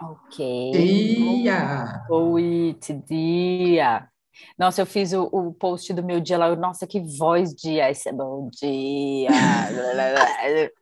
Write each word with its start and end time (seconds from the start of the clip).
Ok. 0.00 0.36
Dia! 0.72 2.02
Oi, 2.10 2.76
dia. 3.06 4.08
Nossa, 4.58 4.82
eu 4.82 4.86
fiz 4.86 5.12
o, 5.12 5.24
o 5.32 5.54
post 5.54 5.92
do 5.94 6.02
meu 6.02 6.20
dia 6.20 6.36
lá. 6.38 6.48
eu, 6.48 6.56
Nossa, 6.56 6.86
que 6.86 7.00
voz 7.18 7.54
de 7.54 7.78
esse 7.78 8.08
é 8.08 8.12
bom 8.12 8.48
dia. 8.50 9.30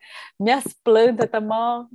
Minhas 0.40 0.64
plantas 0.82 1.30
tá 1.30 1.40
mó. 1.40 1.86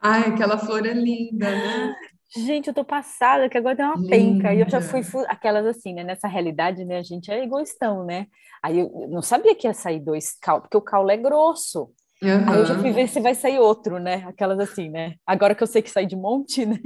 Ai, 0.00 0.30
aquela 0.30 0.56
flor 0.56 0.86
é 0.86 0.92
linda, 0.94 1.50
né? 1.50 1.94
Gente, 2.36 2.68
eu 2.68 2.74
tô 2.74 2.84
passada 2.84 3.48
que 3.48 3.58
agora 3.58 3.76
tem 3.76 3.84
uma 3.84 4.06
penca. 4.06 4.54
E 4.54 4.60
eu 4.60 4.70
já 4.70 4.80
fui 4.80 5.02
fu- 5.02 5.24
aquelas 5.28 5.66
assim, 5.66 5.92
né? 5.94 6.04
Nessa 6.04 6.28
realidade, 6.28 6.84
né? 6.84 6.98
A 6.98 7.02
gente 7.02 7.30
é 7.30 7.42
egoístão, 7.42 8.04
né? 8.06 8.26
Aí 8.62 8.78
eu 8.78 9.08
não 9.10 9.20
sabia 9.22 9.54
que 9.54 9.66
ia 9.66 9.74
sair 9.74 10.00
dois 10.00 10.32
caules, 10.40 10.62
porque 10.62 10.76
o 10.76 10.82
caule 10.82 11.12
é 11.12 11.16
grosso. 11.16 11.92
Aí 12.22 12.58
eu 12.58 12.66
já 12.66 12.78
fui 12.78 12.92
ver 12.92 13.08
se 13.08 13.20
vai 13.20 13.34
sair 13.34 13.58
outro, 13.58 13.98
né? 13.98 14.24
Aquelas 14.26 14.58
assim, 14.58 14.88
né? 14.90 15.14
Agora 15.26 15.54
que 15.54 15.62
eu 15.62 15.66
sei 15.66 15.80
que 15.82 15.90
sai 15.90 16.04
de 16.06 16.16
monte, 16.16 16.66
né? 16.66 16.78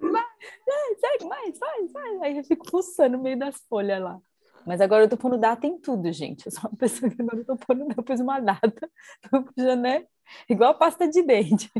Vai, 0.00 0.94
sai 1.00 1.28
mais, 1.28 1.58
vai, 1.58 1.86
vai. 1.88 2.28
Aí 2.28 2.38
eu 2.38 2.44
fico 2.44 2.68
fuçando 2.70 3.16
no 3.16 3.22
meio 3.22 3.38
das 3.38 3.56
folhas 3.68 4.00
lá. 4.02 4.18
Mas 4.66 4.80
agora 4.80 5.04
eu 5.04 5.08
tô 5.08 5.16
pondo 5.16 5.38
data 5.38 5.66
em 5.66 5.78
tudo, 5.78 6.12
gente. 6.12 6.46
Eu 6.46 6.52
sou 6.52 6.70
uma 6.70 6.76
pessoa 6.78 7.10
que 7.10 7.20
agora 7.20 7.38
eu 7.38 7.44
tô 7.44 7.56
pondo, 7.56 7.86
eu 7.96 8.02
pus 8.02 8.20
uma 8.20 8.40
data, 8.40 8.90
já, 9.56 9.76
né? 9.76 10.04
Igual 10.48 10.70
a 10.70 10.74
pasta 10.74 11.08
de 11.08 11.22
dente. 11.22 11.70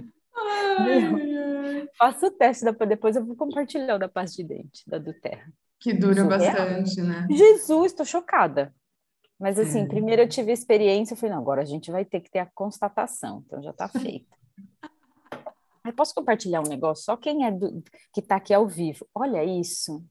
Faço 1.99 2.27
o 2.27 2.31
teste, 2.31 2.65
da- 2.65 2.73
depois 2.87 3.17
eu 3.17 3.25
vou 3.25 3.37
compartilhar 3.37 3.97
o 3.97 3.99
da 3.99 4.09
pasta 4.09 4.37
de 4.37 4.49
dente, 4.49 4.83
da 4.87 4.99
do 4.99 5.13
Terra. 5.13 5.53
Que 5.81 5.93
dura 5.93 6.23
Surreal. 6.23 6.55
bastante, 6.57 7.01
né? 7.03 7.27
Jesus, 7.31 7.93
tô 7.93 8.05
chocada. 8.05 8.75
Mas 9.39 9.59
assim, 9.59 9.81
É. 9.83 9.87
primeiro 9.87 10.23
eu 10.23 10.29
tive 10.29 10.51
a 10.51 10.55
experiência, 10.55 11.15
eu 11.15 11.17
falei, 11.17 11.35
não, 11.35 11.41
agora 11.43 11.63
a 11.63 11.65
gente 11.65 11.91
vai 11.93 12.05
ter 12.05 12.21
que 12.21 12.31
ter 12.31 12.41
a 12.41 12.47
constatação, 12.47 13.43
então 13.47 13.63
já 13.63 13.73
tá 13.73 13.89
feito. 13.89 14.37
Eu 15.85 15.93
posso 15.95 16.15
compartilhar 16.15 16.61
um 16.61 16.69
negócio? 16.69 17.05
Só 17.05 17.17
quem 17.17 17.47
é 17.47 17.51
do, 17.51 17.83
que 18.13 18.21
tá 18.21 18.37
aqui 18.37 18.53
ao 18.53 18.67
vivo. 18.67 19.07
Olha 19.15 19.45
isso. 19.45 20.05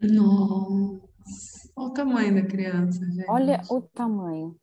Nossa, 0.00 1.70
olha 1.76 1.86
o 1.88 1.90
tamanho 1.92 2.34
da 2.34 2.48
criança, 2.48 2.98
gente. 3.04 3.30
Olha 3.30 3.60
o 3.70 3.82
tamanho. 3.82 4.56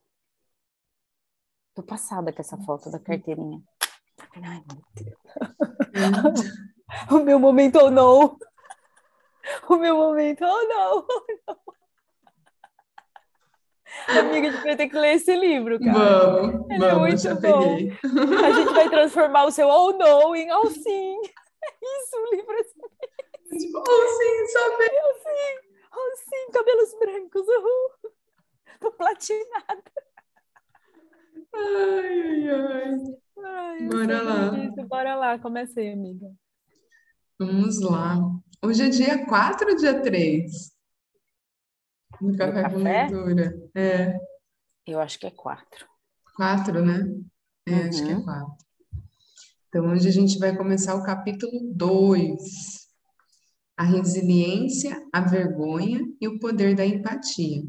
Tô 1.73 1.81
passada 1.83 2.33
com 2.33 2.41
essa 2.41 2.57
foto 2.57 2.91
da 2.91 2.99
carteirinha. 2.99 3.61
Ai, 4.43 4.63
meu 4.67 4.83
Deus. 4.95 5.19
O 7.11 7.19
meu 7.19 7.39
momento 7.39 7.75
ou 7.77 7.91
não. 7.91 8.37
O 9.69 9.77
meu 9.77 9.95
momento 9.95 10.43
ou 10.43 10.67
não. 10.67 11.05
Amiga, 14.07 14.47
a 14.47 14.51
gente 14.51 14.63
vai 14.63 14.75
ter 14.75 14.89
que 14.89 14.97
ler 14.97 15.15
esse 15.15 15.35
livro, 15.35 15.79
cara. 15.79 15.97
Vamos, 16.41 16.65
Ele 16.71 16.85
é 16.85 16.89
vamos, 16.89 16.99
muito 17.01 17.21
já 17.21 17.35
bom. 17.35 17.39
peguei. 17.41 17.93
A 18.45 18.51
gente 18.51 18.73
vai 18.73 18.89
transformar 18.89 19.45
o 19.45 19.51
seu 19.51 19.67
ou 19.67 19.97
não 19.97 20.35
em 20.35 20.51
ou 20.51 20.69
sim. 20.69 21.17
Isso, 21.21 22.15
o 22.17 22.35
livro 22.35 22.51
é 22.53 22.59
assim, 22.61 23.59
Tipo, 23.59 23.79
oh, 23.87 24.07
sim, 24.07 24.47
sabe? 24.47 24.83
ou 24.83 25.13
sim, 25.15 25.67
ou 25.95 26.15
sim, 26.17 26.51
cabelos 26.53 26.95
brancos, 26.99 27.47
uhul. 27.47 28.11
Tô 28.79 28.91
platinada. 28.91 29.83
Ai, 31.53 32.21
ai, 32.21 32.49
ai. 32.49 32.97
Ai, 33.43 33.77
eu 33.83 33.89
Bora 33.89 34.21
lá. 34.21 34.49
disso. 34.49 34.87
Bora 34.87 35.15
lá, 35.15 35.39
começa 35.39 35.79
aí, 35.79 35.91
amiga. 35.91 36.27
Vamos 37.39 37.81
lá. 37.81 38.17
Hoje 38.63 38.83
é 38.85 38.89
dia 38.89 39.25
4 39.25 39.69
ou 39.69 39.75
dia 39.77 40.01
3? 40.01 40.51
No 42.21 42.37
café 42.37 42.63
com 42.63 42.83
café? 42.83 43.07
leitura. 43.07 43.69
É, 43.75 44.17
Eu 44.85 44.99
acho 44.99 45.19
que 45.19 45.27
é 45.27 45.31
quatro. 45.31 45.85
4, 46.35 46.85
né? 46.85 47.05
É, 47.67 47.73
acho 47.89 48.03
que 48.03 48.11
é 48.11 48.15
Uhum. 48.15 48.23
4. 48.25 48.57
Então, 49.67 49.85
hoje 49.91 50.07
a 50.07 50.11
gente 50.11 50.39
vai 50.39 50.55
começar 50.55 50.95
o 50.95 51.03
capítulo 51.03 51.51
2. 51.73 52.39
A 53.77 53.83
resiliência, 53.83 55.01
a 55.13 55.21
vergonha 55.21 55.99
e 56.19 56.27
o 56.27 56.39
poder 56.39 56.75
da 56.75 56.85
empatia. 56.85 57.61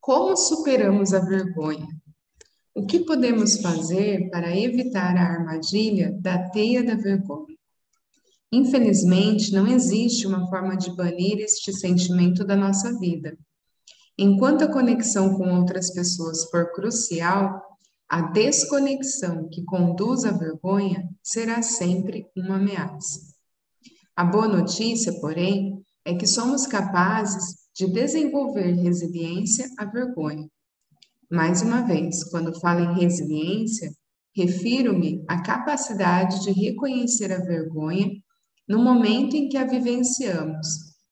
Como 0.00 0.36
superamos 0.36 1.12
a 1.12 1.20
vergonha? 1.20 1.86
O 2.74 2.86
que 2.86 3.00
podemos 3.00 3.60
fazer 3.60 4.30
para 4.30 4.56
evitar 4.56 5.16
a 5.16 5.22
armadilha 5.22 6.12
da 6.20 6.48
teia 6.50 6.82
da 6.82 6.94
vergonha? 6.94 7.49
Infelizmente, 8.52 9.52
não 9.52 9.66
existe 9.66 10.26
uma 10.26 10.48
forma 10.48 10.76
de 10.76 10.94
banir 10.94 11.38
este 11.38 11.72
sentimento 11.72 12.44
da 12.44 12.56
nossa 12.56 12.98
vida. 12.98 13.38
Enquanto 14.18 14.64
a 14.64 14.72
conexão 14.72 15.36
com 15.36 15.56
outras 15.56 15.92
pessoas 15.92 16.44
for 16.50 16.72
crucial, 16.72 17.62
a 18.08 18.22
desconexão 18.22 19.48
que 19.48 19.64
conduz 19.64 20.24
à 20.24 20.32
vergonha 20.32 21.08
será 21.22 21.62
sempre 21.62 22.26
uma 22.36 22.56
ameaça. 22.56 23.20
A 24.16 24.24
boa 24.24 24.48
notícia, 24.48 25.12
porém, 25.20 25.80
é 26.04 26.14
que 26.14 26.26
somos 26.26 26.66
capazes 26.66 27.68
de 27.72 27.86
desenvolver 27.86 28.72
resiliência 28.72 29.70
à 29.78 29.84
vergonha. 29.84 30.50
Mais 31.30 31.62
uma 31.62 31.82
vez, 31.82 32.24
quando 32.24 32.58
falo 32.58 32.80
em 32.80 33.00
resiliência, 33.00 33.92
refiro-me 34.34 35.24
à 35.28 35.40
capacidade 35.40 36.42
de 36.42 36.50
reconhecer 36.50 37.32
a 37.32 37.38
vergonha 37.38 38.10
no 38.70 38.78
momento 38.78 39.34
em 39.34 39.48
que 39.48 39.56
a 39.56 39.66
vivenciamos 39.66 40.68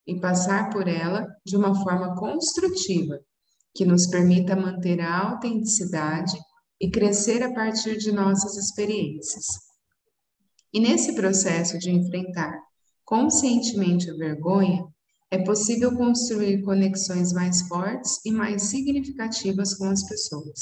e 0.07 0.21
passar 0.21 0.71
por 0.71 0.87
ela 0.87 1.27
de 1.45 1.57
uma 1.57 1.75
forma 1.83 2.15
construtiva, 2.15 3.19
que 3.75 3.85
nos 3.85 4.07
permita 4.07 4.55
manter 4.55 5.01
a 5.01 5.31
autenticidade 5.31 6.39
e 6.81 6.89
crescer 6.89 7.43
a 7.43 7.53
partir 7.53 7.99
de 7.99 8.13
nossas 8.13 8.57
experiências. 8.57 9.45
E 10.73 10.79
nesse 10.79 11.17
processo 11.17 11.81
de 11.81 11.91
enfrentar 11.91 12.57
conscientemente 13.05 14.09
a 14.09 14.15
vergonha, 14.15 14.85
é 15.29 15.43
possível 15.43 15.97
construir 15.97 16.63
conexões 16.63 17.33
mais 17.33 17.63
fortes 17.63 18.21
e 18.25 18.31
mais 18.31 18.63
significativas 18.71 19.75
com 19.75 19.87
as 19.87 20.07
pessoas. 20.07 20.61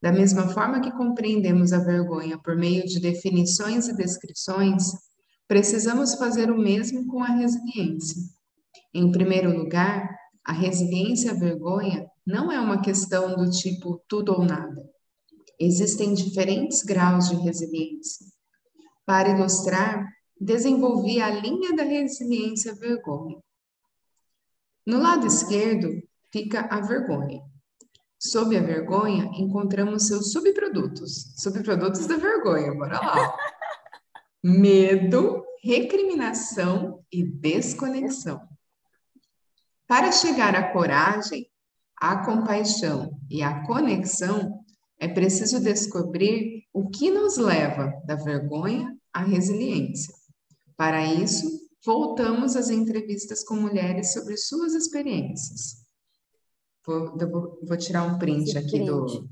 Da 0.00 0.12
mesma 0.12 0.48
forma 0.48 0.80
que 0.80 0.92
compreendemos 0.92 1.72
a 1.72 1.80
vergonha 1.80 2.38
por 2.38 2.54
meio 2.56 2.84
de 2.84 3.00
definições 3.00 3.88
e 3.88 3.96
descrições, 3.96 4.92
precisamos 5.52 6.14
fazer 6.14 6.50
o 6.50 6.56
mesmo 6.56 7.06
com 7.08 7.22
a 7.22 7.26
resiliência. 7.26 8.16
Em 8.94 9.12
primeiro 9.12 9.54
lugar, 9.54 10.08
a 10.42 10.50
resiliência 10.50 11.32
à 11.32 11.34
vergonha 11.34 12.06
não 12.26 12.50
é 12.50 12.58
uma 12.58 12.80
questão 12.80 13.36
do 13.36 13.50
tipo 13.50 14.02
tudo 14.08 14.32
ou 14.32 14.46
nada. 14.46 14.82
Existem 15.60 16.14
diferentes 16.14 16.82
graus 16.82 17.28
de 17.28 17.34
resiliência. 17.36 18.24
Para 19.04 19.28
ilustrar, 19.28 20.08
desenvolvi 20.40 21.20
a 21.20 21.28
linha 21.28 21.76
da 21.76 21.82
resiliência 21.82 22.72
à 22.72 22.74
vergonha. 22.74 23.36
No 24.86 25.02
lado 25.02 25.26
esquerdo 25.26 26.02
fica 26.32 26.62
a 26.70 26.80
vergonha. 26.80 27.42
Sob 28.18 28.56
a 28.56 28.62
vergonha, 28.62 29.30
encontramos 29.34 30.06
seus 30.06 30.32
subprodutos. 30.32 31.34
Subprodutos 31.36 32.06
da 32.06 32.16
vergonha, 32.16 32.72
bora 32.72 32.98
lá. 32.98 33.36
Medo, 34.42 35.44
recriminação 35.62 37.04
e 37.12 37.22
desconexão. 37.24 38.40
Para 39.86 40.10
chegar 40.10 40.54
à 40.56 40.72
coragem, 40.72 41.46
à 41.96 42.24
compaixão 42.24 43.16
e 43.30 43.42
à 43.42 43.64
conexão, 43.64 44.64
é 44.98 45.06
preciso 45.06 45.60
descobrir 45.60 46.64
o 46.72 46.88
que 46.88 47.10
nos 47.10 47.36
leva 47.36 47.92
da 48.04 48.16
vergonha 48.16 48.96
à 49.12 49.22
resiliência. 49.22 50.14
Para 50.76 51.04
isso, 51.06 51.46
voltamos 51.84 52.56
às 52.56 52.70
entrevistas 52.70 53.44
com 53.44 53.54
mulheres 53.54 54.12
sobre 54.12 54.36
suas 54.36 54.74
experiências. 54.74 55.82
Vou, 56.84 57.16
vou- 57.16 57.58
vou 57.62 57.76
tirar 57.76 58.02
um 58.04 58.18
print 58.18 58.48
Esse 58.48 58.58
aqui 58.58 58.80
do, 58.84 59.04
print. 59.04 59.30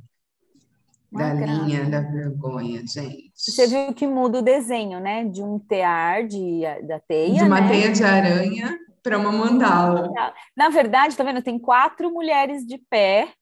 Da 1.13 1.35
graça. 1.35 1.63
linha 1.65 1.91
da 1.91 2.01
vergonha, 2.01 2.81
gente. 2.87 3.33
Você 3.35 3.67
viu 3.67 3.93
que 3.95 4.07
muda 4.07 4.39
o 4.39 4.43
desenho, 4.43 5.01
né? 5.01 5.25
De 5.25 5.43
um 5.43 5.59
tear 5.59 6.27
de, 6.27 6.61
da 6.87 7.01
teia, 7.01 7.35
De 7.35 7.45
uma 7.45 7.61
né? 7.61 7.69
teia 7.69 7.93
de 7.93 8.05
aranha 8.05 8.79
para 9.03 9.19
uma 9.19 9.33
mandala. 9.33 10.09
Na 10.57 10.69
verdade, 10.69 11.17
tá 11.17 11.25
vendo? 11.25 11.43
Tem 11.43 11.59
quatro 11.59 12.11
mulheres 12.13 12.65
de 12.67 12.79
pé, 12.79 13.33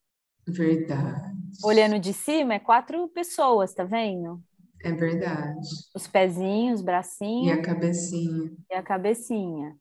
Verdade. 0.47 1.32
olhando 1.62 1.99
de 1.99 2.12
cima, 2.12 2.55
é 2.55 2.59
quatro 2.59 3.09
pessoas, 3.09 3.75
tá 3.75 3.85
vendo? 3.85 4.41
É 4.82 4.93
verdade. 4.93 5.67
Os 5.94 6.06
pezinhos, 6.06 6.75
os 6.76 6.81
E 6.81 6.85
bracinhos 6.85 7.59
a 7.59 7.62
cabecinha. 7.62 8.50
e 8.70 8.75
a 8.75 8.82
cabecinha. 8.82 9.76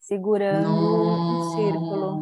Segurando 0.00 0.68
um 0.68 1.50
círculo. 1.54 2.16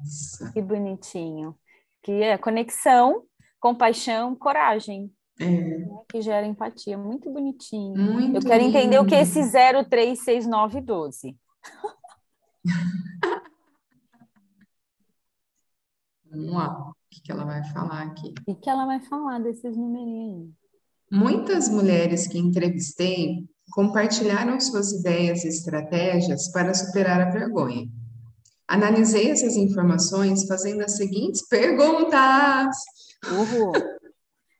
Nossa. 0.00 0.52
Que 0.52 0.62
bonitinho. 0.62 1.56
Que 2.02 2.22
é 2.22 2.38
conexão, 2.38 3.22
compaixão, 3.60 4.34
coragem, 4.34 5.10
É, 5.38 5.44
né? 5.46 5.88
que 6.08 6.20
gera 6.20 6.46
empatia. 6.46 6.96
Muito 6.96 7.30
bonitinho. 7.30 7.96
muito 7.96 8.36
Eu 8.36 8.42
quero 8.42 8.64
entender 8.64 8.98
o 8.98 9.06
que 9.06 9.14
é 9.14 9.22
lindo. 9.22 9.30
esse 9.30 9.42
0, 9.42 9.84
3, 9.88 10.18
6, 10.24 10.46
9 10.46 10.78
e 10.78 10.80
12. 10.82 11.36
Vamos 16.30 16.52
lá. 16.52 16.92
que, 17.10 17.20
que 17.22 17.32
ela 17.32 17.44
vai 17.44 17.64
falar 17.72 18.02
aqui. 18.02 18.34
O 18.46 18.54
que 18.54 18.68
ela 18.68 18.84
vai 18.86 19.00
falar 19.00 19.38
desses 19.40 19.76
numerinhos? 19.76 20.50
Muitas 21.10 21.68
mulheres 21.68 22.26
que 22.26 22.38
entrevistei 22.38 23.46
compartilharam 23.72 24.58
suas 24.60 24.92
ideias 24.92 25.44
e 25.44 25.48
estratégias 25.48 26.50
para 26.52 26.74
superar 26.74 27.20
a 27.20 27.30
vergonha. 27.30 27.88
Analisei 28.68 29.30
essas 29.30 29.56
informações 29.56 30.44
fazendo 30.46 30.82
as 30.82 30.96
seguintes 30.96 31.46
perguntas. 31.48 32.76
Uhul. 33.24 33.72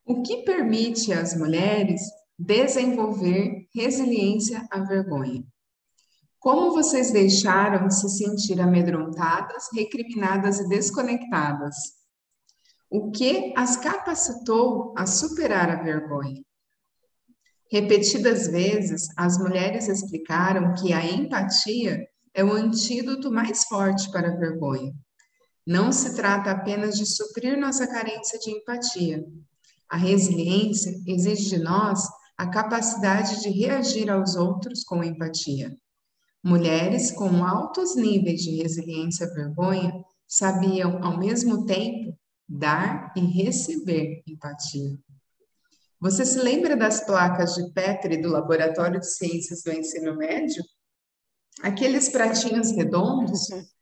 O 0.06 0.22
que 0.22 0.42
permite 0.44 1.12
às 1.12 1.36
mulheres 1.36 2.00
desenvolver 2.38 3.66
resiliência 3.74 4.66
à 4.70 4.80
vergonha? 4.80 5.44
Como 6.38 6.72
vocês 6.72 7.10
deixaram 7.10 7.88
de 7.88 7.98
se 7.98 8.08
sentir 8.08 8.60
amedrontadas, 8.60 9.64
recriminadas 9.74 10.60
e 10.60 10.68
desconectadas? 10.68 11.74
O 12.88 13.10
que 13.10 13.52
as 13.56 13.76
capacitou 13.76 14.94
a 14.96 15.06
superar 15.06 15.68
a 15.70 15.82
vergonha? 15.82 16.44
Repetidas 17.70 18.46
vezes, 18.46 19.08
as 19.16 19.38
mulheres 19.38 19.88
explicaram 19.88 20.72
que 20.74 20.92
a 20.92 21.04
empatia 21.04 22.06
é 22.32 22.44
o 22.44 22.52
antídoto 22.52 23.32
mais 23.32 23.64
forte 23.64 24.08
para 24.12 24.28
a 24.28 24.36
vergonha. 24.36 24.94
Não 25.66 25.90
se 25.90 26.14
trata 26.14 26.52
apenas 26.52 26.96
de 26.96 27.04
suprir 27.04 27.58
nossa 27.58 27.86
carência 27.88 28.38
de 28.38 28.50
empatia. 28.50 29.26
A 29.88 29.96
resiliência 29.96 30.96
exige 31.06 31.56
de 31.56 31.58
nós 31.58 32.06
a 32.36 32.46
capacidade 32.46 33.40
de 33.40 33.48
reagir 33.48 34.10
aos 34.10 34.36
outros 34.36 34.84
com 34.84 35.02
empatia. 35.02 35.76
Mulheres 36.44 37.10
com 37.10 37.44
altos 37.44 37.96
níveis 37.96 38.42
de 38.42 38.62
resiliência 38.62 39.26
à 39.26 39.34
vergonha 39.34 40.04
sabiam, 40.28 41.02
ao 41.02 41.18
mesmo 41.18 41.66
tempo, 41.66 42.16
dar 42.48 43.12
e 43.16 43.20
receber 43.20 44.22
empatia. 44.26 44.96
Você 46.00 46.24
se 46.24 46.38
lembra 46.38 46.76
das 46.76 47.04
placas 47.04 47.54
de 47.54 47.72
Petri 47.72 48.20
do 48.20 48.28
Laboratório 48.28 49.00
de 49.00 49.10
Ciências 49.10 49.62
do 49.64 49.72
Ensino 49.72 50.14
Médio? 50.14 50.62
Aqueles 51.62 52.08
pratinhos 52.08 52.70
redondos? 52.70 53.48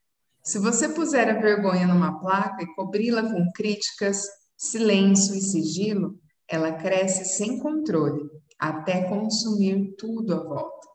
Se 0.45 0.59
você 0.59 0.91
puser 0.91 1.31
a 1.31 1.41
vergonha 1.41 1.87
numa 1.87 2.21
placa 2.21 2.63
e 2.63 2.75
cobri-la 2.75 3.23
com 3.23 3.51
críticas, 3.53 4.27
silêncio 4.59 5.35
e 5.35 5.41
sigilo, 5.41 6.21
ela 6.47 6.75
cresce 6.75 7.25
sem 7.25 7.59
controle, 7.59 8.29
até 8.59 9.09
consumir 9.09 9.95
tudo 9.97 10.35
à 10.35 10.45
volta. 10.45 10.87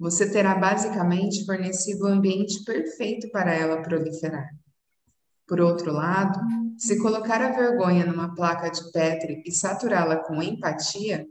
Você 0.00 0.28
terá 0.28 0.56
basicamente 0.56 1.46
fornecido 1.46 2.04
o 2.04 2.08
ambiente 2.08 2.64
perfeito 2.64 3.30
para 3.30 3.54
ela 3.54 3.82
proliferar. 3.82 4.50
Por 5.46 5.60
outro 5.60 5.92
lado, 5.92 6.40
se 6.76 6.98
colocar 6.98 7.40
a 7.40 7.52
vergonha 7.52 8.04
numa 8.04 8.34
placa 8.34 8.68
de 8.68 8.90
Petri 8.90 9.44
e 9.46 9.52
saturá-la 9.52 10.16
com 10.16 10.42
empatia, 10.42 11.24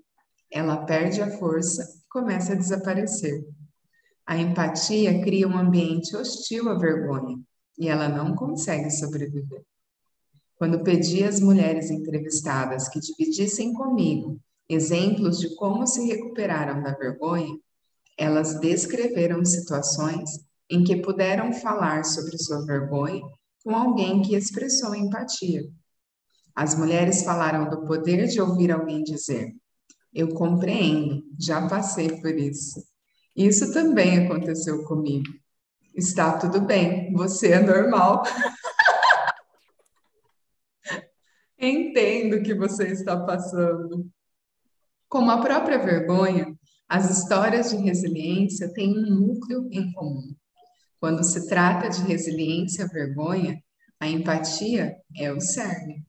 ela 0.49 0.85
perde 0.85 1.21
a 1.21 1.29
força 1.37 1.83
e 1.83 2.07
começa 2.07 2.53
a 2.53 2.55
desaparecer. 2.55 3.43
A 4.25 4.37
empatia 4.37 5.21
cria 5.21 5.47
um 5.47 5.57
ambiente 5.57 6.15
hostil 6.15 6.69
à 6.69 6.73
vergonha 6.73 7.39
e 7.77 7.87
ela 7.87 8.09
não 8.09 8.35
consegue 8.35 8.89
sobreviver. 8.89 9.63
Quando 10.55 10.83
pedi 10.83 11.23
às 11.23 11.39
mulheres 11.39 11.91
entrevistadas 11.91 12.87
que 12.87 12.99
dividissem 12.99 13.73
comigo 13.73 14.39
exemplos 14.67 15.39
de 15.39 15.53
como 15.55 15.85
se 15.85 16.05
recuperaram 16.07 16.81
da 16.81 16.93
vergonha, 16.93 17.55
elas 18.17 18.59
descreveram 18.59 19.43
situações 19.45 20.29
em 20.69 20.83
que 20.83 21.01
puderam 21.01 21.53
falar 21.53 22.03
sobre 22.03 22.37
sua 22.37 22.65
vergonha 22.65 23.21
com 23.63 23.75
alguém 23.75 24.21
que 24.21 24.35
expressou 24.35 24.95
empatia. 24.95 25.61
As 26.55 26.75
mulheres 26.75 27.23
falaram 27.23 27.69
do 27.69 27.85
poder 27.85 28.27
de 28.27 28.39
ouvir 28.39 28.71
alguém 28.71 29.03
dizer: 29.03 29.53
Eu 30.13 30.29
compreendo, 30.29 31.21
já 31.37 31.67
passei 31.67 32.19
por 32.21 32.33
isso. 32.33 32.81
Isso 33.35 33.73
também 33.73 34.25
aconteceu 34.25 34.85
comigo. 34.85 35.33
Está 35.93 36.37
tudo 36.37 36.61
bem, 36.61 37.11
você 37.13 37.51
é 37.53 37.59
normal. 37.59 38.23
Entendo 41.59 42.35
o 42.35 42.43
que 42.43 42.53
você 42.53 42.87
está 42.87 43.17
passando. 43.25 44.07
Como 45.09 45.31
a 45.31 45.41
própria 45.41 45.77
vergonha, 45.79 46.55
as 46.87 47.09
histórias 47.09 47.71
de 47.71 47.77
resiliência 47.77 48.71
têm 48.73 48.97
um 48.97 49.09
núcleo 49.09 49.67
em 49.71 49.91
comum. 49.93 50.35
Quando 50.99 51.23
se 51.23 51.47
trata 51.47 51.89
de 51.89 52.01
resiliência 52.03 52.85
à 52.85 52.87
vergonha, 52.87 53.61
a 53.99 54.07
empatia 54.07 54.95
é 55.15 55.31
o 55.31 55.39
cerne. 55.39 56.05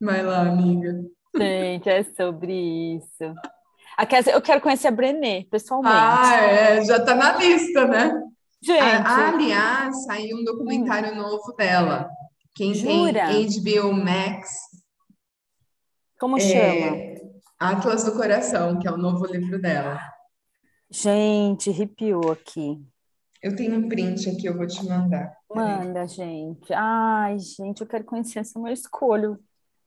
Vai 0.00 0.22
lá, 0.22 0.48
amiga. 0.48 1.04
Gente, 1.36 1.88
é 1.88 2.02
sobre 2.02 2.96
isso. 2.96 3.34
Eu 4.32 4.40
quero 4.40 4.60
conhecer 4.60 4.88
a 4.88 4.90
Brené, 4.90 5.44
pessoalmente. 5.50 5.94
Ah, 5.94 6.36
é, 6.36 6.84
já 6.84 6.96
está 6.96 7.14
na 7.14 7.36
lista, 7.36 7.86
né? 7.86 8.22
Gente. 8.62 8.80
A, 8.80 9.28
aliás, 9.28 10.04
saiu 10.04 10.38
um 10.38 10.44
documentário 10.44 11.12
hum. 11.12 11.16
novo 11.16 11.52
dela. 11.56 12.08
Quem 12.54 12.74
Jura? 12.74 13.26
tem 13.26 13.46
HBO 13.46 13.92
Max. 13.92 14.50
Como 16.18 16.36
é, 16.36 16.40
chama? 16.40 16.96
Atlas 17.58 18.04
do 18.04 18.12
Coração, 18.12 18.78
que 18.78 18.86
é 18.86 18.90
o 18.90 18.96
novo 18.96 19.26
livro 19.26 19.60
dela. 19.60 19.98
Gente, 20.90 21.70
arrepiou 21.70 22.32
aqui. 22.32 22.82
Eu 23.42 23.56
tenho 23.56 23.78
um 23.78 23.88
print 23.88 24.28
aqui, 24.28 24.46
eu 24.46 24.56
vou 24.56 24.66
te 24.66 24.84
mandar. 24.84 25.34
Manda, 25.54 26.06
gente. 26.06 26.72
Ai, 26.74 27.38
gente, 27.38 27.80
eu 27.80 27.86
quero 27.86 28.04
conhecer 28.04 28.40
essa 28.40 28.58
minha 28.58 28.72
escolha. 28.72 29.38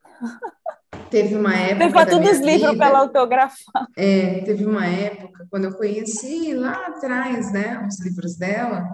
Teve 1.10 1.34
uma 1.36 1.54
época. 1.54 1.84
Leva 1.84 2.06
todos 2.06 2.30
os 2.30 2.38
livros 2.40 2.76
para 2.76 2.86
ela 2.86 2.98
autografar. 3.00 3.86
É, 3.96 4.40
teve 4.40 4.64
uma 4.64 4.86
época, 4.86 5.46
quando 5.50 5.64
eu 5.64 5.74
conheci 5.74 6.54
lá 6.54 6.86
atrás, 6.88 7.52
né, 7.52 7.86
os 7.88 8.00
livros 8.00 8.36
dela, 8.36 8.84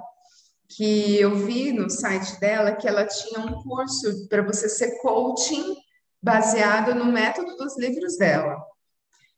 que 0.68 1.18
eu 1.18 1.34
vi 1.34 1.72
no 1.72 1.90
site 1.90 2.38
dela 2.38 2.76
que 2.76 2.86
ela 2.86 3.04
tinha 3.04 3.40
um 3.40 3.62
curso 3.62 4.28
para 4.28 4.42
você 4.42 4.68
ser 4.68 4.98
coaching 5.02 5.74
baseado 6.22 6.94
no 6.94 7.06
método 7.06 7.56
dos 7.56 7.78
livros 7.78 8.16
dela. 8.16 8.56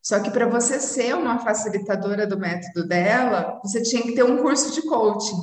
Só 0.02 0.20
que 0.20 0.30
para 0.30 0.48
você 0.48 0.80
ser 0.80 1.14
uma 1.14 1.38
facilitadora 1.38 2.26
do 2.26 2.38
método 2.38 2.86
dela, 2.86 3.60
você 3.62 3.80
tinha 3.82 4.02
que 4.02 4.14
ter 4.14 4.24
um 4.24 4.42
curso 4.42 4.72
de 4.72 4.82
coaching. 4.82 5.36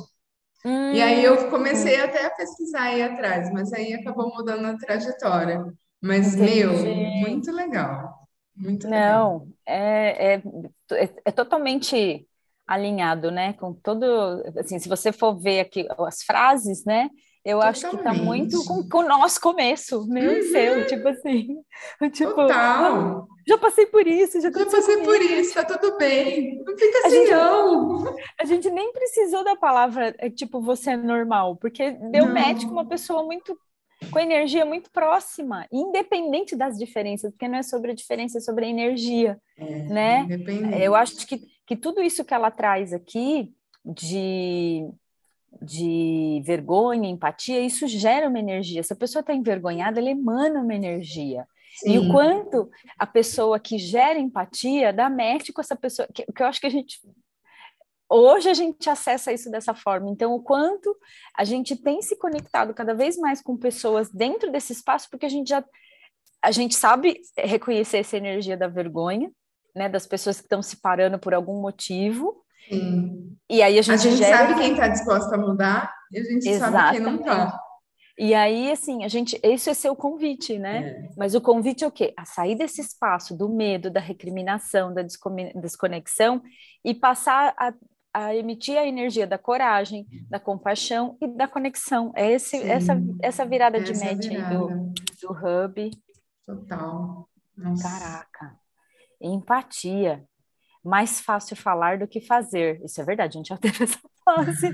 Hum, 0.64 0.92
e 0.92 1.00
aí 1.00 1.24
eu 1.24 1.48
comecei 1.48 1.98
hum. 1.98 2.04
até 2.04 2.26
a 2.26 2.30
pesquisar 2.30 2.82
aí 2.82 3.02
atrás, 3.02 3.50
mas 3.50 3.72
aí 3.72 3.94
acabou 3.94 4.28
mudando 4.28 4.66
a 4.66 4.76
trajetória. 4.76 5.64
Mas, 6.00 6.34
meu, 6.34 6.72
muito 7.20 7.52
legal. 7.52 8.20
Muito 8.56 8.88
Não, 8.88 9.38
legal. 9.38 9.48
É, 9.66 10.34
é, 10.34 10.42
é, 10.92 11.10
é 11.26 11.30
totalmente 11.30 12.26
alinhado, 12.66 13.30
né? 13.30 13.52
Com 13.54 13.72
todo. 13.72 14.04
Assim, 14.58 14.78
se 14.78 14.88
você 14.88 15.12
for 15.12 15.38
ver 15.38 15.60
aqui 15.60 15.86
as 15.98 16.22
frases, 16.22 16.84
né? 16.84 17.10
Eu 17.42 17.58
Totalmente. 17.58 17.86
acho 17.86 17.96
que 17.96 18.04
tá 18.04 18.12
muito 18.12 18.64
com, 18.66 18.86
com 18.86 18.98
o 18.98 19.08
nosso 19.08 19.40
começo, 19.40 20.06
meu 20.06 20.30
uhum. 20.30 20.42
seu, 20.42 20.86
tipo 20.86 21.08
assim. 21.08 21.56
Tipo, 22.12 22.34
Total. 22.34 23.26
já 23.48 23.56
passei 23.56 23.86
por 23.86 24.06
isso, 24.06 24.40
já, 24.40 24.50
já 24.50 24.66
passei 24.66 24.98
por 24.98 25.20
isso. 25.20 25.54
tá 25.54 25.64
tudo 25.64 25.96
bem. 25.96 26.62
Não 26.62 26.76
fica 26.76 26.98
assim, 26.98 27.16
gente, 27.16 27.30
não. 27.30 28.14
A 28.38 28.44
gente 28.44 28.70
nem 28.70 28.92
precisou 28.92 29.42
da 29.42 29.56
palavra, 29.56 30.14
tipo, 30.36 30.60
você 30.60 30.90
é 30.90 30.96
normal, 30.98 31.56
porque 31.56 31.92
deu 31.92 32.26
não. 32.26 32.58
com 32.58 32.72
uma 32.72 32.86
pessoa 32.86 33.24
muito 33.24 33.58
com 34.10 34.18
energia 34.18 34.64
muito 34.64 34.90
próxima, 34.90 35.66
independente 35.70 36.56
das 36.56 36.78
diferenças, 36.78 37.30
porque 37.32 37.48
não 37.48 37.58
é 37.58 37.62
sobre 37.62 37.92
a 37.92 37.94
diferença, 37.94 38.38
é 38.38 38.40
sobre 38.40 38.64
a 38.64 38.68
energia, 38.68 39.38
é, 39.58 39.64
né? 39.84 40.26
Eu 40.80 40.94
acho 40.94 41.26
que, 41.26 41.42
que 41.66 41.76
tudo 41.76 42.00
isso 42.00 42.24
que 42.24 42.34
ela 42.34 42.50
traz 42.50 42.92
aqui 42.92 43.52
de 43.84 44.88
de 45.60 46.40
vergonha, 46.44 47.08
empatia, 47.08 47.60
isso 47.60 47.86
gera 47.86 48.28
uma 48.28 48.38
energia. 48.38 48.82
Se 48.82 48.92
a 48.92 48.96
pessoa 48.96 49.20
está 49.20 49.34
envergonhada, 49.34 49.98
ela 49.98 50.10
emana 50.10 50.60
uma 50.60 50.74
energia. 50.74 51.46
Sim. 51.76 51.94
E 51.94 51.98
o 51.98 52.10
quanto 52.10 52.70
a 52.98 53.06
pessoa 53.06 53.58
que 53.58 53.78
gera 53.78 54.18
empatia 54.18 54.92
dá 54.92 55.08
match 55.08 55.50
com 55.52 55.60
essa 55.60 55.76
pessoa, 55.76 56.06
que, 56.12 56.24
que 56.24 56.42
eu 56.42 56.46
acho 56.46 56.60
que 56.60 56.66
a 56.66 56.70
gente. 56.70 57.00
Hoje 58.10 58.48
a 58.48 58.54
gente 58.54 58.90
acessa 58.90 59.32
isso 59.32 59.50
dessa 59.50 59.72
forma. 59.72 60.10
Então, 60.10 60.34
o 60.34 60.42
quanto 60.42 60.96
a 61.36 61.44
gente 61.44 61.76
tem 61.76 62.02
se 62.02 62.16
conectado 62.16 62.74
cada 62.74 62.92
vez 62.92 63.16
mais 63.16 63.40
com 63.40 63.56
pessoas 63.56 64.10
dentro 64.10 64.50
desse 64.50 64.72
espaço, 64.72 65.08
porque 65.10 65.26
a 65.26 65.30
gente 65.30 65.48
já. 65.48 65.64
A 66.42 66.50
gente 66.50 66.74
sabe 66.74 67.20
reconhecer 67.36 67.98
essa 67.98 68.16
energia 68.16 68.56
da 68.56 68.66
vergonha, 68.66 69.30
né, 69.76 69.88
das 69.88 70.06
pessoas 70.06 70.38
que 70.38 70.46
estão 70.46 70.62
se 70.62 70.80
parando 70.80 71.18
por 71.18 71.34
algum 71.34 71.60
motivo, 71.60 72.42
Sim. 72.68 73.36
E 73.48 73.62
aí 73.62 73.78
a 73.78 73.82
gente, 73.82 73.94
a 73.94 73.96
gente 73.96 74.16
gera... 74.16 74.36
sabe 74.36 74.60
quem 74.60 74.72
está 74.72 74.88
disposto 74.88 75.32
a 75.32 75.38
mudar 75.38 75.94
e 76.12 76.18
a 76.18 76.22
gente 76.22 76.48
Exatamente. 76.48 76.82
sabe 76.82 76.96
quem 76.96 77.00
não 77.00 77.14
está. 77.16 77.60
E 78.18 78.34
aí, 78.34 78.70
assim, 78.70 79.02
a 79.02 79.08
gente, 79.08 79.40
esse 79.42 79.70
é 79.70 79.74
seu 79.74 79.96
convite, 79.96 80.58
né? 80.58 80.88
É. 80.88 81.08
Mas 81.16 81.34
o 81.34 81.40
convite 81.40 81.84
é 81.84 81.86
o 81.86 81.90
quê? 81.90 82.12
A 82.16 82.26
sair 82.26 82.54
desse 82.54 82.82
espaço 82.82 83.34
do 83.34 83.48
medo, 83.48 83.90
da 83.90 83.98
recriminação, 83.98 84.92
da 84.92 85.02
desconexão 85.02 86.42
e 86.84 86.92
passar 86.92 87.54
a 87.56 87.72
a 88.12 88.34
emitir 88.34 88.76
a 88.76 88.86
energia 88.86 89.26
da 89.26 89.38
coragem, 89.38 90.06
da 90.28 90.40
compaixão 90.40 91.16
e 91.20 91.28
da 91.28 91.46
conexão. 91.46 92.12
É 92.16 92.32
esse, 92.32 92.56
essa, 92.62 93.00
essa 93.22 93.46
virada 93.46 93.78
essa 93.78 93.92
de 93.92 93.98
match 93.98 94.26
virada. 94.26 94.48
aí 94.48 94.58
do, 94.58 94.68
do 95.22 95.32
hub. 95.32 95.90
Total. 96.46 97.28
Nossa. 97.56 97.82
Caraca. 97.82 98.58
Empatia. 99.20 100.24
Mais 100.82 101.20
fácil 101.20 101.56
falar 101.56 101.98
do 101.98 102.08
que 102.08 102.20
fazer. 102.20 102.82
Isso 102.84 103.00
é 103.00 103.04
verdade, 103.04 103.36
a 103.36 103.38
gente 103.38 103.48
já 103.48 103.58
teve 103.58 103.84
essa 103.84 103.98
fase. 104.24 104.72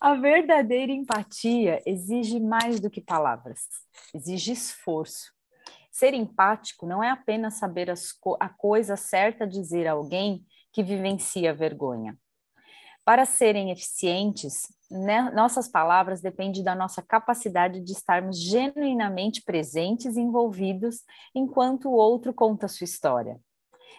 a 0.00 0.14
verdadeira 0.14 0.92
empatia 0.92 1.80
exige 1.86 2.40
mais 2.40 2.80
do 2.80 2.90
que 2.90 3.00
palavras, 3.00 3.60
exige 4.12 4.52
esforço. 4.52 5.37
Ser 5.98 6.14
empático 6.14 6.86
não 6.86 7.02
é 7.02 7.10
apenas 7.10 7.54
saber 7.54 7.92
co 8.20 8.36
a 8.38 8.48
coisa 8.48 8.94
certa 8.94 9.44
dizer 9.44 9.88
a 9.88 9.94
alguém 9.94 10.46
que 10.72 10.80
vivencia 10.80 11.52
vergonha. 11.52 12.16
Para 13.04 13.26
serem 13.26 13.72
eficientes, 13.72 14.68
né, 14.88 15.28
nossas 15.34 15.66
palavras 15.66 16.20
dependem 16.20 16.62
da 16.62 16.72
nossa 16.72 17.02
capacidade 17.02 17.80
de 17.80 17.90
estarmos 17.90 18.40
genuinamente 18.40 19.42
presentes 19.42 20.16
e 20.16 20.20
envolvidos 20.20 21.02
enquanto 21.34 21.88
o 21.88 21.94
outro 21.94 22.32
conta 22.32 22.68
sua 22.68 22.84
história. 22.84 23.40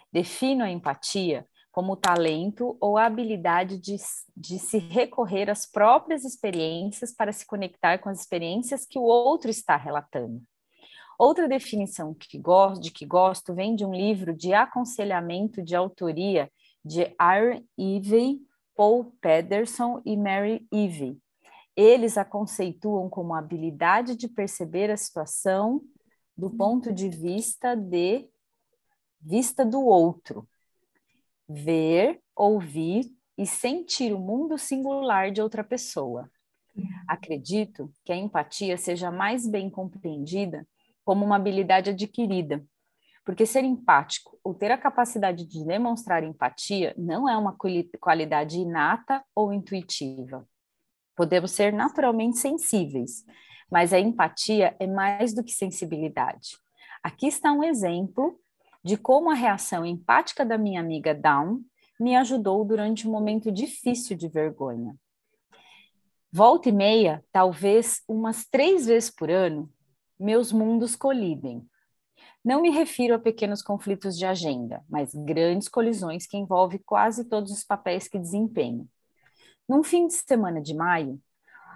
Defino 0.09 0.63
a 0.63 0.69
empatia 0.69 1.45
como 1.69 1.91
o 1.91 1.97
talento 1.97 2.77
ou 2.79 2.97
a 2.97 3.07
habilidade 3.07 3.77
de, 3.77 3.97
de 4.37 4.57
se 4.57 4.77
recorrer 4.77 5.49
às 5.49 5.69
próprias 5.69 6.23
experiências 6.23 7.13
para 7.13 7.33
se 7.33 7.45
conectar 7.45 7.97
com 7.97 8.07
as 8.07 8.21
experiências 8.21 8.85
que 8.85 8.97
o 8.97 9.03
outro 9.03 9.49
está 9.49 9.75
relatando. 9.75 10.41
Outra 11.19 11.49
definição 11.49 12.13
que 12.13 12.37
gosto, 12.37 12.81
de 12.81 12.91
que 12.91 13.05
gosto 13.05 13.53
vem 13.53 13.75
de 13.75 13.83
um 13.83 13.93
livro 13.93 14.33
de 14.33 14.53
aconselhamento 14.53 15.61
de 15.61 15.75
autoria 15.75 16.49
de 16.83 17.13
Aaron 17.19 17.61
Ivey, 17.77 18.39
Paul 18.73 19.11
Pederson 19.19 20.01
e 20.05 20.15
Mary 20.15 20.65
Ivey. 20.71 21.21
Eles 21.75 22.17
a 22.17 22.23
conceituam 22.23 23.09
como 23.09 23.33
a 23.33 23.39
habilidade 23.39 24.15
de 24.15 24.29
perceber 24.29 24.89
a 24.89 24.95
situação 24.95 25.81
do 26.37 26.49
ponto 26.51 26.93
de 26.93 27.09
vista 27.09 27.75
de 27.75 28.29
vista 29.19 29.65
do 29.65 29.81
outro. 29.81 30.47
Ver, 31.49 32.21
ouvir 32.33 33.13
e 33.37 33.45
sentir 33.45 34.13
o 34.13 34.19
mundo 34.19 34.57
singular 34.57 35.31
de 35.31 35.41
outra 35.41 35.65
pessoa. 35.65 36.31
Acredito 37.05 37.91
que 38.05 38.13
a 38.13 38.15
empatia 38.15 38.77
seja 38.77 39.11
mais 39.11 39.45
bem 39.45 39.69
compreendida 39.69 40.65
como 41.09 41.25
uma 41.25 41.37
habilidade 41.37 41.89
adquirida. 41.89 42.63
Porque 43.25 43.43
ser 43.43 43.63
empático 43.63 44.39
ou 44.43 44.53
ter 44.53 44.69
a 44.69 44.77
capacidade 44.77 45.43
de 45.43 45.65
demonstrar 45.65 46.23
empatia 46.23 46.93
não 46.95 47.27
é 47.27 47.35
uma 47.35 47.57
qualidade 47.99 48.59
inata 48.59 49.23
ou 49.33 49.51
intuitiva. 49.51 50.47
Podemos 51.15 51.49
ser 51.49 51.73
naturalmente 51.73 52.37
sensíveis, 52.37 53.25
mas 53.71 53.91
a 53.91 53.99
empatia 53.99 54.75
é 54.79 54.85
mais 54.85 55.33
do 55.33 55.43
que 55.43 55.51
sensibilidade. 55.51 56.59
Aqui 57.01 57.25
está 57.25 57.51
um 57.51 57.63
exemplo 57.63 58.39
de 58.83 58.95
como 58.95 59.31
a 59.31 59.33
reação 59.33 59.83
empática 59.83 60.45
da 60.45 60.59
minha 60.59 60.79
amiga 60.79 61.15
Dawn 61.15 61.61
me 61.99 62.15
ajudou 62.15 62.63
durante 62.63 63.07
um 63.07 63.11
momento 63.11 63.51
difícil 63.51 64.15
de 64.15 64.27
vergonha. 64.27 64.95
Volta 66.31 66.69
e 66.69 66.71
meia, 66.71 67.25
talvez 67.31 68.03
umas 68.07 68.45
três 68.45 68.85
vezes 68.85 69.09
por 69.09 69.31
ano, 69.31 69.67
meus 70.19 70.51
mundos 70.51 70.95
colidem. 70.95 71.65
Não 72.43 72.61
me 72.61 72.69
refiro 72.69 73.15
a 73.15 73.19
pequenos 73.19 73.61
conflitos 73.61 74.17
de 74.17 74.25
agenda, 74.25 74.83
mas 74.89 75.13
grandes 75.13 75.67
colisões 75.67 76.27
que 76.27 76.37
envolvem 76.37 76.81
quase 76.85 77.25
todos 77.25 77.51
os 77.51 77.63
papéis 77.63 78.07
que 78.07 78.19
desempenho. 78.19 78.87
Num 79.67 79.83
fim 79.83 80.07
de 80.07 80.13
semana 80.13 80.61
de 80.61 80.73
maio, 80.73 81.21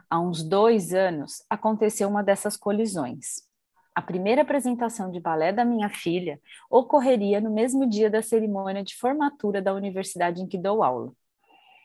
há 0.10 0.20
uns 0.20 0.44
dois 0.44 0.94
anos, 0.94 1.44
aconteceu 1.50 2.10
uma 2.10 2.24
dessas 2.24 2.58
colisões. 2.58 3.44
A 3.96 4.02
primeira 4.02 4.42
apresentação 4.42 5.12
de 5.12 5.20
balé 5.20 5.54
da 5.54 5.64
minha 5.64 5.88
filha 5.90 6.42
ocorreria 6.70 7.40
no 7.40 7.52
mesmo 7.52 7.88
dia 7.88 8.10
da 8.10 8.24
cerimônia 8.24 8.84
de 8.84 8.96
formatura 8.96 9.62
da 9.62 9.74
universidade 9.74 10.42
em 10.42 10.48
que 10.48 10.58
dou 10.58 10.84
aula. 10.84 11.14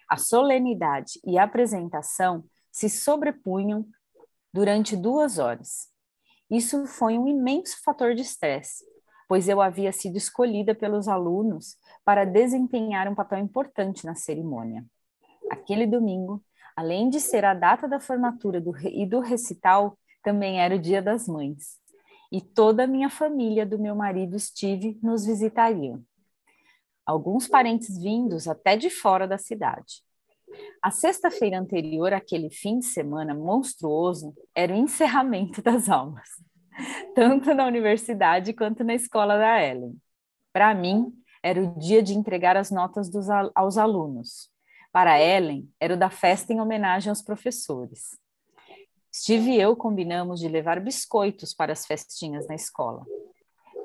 A 0.08 0.16
solenidade 0.16 1.20
e 1.26 1.36
a 1.36 1.44
apresentação 1.44 2.42
se 2.72 2.88
sobrepunham 2.88 3.86
durante 4.52 4.96
duas 4.96 5.38
horas. 5.38 5.88
Isso 6.50 6.86
foi 6.86 7.18
um 7.18 7.28
imenso 7.28 7.82
fator 7.82 8.14
de 8.14 8.22
estresse, 8.22 8.84
pois 9.28 9.48
eu 9.48 9.60
havia 9.60 9.92
sido 9.92 10.16
escolhida 10.16 10.74
pelos 10.74 11.06
alunos 11.06 11.76
para 12.04 12.24
desempenhar 12.24 13.06
um 13.06 13.14
papel 13.14 13.38
importante 13.38 14.06
na 14.06 14.14
cerimônia. 14.14 14.84
Aquele 15.50 15.86
domingo, 15.86 16.42
além 16.74 17.10
de 17.10 17.20
ser 17.20 17.44
a 17.44 17.52
data 17.52 17.86
da 17.86 18.00
formatura 18.00 18.60
do, 18.60 18.74
e 18.86 19.04
do 19.04 19.20
recital, 19.20 19.98
também 20.22 20.60
era 20.60 20.74
o 20.74 20.78
Dia 20.78 21.02
das 21.02 21.28
Mães. 21.28 21.78
E 22.32 22.40
toda 22.40 22.84
a 22.84 22.86
minha 22.86 23.10
família 23.10 23.66
do 23.66 23.78
meu 23.78 23.94
marido 23.94 24.38
Steve 24.38 24.98
nos 25.02 25.26
visitariam. 25.26 26.02
Alguns 27.04 27.48
parentes 27.48 27.98
vindos 27.98 28.46
até 28.46 28.76
de 28.76 28.90
fora 28.90 29.26
da 29.26 29.38
cidade. 29.38 30.02
A 30.82 30.90
sexta-feira 30.90 31.58
anterior 31.58 32.12
àquele 32.12 32.50
fim 32.50 32.78
de 32.78 32.86
semana 32.86 33.34
monstruoso 33.34 34.34
era 34.54 34.72
o 34.72 34.76
encerramento 34.76 35.60
das 35.60 35.88
aulas, 35.88 36.28
tanto 37.14 37.52
na 37.54 37.66
universidade 37.66 38.52
quanto 38.52 38.84
na 38.84 38.94
escola 38.94 39.36
da 39.36 39.62
Ellen. 39.62 39.96
Para 40.52 40.74
mim, 40.74 41.12
era 41.42 41.62
o 41.62 41.78
dia 41.78 42.02
de 42.02 42.14
entregar 42.14 42.56
as 42.56 42.70
notas 42.70 43.10
dos, 43.10 43.28
aos 43.54 43.76
alunos. 43.78 44.50
Para 44.92 45.20
Ellen, 45.20 45.68
era 45.80 45.94
o 45.94 45.96
da 45.96 46.10
festa 46.10 46.52
em 46.52 46.60
homenagem 46.60 47.10
aos 47.10 47.22
professores. 47.22 48.18
Steve 49.14 49.52
e 49.52 49.60
eu 49.60 49.74
combinamos 49.74 50.40
de 50.40 50.48
levar 50.48 50.80
biscoitos 50.80 51.54
para 51.54 51.72
as 51.72 51.86
festinhas 51.86 52.46
na 52.46 52.54
escola. 52.54 53.04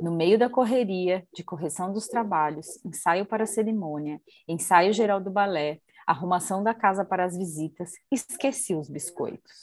No 0.01 0.11
meio 0.11 0.37
da 0.37 0.49
correria, 0.49 1.25
de 1.33 1.43
correção 1.43 1.91
dos 1.93 2.07
trabalhos, 2.07 2.67
ensaio 2.85 3.25
para 3.25 3.43
a 3.43 3.47
cerimônia, 3.47 4.21
ensaio 4.47 4.91
geral 4.91 5.21
do 5.21 5.31
balé, 5.31 5.79
arrumação 6.05 6.63
da 6.63 6.73
casa 6.73 7.05
para 7.05 7.25
as 7.25 7.37
visitas, 7.37 7.93
esqueci 8.11 8.75
os 8.75 8.89
biscoitos. 8.89 9.53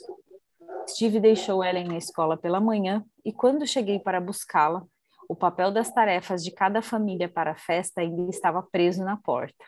Steve 0.88 1.20
deixou 1.20 1.62
Ellen 1.62 1.86
na 1.86 1.96
escola 1.96 2.36
pela 2.36 2.60
manhã 2.60 3.04
e, 3.24 3.32
quando 3.32 3.66
cheguei 3.66 3.98
para 3.98 4.20
buscá-la, 4.20 4.84
o 5.28 5.36
papel 5.36 5.70
das 5.70 5.92
tarefas 5.92 6.42
de 6.42 6.50
cada 6.50 6.82
família 6.82 7.28
para 7.28 7.52
a 7.52 7.56
festa 7.56 8.00
ainda 8.00 8.28
estava 8.30 8.62
preso 8.62 9.04
na 9.04 9.16
porta. 9.16 9.64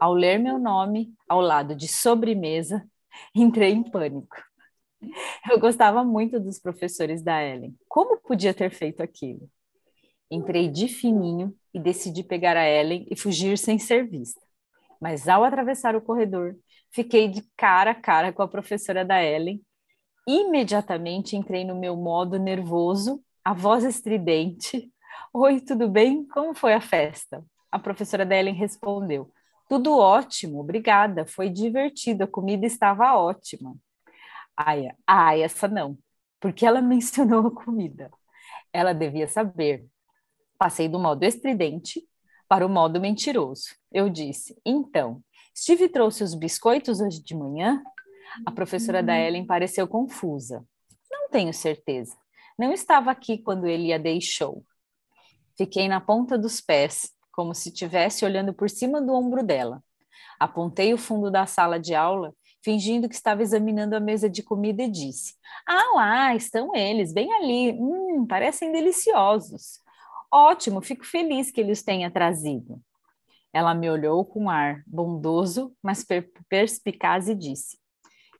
Ao 0.00 0.14
ler 0.14 0.38
meu 0.38 0.58
nome 0.58 1.12
ao 1.28 1.40
lado 1.40 1.74
de 1.76 1.86
sobremesa, 1.86 2.84
entrei 3.34 3.72
em 3.72 3.82
pânico. 3.82 4.36
Eu 5.50 5.60
gostava 5.60 6.02
muito 6.04 6.40
dos 6.40 6.58
professores 6.58 7.22
da 7.22 7.42
Ellen. 7.42 7.76
Como 7.88 8.18
podia 8.20 8.54
ter 8.54 8.70
feito 8.70 9.02
aquilo? 9.02 9.48
Entrei 10.30 10.68
de 10.68 10.88
fininho 10.88 11.54
e 11.74 11.78
decidi 11.78 12.22
pegar 12.22 12.56
a 12.56 12.66
Ellen 12.66 13.06
e 13.10 13.16
fugir 13.16 13.58
sem 13.58 13.78
ser 13.78 14.08
vista 14.08 14.41
mas 15.02 15.28
ao 15.28 15.42
atravessar 15.42 15.96
o 15.96 16.00
corredor, 16.00 16.54
fiquei 16.92 17.26
de 17.26 17.42
cara 17.56 17.90
a 17.90 17.94
cara 17.94 18.32
com 18.32 18.40
a 18.40 18.46
professora 18.46 19.04
da 19.04 19.20
Ellen. 19.20 19.60
Imediatamente 20.28 21.34
entrei 21.36 21.64
no 21.64 21.74
meu 21.74 21.96
modo 21.96 22.38
nervoso, 22.38 23.20
a 23.44 23.52
voz 23.52 23.82
estridente. 23.82 24.92
Oi, 25.34 25.60
tudo 25.60 25.88
bem? 25.88 26.24
Como 26.28 26.54
foi 26.54 26.72
a 26.72 26.80
festa? 26.80 27.44
A 27.68 27.80
professora 27.80 28.24
da 28.24 28.36
Ellen 28.36 28.54
respondeu: 28.54 29.28
Tudo 29.68 29.98
ótimo, 29.98 30.60
obrigada. 30.60 31.26
Foi 31.26 31.50
divertido, 31.50 32.22
a 32.22 32.28
comida 32.28 32.64
estava 32.64 33.12
ótima. 33.16 33.74
Ai, 34.56 34.88
ai, 35.04 35.42
essa 35.42 35.66
não, 35.66 35.98
porque 36.38 36.64
ela 36.64 36.80
mencionou 36.80 37.48
a 37.48 37.50
comida. 37.50 38.08
Ela 38.72 38.92
devia 38.92 39.26
saber. 39.26 39.84
Passei 40.56 40.88
do 40.88 41.00
modo 41.00 41.24
estridente 41.24 42.06
para 42.52 42.66
o 42.66 42.68
modo 42.68 43.00
mentiroso. 43.00 43.74
Eu 43.90 44.10
disse: 44.10 44.54
Então, 44.62 45.22
Steve 45.56 45.88
trouxe 45.88 46.22
os 46.22 46.34
biscoitos 46.34 47.00
hoje 47.00 47.22
de 47.22 47.34
manhã? 47.34 47.82
A 48.44 48.50
professora 48.50 49.02
da 49.02 49.14
uhum. 49.14 49.20
Ellen 49.20 49.46
pareceu 49.46 49.88
confusa. 49.88 50.62
Não 51.10 51.30
tenho 51.30 51.54
certeza. 51.54 52.14
Não 52.58 52.70
estava 52.70 53.10
aqui 53.10 53.38
quando 53.38 53.66
ele 53.66 53.90
a 53.90 53.96
deixou. 53.96 54.62
Fiquei 55.56 55.88
na 55.88 55.98
ponta 55.98 56.36
dos 56.36 56.60
pés, 56.60 57.12
como 57.32 57.54
se 57.54 57.70
estivesse 57.70 58.22
olhando 58.22 58.52
por 58.52 58.68
cima 58.68 59.00
do 59.00 59.14
ombro 59.14 59.42
dela. 59.42 59.82
Apontei 60.38 60.92
o 60.92 60.98
fundo 60.98 61.30
da 61.30 61.46
sala 61.46 61.80
de 61.80 61.94
aula, 61.94 62.34
fingindo 62.62 63.08
que 63.08 63.14
estava 63.14 63.40
examinando 63.40 63.96
a 63.96 64.00
mesa 64.00 64.28
de 64.28 64.42
comida 64.42 64.82
e 64.82 64.90
disse: 64.90 65.36
Ah, 65.66 65.94
lá 65.94 66.36
estão 66.36 66.76
eles, 66.76 67.14
bem 67.14 67.32
ali. 67.32 67.72
Hum, 67.80 68.26
parecem 68.26 68.70
deliciosos. 68.70 69.81
Ótimo, 70.32 70.80
fico 70.80 71.04
feliz 71.04 71.50
que 71.50 71.60
ele 71.60 71.72
os 71.72 71.82
tenha 71.82 72.10
trazido. 72.10 72.80
Ela 73.52 73.74
me 73.74 73.90
olhou 73.90 74.24
com 74.24 74.48
ar 74.48 74.82
bondoso, 74.86 75.76
mas 75.82 76.06
perspicaz 76.48 77.28
e 77.28 77.34
disse: 77.34 77.78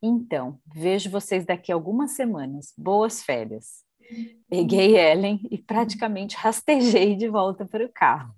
Então, 0.03 0.59
vejo 0.67 1.11
vocês 1.11 1.45
daqui 1.45 1.71
a 1.71 1.75
algumas 1.75 2.13
semanas. 2.13 2.73
Boas 2.79 3.23
férias. 3.23 3.85
Peguei 4.49 4.97
Ellen 4.97 5.41
e 5.51 5.59
praticamente 5.59 6.35
rastejei 6.37 7.15
de 7.15 7.29
volta 7.29 7.67
para 7.67 7.85
o 7.85 7.93
carro. 7.93 8.35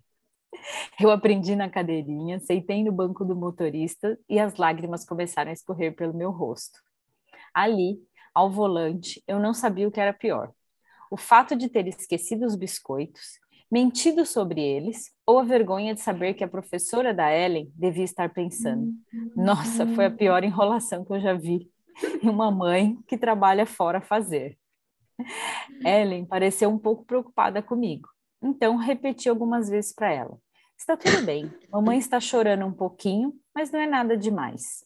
Eu 1.00 1.10
aprendi 1.10 1.54
na 1.54 1.70
cadeirinha, 1.70 2.40
sentei 2.40 2.82
no 2.82 2.90
banco 2.90 3.24
do 3.24 3.36
motorista 3.36 4.18
e 4.28 4.40
as 4.40 4.56
lágrimas 4.56 5.04
começaram 5.04 5.50
a 5.50 5.54
escorrer 5.54 5.94
pelo 5.94 6.14
meu 6.14 6.30
rosto. 6.30 6.80
Ali, 7.52 7.98
ao 8.34 8.50
volante, 8.50 9.22
eu 9.28 9.38
não 9.38 9.54
sabia 9.54 9.86
o 9.86 9.92
que 9.92 10.00
era 10.00 10.12
pior: 10.12 10.52
o 11.10 11.16
fato 11.16 11.54
de 11.54 11.68
ter 11.68 11.86
esquecido 11.86 12.44
os 12.44 12.56
biscoitos, 12.56 13.43
mentido 13.74 14.24
sobre 14.24 14.62
eles, 14.62 15.12
ou 15.26 15.36
a 15.36 15.42
vergonha 15.42 15.96
de 15.96 16.00
saber 16.00 16.34
que 16.34 16.44
a 16.44 16.48
professora 16.48 17.12
da 17.12 17.36
Ellen 17.36 17.72
devia 17.74 18.04
estar 18.04 18.32
pensando: 18.32 18.92
nossa, 19.34 19.84
foi 19.96 20.04
a 20.04 20.10
pior 20.12 20.44
enrolação 20.44 21.04
que 21.04 21.12
eu 21.12 21.20
já 21.20 21.34
vi 21.34 21.68
em 22.22 22.28
uma 22.28 22.52
mãe 22.52 22.96
que 23.08 23.18
trabalha 23.18 23.66
fora 23.66 24.00
fazer. 24.00 24.56
Ellen 25.84 26.24
pareceu 26.24 26.70
um 26.70 26.78
pouco 26.78 27.04
preocupada 27.04 27.60
comigo, 27.60 28.08
então 28.40 28.76
repeti 28.76 29.28
algumas 29.28 29.68
vezes 29.68 29.92
para 29.92 30.12
ela: 30.12 30.38
Está 30.78 30.96
tudo 30.96 31.26
bem, 31.26 31.52
mamãe 31.68 31.98
está 31.98 32.20
chorando 32.20 32.64
um 32.64 32.72
pouquinho, 32.72 33.34
mas 33.52 33.72
não 33.72 33.80
é 33.80 33.88
nada 33.88 34.16
demais. 34.16 34.84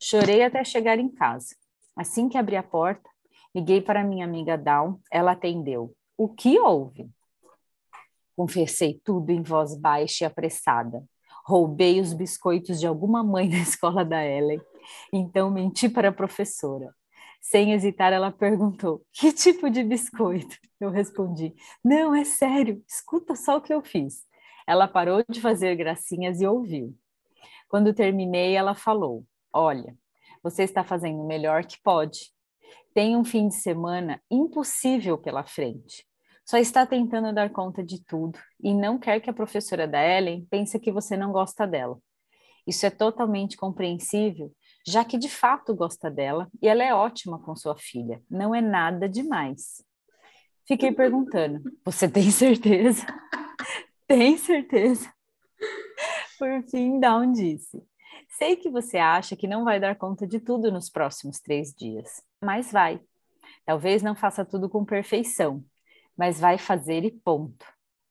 Chorei 0.00 0.42
até 0.42 0.64
chegar 0.64 0.98
em 0.98 1.08
casa. 1.08 1.54
Assim 1.96 2.28
que 2.28 2.36
abri 2.36 2.56
a 2.56 2.62
porta, 2.62 3.08
liguei 3.54 3.80
para 3.80 4.02
minha 4.02 4.24
amiga 4.24 4.58
Dawn, 4.58 4.96
ela 5.12 5.30
atendeu. 5.30 5.94
O 6.16 6.28
que 6.28 6.58
houve? 6.58 7.08
Confessei 8.40 8.98
tudo 9.04 9.28
em 9.28 9.42
voz 9.42 9.76
baixa 9.76 10.24
e 10.24 10.26
apressada. 10.26 11.04
Roubei 11.44 12.00
os 12.00 12.14
biscoitos 12.14 12.80
de 12.80 12.86
alguma 12.86 13.22
mãe 13.22 13.46
da 13.52 13.58
escola 13.58 14.02
da 14.02 14.24
Ellen, 14.24 14.58
então 15.12 15.50
menti 15.50 15.90
para 15.90 16.08
a 16.08 16.12
professora. 16.12 16.88
Sem 17.38 17.74
hesitar, 17.74 18.14
ela 18.14 18.32
perguntou: 18.32 19.04
Que 19.12 19.30
tipo 19.30 19.68
de 19.68 19.84
biscoito? 19.84 20.56
Eu 20.80 20.88
respondi: 20.88 21.54
Não, 21.84 22.14
é 22.14 22.24
sério, 22.24 22.82
escuta 22.88 23.36
só 23.36 23.58
o 23.58 23.60
que 23.60 23.74
eu 23.74 23.82
fiz. 23.82 24.22
Ela 24.66 24.88
parou 24.88 25.22
de 25.28 25.38
fazer 25.38 25.76
gracinhas 25.76 26.40
e 26.40 26.46
ouviu. 26.46 26.96
Quando 27.68 27.92
terminei, 27.92 28.56
ela 28.56 28.74
falou: 28.74 29.22
Olha, 29.52 29.94
você 30.42 30.62
está 30.62 30.82
fazendo 30.82 31.20
o 31.20 31.26
melhor 31.26 31.66
que 31.66 31.78
pode. 31.82 32.32
Tem 32.94 33.14
um 33.18 33.22
fim 33.22 33.48
de 33.48 33.56
semana 33.56 34.18
impossível 34.30 35.18
pela 35.18 35.44
frente. 35.44 36.08
Só 36.50 36.58
está 36.58 36.84
tentando 36.84 37.32
dar 37.32 37.48
conta 37.48 37.80
de 37.80 38.04
tudo 38.04 38.36
e 38.60 38.74
não 38.74 38.98
quer 38.98 39.20
que 39.20 39.30
a 39.30 39.32
professora 39.32 39.86
da 39.86 40.04
Ellen 40.04 40.44
pense 40.50 40.80
que 40.80 40.90
você 40.90 41.16
não 41.16 41.30
gosta 41.30 41.64
dela. 41.64 41.96
Isso 42.66 42.84
é 42.84 42.90
totalmente 42.90 43.56
compreensível, 43.56 44.52
já 44.84 45.04
que 45.04 45.16
de 45.16 45.28
fato 45.28 45.72
gosta 45.76 46.10
dela 46.10 46.50
e 46.60 46.66
ela 46.66 46.82
é 46.82 46.92
ótima 46.92 47.38
com 47.38 47.54
sua 47.54 47.76
filha. 47.78 48.20
Não 48.28 48.52
é 48.52 48.60
nada 48.60 49.08
demais. 49.08 49.84
Fiquei 50.66 50.90
perguntando: 50.90 51.62
Você 51.84 52.08
tem 52.08 52.32
certeza? 52.32 53.06
tem 54.08 54.36
certeza? 54.36 55.08
Por 56.36 56.64
fim, 56.68 56.98
Dawn 56.98 57.30
disse: 57.30 57.80
Sei 58.28 58.56
que 58.56 58.68
você 58.68 58.98
acha 58.98 59.36
que 59.36 59.46
não 59.46 59.62
vai 59.62 59.78
dar 59.78 59.94
conta 59.94 60.26
de 60.26 60.40
tudo 60.40 60.72
nos 60.72 60.90
próximos 60.90 61.38
três 61.38 61.72
dias, 61.72 62.20
mas 62.42 62.72
vai. 62.72 63.00
Talvez 63.64 64.02
não 64.02 64.16
faça 64.16 64.44
tudo 64.44 64.68
com 64.68 64.84
perfeição, 64.84 65.64
mas 66.20 66.38
vai 66.38 66.58
fazer 66.58 67.02
e 67.02 67.10
ponto. 67.10 67.64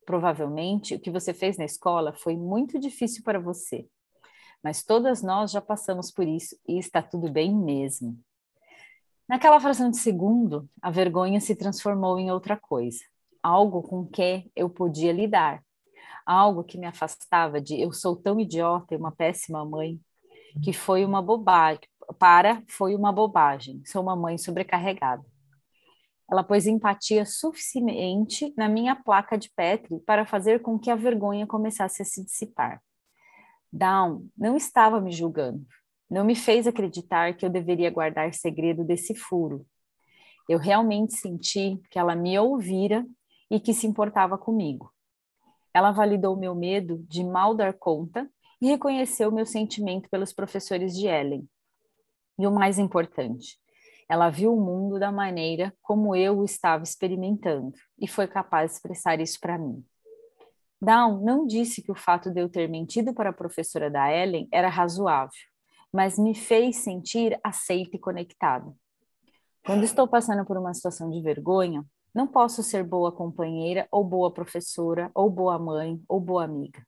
Provavelmente 0.04 0.96
o 0.96 1.00
que 1.00 1.12
você 1.12 1.32
fez 1.32 1.60
na 1.60 1.66
escola 1.66 2.12
foi 2.12 2.36
muito 2.36 2.80
difícil 2.80 3.24
para 3.24 3.40
você, 3.40 3.88
mas 4.64 4.84
todas 4.84 5.22
nós 5.22 5.52
já 5.52 5.62
passamos 5.62 6.10
por 6.10 6.28
isso 6.28 6.58
e 6.68 6.80
está 6.80 7.04
tudo 7.04 7.32
bem 7.32 7.56
mesmo. 7.56 8.20
Naquela 9.28 9.60
fração 9.60 9.92
de 9.92 9.98
segundo, 9.98 10.68
a 10.82 10.90
vergonha 10.90 11.40
se 11.40 11.56
transformou 11.56 12.18
em 12.18 12.32
outra 12.32 12.58
coisa, 12.58 13.04
algo 13.44 13.84
com 13.84 14.08
que 14.08 14.52
eu 14.56 14.72
podia 14.72 15.12
lidar, 15.12 15.64
algo 16.26 16.64
que 16.64 16.80
me 16.80 16.88
afastava 16.88 17.62
de 17.62 17.80
eu 17.80 17.94
sou 17.94 18.16
tão 18.16 18.40
idiota 18.40 18.96
e 18.96 18.98
uma 18.98 19.12
péssima 19.12 19.64
mãe, 19.64 20.02
que 20.64 20.74
foi 20.74 21.06
uma 21.06 21.22
bobagem, 21.22 21.88
para 22.18 22.64
foi 22.68 22.96
uma 22.96 23.12
bobagem, 23.12 23.84
sou 23.86 24.02
uma 24.02 24.16
mãe 24.16 24.36
sobrecarregada. 24.36 25.24
Ela 26.32 26.44
pôs 26.44 26.68
empatia 26.68 27.26
suficiente 27.26 28.54
na 28.56 28.70
minha 28.70 28.96
placa 28.96 29.38
de 29.38 29.50
Petri 29.50 30.00
para 30.02 30.26
fazer 30.26 30.62
com 30.62 30.78
que 30.78 30.92
a 30.92 30.96
vergonha 30.96 31.48
começasse 31.48 32.02
a 32.02 32.06
se 32.06 32.24
dissipar. 32.24 32.82
Down 33.72 34.28
não 34.38 34.56
estava 34.56 35.02
me 35.02 35.12
julgando, 35.12 35.66
não 36.10 36.24
me 36.24 36.36
fez 36.36 36.68
acreditar 36.68 37.36
que 37.36 37.46
eu 37.46 37.50
deveria 37.50 37.90
guardar 37.92 38.34
segredo 38.34 38.84
desse 38.84 39.14
furo. 39.16 39.66
Eu 40.48 40.58
realmente 40.58 41.14
senti 41.14 41.80
que 41.92 42.00
ela 42.00 42.16
me 42.16 42.38
ouvira 42.40 43.06
e 43.50 43.60
que 43.60 43.74
se 43.74 43.86
importava 43.86 44.38
comigo. 44.38 44.92
Ela 45.74 45.92
validou 45.92 46.36
meu 46.36 46.56
medo 46.56 47.04
de 47.08 47.24
mal 47.24 47.54
dar 47.54 47.74
conta 47.74 48.30
e 48.62 48.68
reconheceu 48.68 49.32
meu 49.32 49.46
sentimento 49.46 50.10
pelos 50.10 50.34
professores 50.34 50.96
de 50.98 51.08
Ellen. 51.08 51.48
E 52.38 52.48
o 52.48 52.52
mais 52.52 52.80
importante, 52.80 53.60
ela 54.10 54.30
viu 54.30 54.54
o 54.54 54.60
mundo 54.60 55.00
da 55.00 55.12
maneira 55.12 55.72
como 55.84 56.16
eu 56.16 56.40
o 56.40 56.44
estava 56.44 56.84
experimentando 56.84 57.72
e 58.00 58.08
foi 58.08 58.28
capaz 58.28 58.72
de 58.72 58.78
expressar 58.78 59.22
isso 59.22 59.40
para 59.40 59.58
mim. 59.58 59.86
Down 60.82 61.22
não 61.22 61.46
disse 61.46 61.84
que 61.84 61.92
o 61.92 61.96
fato 61.96 62.32
de 62.32 62.42
eu 62.42 62.50
ter 62.50 62.68
mentido 62.68 63.14
para 63.14 63.30
a 63.30 63.34
professora 63.34 63.90
da 63.90 64.12
Ellen 64.12 64.48
era 64.52 64.70
razoável, 64.70 65.40
mas 65.94 66.18
me 66.18 66.34
fez 66.34 66.78
sentir 66.78 67.40
aceita 67.44 67.98
e 67.98 68.00
conectada. 68.00 68.74
Quando 69.64 69.84
estou 69.84 70.08
passando 70.08 70.44
por 70.46 70.58
uma 70.58 70.74
situação 70.74 71.10
de 71.10 71.22
vergonha, 71.22 71.86
não 72.14 72.26
posso 72.26 72.64
ser 72.64 72.84
boa 72.84 73.12
companheira, 73.12 73.88
ou 73.92 74.04
boa 74.04 74.32
professora, 74.32 75.12
ou 75.14 75.30
boa 75.30 75.60
mãe, 75.60 76.02
ou 76.08 76.20
boa 76.20 76.44
amiga. 76.44 76.82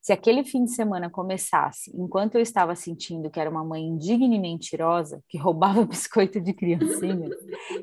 Se 0.00 0.14
aquele 0.14 0.42
fim 0.42 0.64
de 0.64 0.70
semana 0.70 1.10
começasse 1.10 1.90
enquanto 1.94 2.36
eu 2.36 2.40
estava 2.40 2.74
sentindo 2.74 3.30
que 3.30 3.38
era 3.38 3.50
uma 3.50 3.62
mãe 3.62 3.82
indigna 3.84 4.34
e 4.34 4.38
mentirosa, 4.38 5.22
que 5.28 5.36
roubava 5.36 5.84
biscoito 5.84 6.40
de 6.40 6.54
criancinha, 6.54 7.28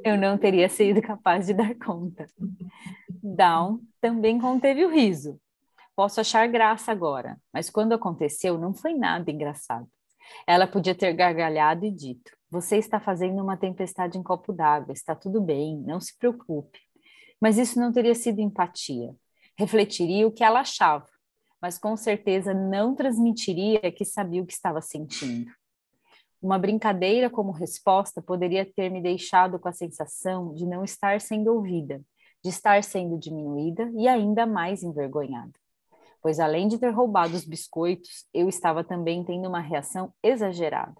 eu 0.03 0.17
não 0.17 0.36
teria 0.36 0.67
sido 0.67 0.99
capaz 0.99 1.45
de 1.45 1.53
dar 1.53 1.75
conta. 1.75 2.25
Down 3.21 3.82
também 4.01 4.39
conteve 4.39 4.84
o 4.84 4.89
riso. 4.89 5.39
Posso 5.95 6.19
achar 6.19 6.47
graça 6.47 6.91
agora, 6.91 7.38
mas 7.53 7.69
quando 7.69 7.93
aconteceu 7.93 8.58
não 8.58 8.73
foi 8.73 8.95
nada 8.95 9.30
engraçado. 9.30 9.88
Ela 10.45 10.67
podia 10.67 10.95
ter 10.95 11.13
gargalhado 11.13 11.86
e 11.86 11.91
dito: 11.91 12.32
Você 12.49 12.77
está 12.77 12.99
fazendo 12.99 13.43
uma 13.43 13.58
tempestade 13.58 14.17
em 14.17 14.23
copo 14.23 14.51
d'água, 14.51 14.91
está 14.91 15.15
tudo 15.15 15.39
bem, 15.39 15.77
não 15.86 15.99
se 15.99 16.17
preocupe. 16.17 16.80
Mas 17.39 17.60
isso 17.60 17.80
não 17.80 17.91
teria 17.91 18.15
sido 18.15 18.41
empatia. 18.41 19.15
Refletiria 19.58 20.27
o 20.27 20.32
que 20.32 20.43
ela 20.43 20.60
achava 20.60 21.08
mas 21.67 21.77
com 21.77 21.97
certeza 21.97 22.53
não 22.53 22.95
transmitiria 22.95 23.91
que 23.91 24.06
sabia 24.06 24.41
o 24.41 24.45
que 24.45 24.53
estava 24.53 24.80
sentindo. 24.80 25.51
Uma 26.41 26.58
brincadeira 26.58 27.30
como 27.30 27.51
resposta 27.51 28.21
poderia 28.21 28.65
ter 28.65 28.89
me 28.89 29.01
deixado 29.01 29.60
com 29.60 29.67
a 29.67 29.73
sensação 29.73 30.53
de 30.53 30.65
não 30.65 30.86
estar 30.86 31.19
sendo 31.19 31.53
ouvida, 31.53 32.01
de 32.41 32.49
estar 32.49 32.82
sendo 32.86 33.19
diminuída 33.19 33.91
e 33.97 34.08
ainda 34.08 34.45
mais 34.45 34.82
envergonhada. 34.82 35.51
Pois 36.21 36.39
além 36.39 36.69
de 36.69 36.77
ter 36.77 36.91
roubado 36.91 37.36
os 37.36 37.43
biscoitos, 37.43 38.25
eu 38.34 38.47
estava 38.47 38.82
também 38.82 39.25
tendo 39.25 39.49
uma 39.49 39.60
reação 39.60 40.13
exagerada. 40.23 40.95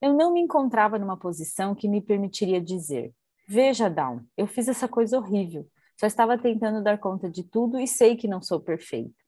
Eu 0.00 0.14
não 0.14 0.32
me 0.32 0.40
encontrava 0.40 1.00
numa 1.00 1.16
posição 1.16 1.74
que 1.74 1.88
me 1.88 2.00
permitiria 2.00 2.60
dizer: 2.60 3.12
Veja, 3.48 3.90
Down, 3.90 4.20
eu 4.36 4.46
fiz 4.46 4.68
essa 4.68 4.86
coisa 4.86 5.18
horrível. 5.18 5.66
Só 5.98 6.06
estava 6.06 6.38
tentando 6.38 6.80
dar 6.80 6.96
conta 6.98 7.28
de 7.28 7.42
tudo 7.42 7.80
e 7.80 7.88
sei 7.88 8.14
que 8.14 8.28
não 8.28 8.40
sou 8.40 8.60
perfeita. 8.60 9.23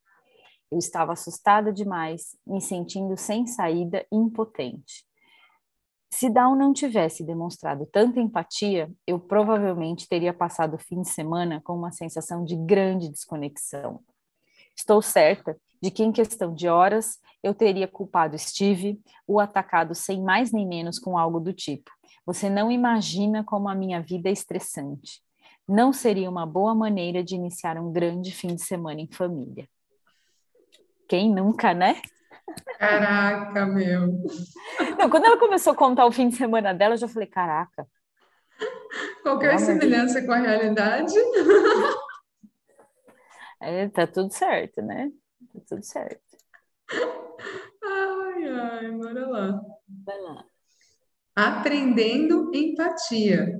Eu 0.71 0.79
estava 0.79 1.13
assustada 1.13 1.73
demais, 1.73 2.37
me 2.47 2.61
sentindo 2.61 3.17
sem 3.17 3.47
saída 3.47 4.05
e 4.11 4.17
impotente. 4.17 5.05
Se 6.11 6.31
Down 6.31 6.57
não 6.57 6.73
tivesse 6.73 7.23
demonstrado 7.25 7.87
tanta 7.87 8.21
empatia, 8.21 8.91
eu 9.07 9.21
provavelmente 9.21 10.09
teria 10.09 10.33
passado 10.33 10.75
o 10.75 10.79
fim 10.79 11.03
de 11.03 11.09
semana 11.09 11.61
com 11.63 11.75
uma 11.75 11.93
sensação 11.93 12.45
de 12.45 12.57
grande 12.57 13.11
desconexão. 13.11 14.01
Estou 14.75 15.03
certa 15.03 15.57
de 15.81 15.91
que, 15.91 16.03
em 16.03 16.13
questão 16.13 16.55
de 16.55 16.69
horas, 16.69 17.19
eu 17.43 17.55
teria 17.55 17.87
culpado 17.87 18.39
Steve, 18.39 19.01
o 19.27 19.39
atacado 19.39 19.95
sem 19.95 20.23
mais 20.23 20.53
nem 20.53 20.67
menos 20.67 20.99
com 20.99 21.19
algo 21.19 21.39
do 21.39 21.53
tipo: 21.53 21.91
Você 22.25 22.49
não 22.49 22.71
imagina 22.71 23.45
como 23.45 23.69
a 23.69 23.75
minha 23.75 24.01
vida 24.01 24.29
é 24.29 24.33
estressante. 24.33 25.21
Não 25.69 25.93
seria 25.93 26.31
uma 26.31 26.47
boa 26.47 26.75
maneira 26.75 27.23
de 27.23 27.35
iniciar 27.35 27.77
um 27.79 27.93
grande 27.93 28.33
fim 28.33 28.55
de 28.55 28.63
semana 28.63 29.01
em 29.01 29.09
família. 29.13 29.69
Quem 31.09 31.33
nunca, 31.33 31.73
né? 31.73 32.01
Caraca, 32.79 33.67
meu. 33.67 34.23
Não, 34.99 35.11
quando 35.11 35.25
ela 35.25 35.39
começou 35.39 35.73
a 35.73 35.77
contar 35.77 36.07
o 36.07 36.13
fim 36.13 36.29
de 36.29 36.37
semana 36.37 36.73
dela, 36.73 36.95
eu 36.95 36.99
já 36.99 37.09
falei, 37.09 37.29
caraca. 37.29 37.87
Qualquer 39.23 39.59
semelhança 39.59 40.25
com 40.25 40.33
a 40.33 40.39
realidade. 40.39 41.15
É, 43.61 43.89
tá 43.89 44.07
tudo 44.07 44.33
certo, 44.33 44.83
né? 44.83 45.11
Tá 45.53 45.61
tudo 45.69 45.83
certo. 45.83 46.21
Ai, 47.83 48.49
ai, 48.49 48.91
bora 48.93 49.27
lá. 49.27 49.61
Vai 50.05 50.21
lá. 50.21 50.45
Aprendendo 51.35 52.51
empatia. 52.55 53.59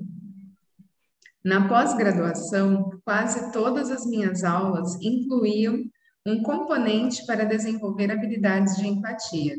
Na 1.45 1.69
pós-graduação, 1.69 2.91
quase 3.05 3.53
todas 3.53 3.91
as 3.91 4.07
minhas 4.07 4.45
aulas 4.45 5.01
incluíam 5.01 5.85
um 6.27 6.43
componente 6.43 7.25
para 7.25 7.45
desenvolver 7.45 8.11
habilidades 8.11 8.77
de 8.77 8.89
empatia. 8.89 9.55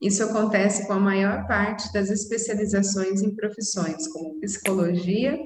Isso 0.00 0.22
acontece 0.22 0.86
com 0.86 0.92
a 0.92 1.00
maior 1.00 1.46
parte 1.46 1.90
das 1.90 2.10
especializações 2.10 3.22
em 3.22 3.34
profissões 3.34 4.06
como 4.08 4.38
psicologia, 4.40 5.38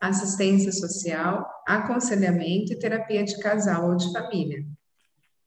assistência 0.00 0.72
social, 0.72 1.46
aconselhamento 1.66 2.72
e 2.72 2.78
terapia 2.78 3.22
de 3.22 3.38
casal 3.38 3.90
ou 3.90 3.96
de 3.96 4.10
família. 4.10 4.64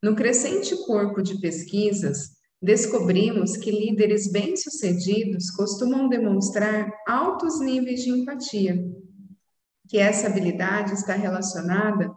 No 0.04 0.15
crescente 0.15 0.76
corpo 0.86 1.24
de 1.24 1.39
pesquisas, 1.39 2.30
descobrimos 2.62 3.58
que 3.58 3.71
líderes 3.71 4.32
bem-sucedidos 4.32 5.50
costumam 5.50 6.08
demonstrar 6.08 6.91
altos 7.08 7.60
níveis 7.60 8.04
de 8.04 8.12
empatia, 8.12 8.78
que 9.89 9.97
essa 9.97 10.28
habilidade 10.28 10.93
está 10.93 11.13
relacionada 11.13 12.12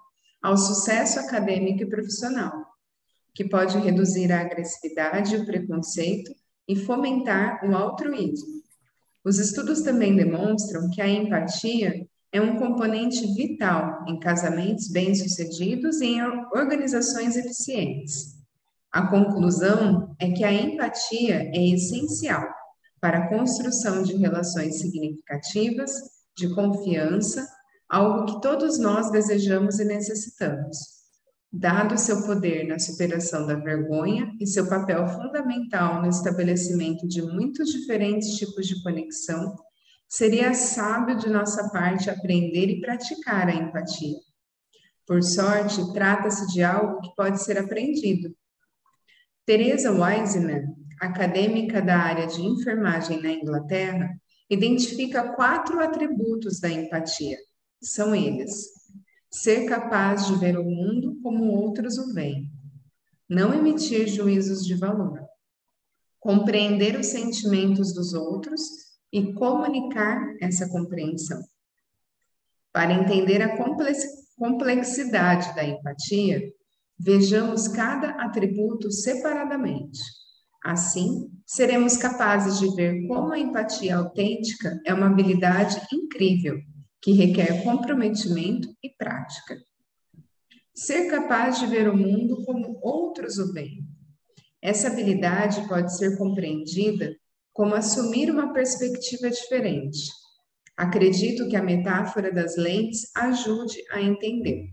ao 0.44 0.58
sucesso 0.58 1.18
acadêmico 1.18 1.84
e 1.84 1.88
profissional, 1.88 2.52
que 3.34 3.48
pode 3.48 3.78
reduzir 3.78 4.30
a 4.30 4.42
agressividade 4.42 5.34
e 5.34 5.38
o 5.38 5.46
preconceito 5.46 6.30
e 6.68 6.76
fomentar 6.76 7.64
o 7.64 7.74
altruísmo. 7.74 8.62
Os 9.24 9.38
estudos 9.38 9.80
também 9.80 10.14
demonstram 10.14 10.90
que 10.90 11.00
a 11.00 11.08
empatia 11.08 12.06
é 12.30 12.42
um 12.42 12.58
componente 12.58 13.26
vital 13.34 14.04
em 14.06 14.20
casamentos 14.20 14.88
bem-sucedidos 14.88 16.02
e 16.02 16.08
em 16.08 16.22
organizações 16.54 17.36
eficientes. 17.36 18.34
A 18.92 19.06
conclusão 19.06 20.14
é 20.18 20.30
que 20.30 20.44
a 20.44 20.52
empatia 20.52 21.50
é 21.54 21.68
essencial 21.70 22.44
para 23.00 23.16
a 23.16 23.28
construção 23.28 24.02
de 24.02 24.14
relações 24.14 24.78
significativas, 24.78 25.90
de 26.36 26.54
confiança, 26.54 27.48
algo 27.88 28.26
que 28.26 28.40
todos 28.40 28.78
nós 28.78 29.10
desejamos 29.10 29.78
e 29.78 29.84
necessitamos. 29.84 30.78
Dado 31.52 31.96
seu 31.96 32.26
poder 32.26 32.66
na 32.66 32.78
superação 32.78 33.46
da 33.46 33.54
vergonha 33.54 34.34
e 34.40 34.46
seu 34.46 34.68
papel 34.68 35.06
fundamental 35.06 36.02
no 36.02 36.08
estabelecimento 36.08 37.06
de 37.06 37.22
muitos 37.22 37.70
diferentes 37.70 38.36
tipos 38.36 38.66
de 38.66 38.82
conexão, 38.82 39.54
seria 40.08 40.52
sábio 40.54 41.16
de 41.16 41.28
nossa 41.28 41.70
parte 41.70 42.10
aprender 42.10 42.68
e 42.68 42.80
praticar 42.80 43.48
a 43.48 43.54
empatia. 43.54 44.16
Por 45.06 45.22
sorte, 45.22 45.92
trata-se 45.92 46.52
de 46.52 46.62
algo 46.62 47.00
que 47.00 47.14
pode 47.14 47.40
ser 47.40 47.58
aprendido. 47.58 48.34
Teresa 49.46 49.92
Wiseman, 49.92 50.74
acadêmica 51.00 51.80
da 51.80 51.98
área 51.98 52.26
de 52.26 52.40
enfermagem 52.40 53.22
na 53.22 53.30
Inglaterra, 53.30 54.10
identifica 54.50 55.34
quatro 55.34 55.78
atributos 55.80 56.58
da 56.58 56.70
empatia 56.70 57.36
são 57.84 58.14
eles: 58.14 58.70
ser 59.30 59.66
capaz 59.66 60.26
de 60.26 60.36
ver 60.36 60.58
o 60.58 60.64
mundo 60.64 61.18
como 61.22 61.52
outros 61.52 61.98
o 61.98 62.12
veem, 62.12 62.50
não 63.28 63.52
emitir 63.52 64.08
juízos 64.08 64.64
de 64.64 64.74
valor, 64.74 65.20
compreender 66.18 66.98
os 66.98 67.06
sentimentos 67.06 67.92
dos 67.92 68.14
outros 68.14 68.60
e 69.12 69.32
comunicar 69.34 70.36
essa 70.40 70.68
compreensão. 70.68 71.40
Para 72.72 72.92
entender 72.92 73.40
a 73.42 73.56
complexidade 74.36 75.54
da 75.54 75.64
empatia, 75.64 76.42
vejamos 76.98 77.68
cada 77.68 78.10
atributo 78.22 78.90
separadamente. 78.90 80.00
Assim, 80.64 81.30
seremos 81.46 81.96
capazes 81.96 82.58
de 82.58 82.74
ver 82.74 83.06
como 83.06 83.32
a 83.32 83.38
empatia 83.38 83.96
autêntica 83.96 84.80
é 84.86 84.94
uma 84.94 85.06
habilidade 85.06 85.80
incrível 85.92 86.58
que 87.04 87.12
requer 87.12 87.62
comprometimento 87.62 88.74
e 88.82 88.88
prática. 88.88 89.62
Ser 90.74 91.10
capaz 91.10 91.60
de 91.60 91.66
ver 91.66 91.86
o 91.86 91.94
mundo 91.94 92.42
como 92.46 92.78
outros 92.82 93.36
o 93.36 93.52
veem. 93.52 93.86
Essa 94.62 94.88
habilidade 94.88 95.68
pode 95.68 95.94
ser 95.94 96.16
compreendida 96.16 97.14
como 97.52 97.74
assumir 97.74 98.30
uma 98.30 98.54
perspectiva 98.54 99.28
diferente. 99.28 100.10
Acredito 100.74 101.46
que 101.46 101.56
a 101.56 101.62
metáfora 101.62 102.32
das 102.32 102.56
lentes 102.56 103.10
ajude 103.14 103.84
a 103.90 104.00
entender. 104.00 104.70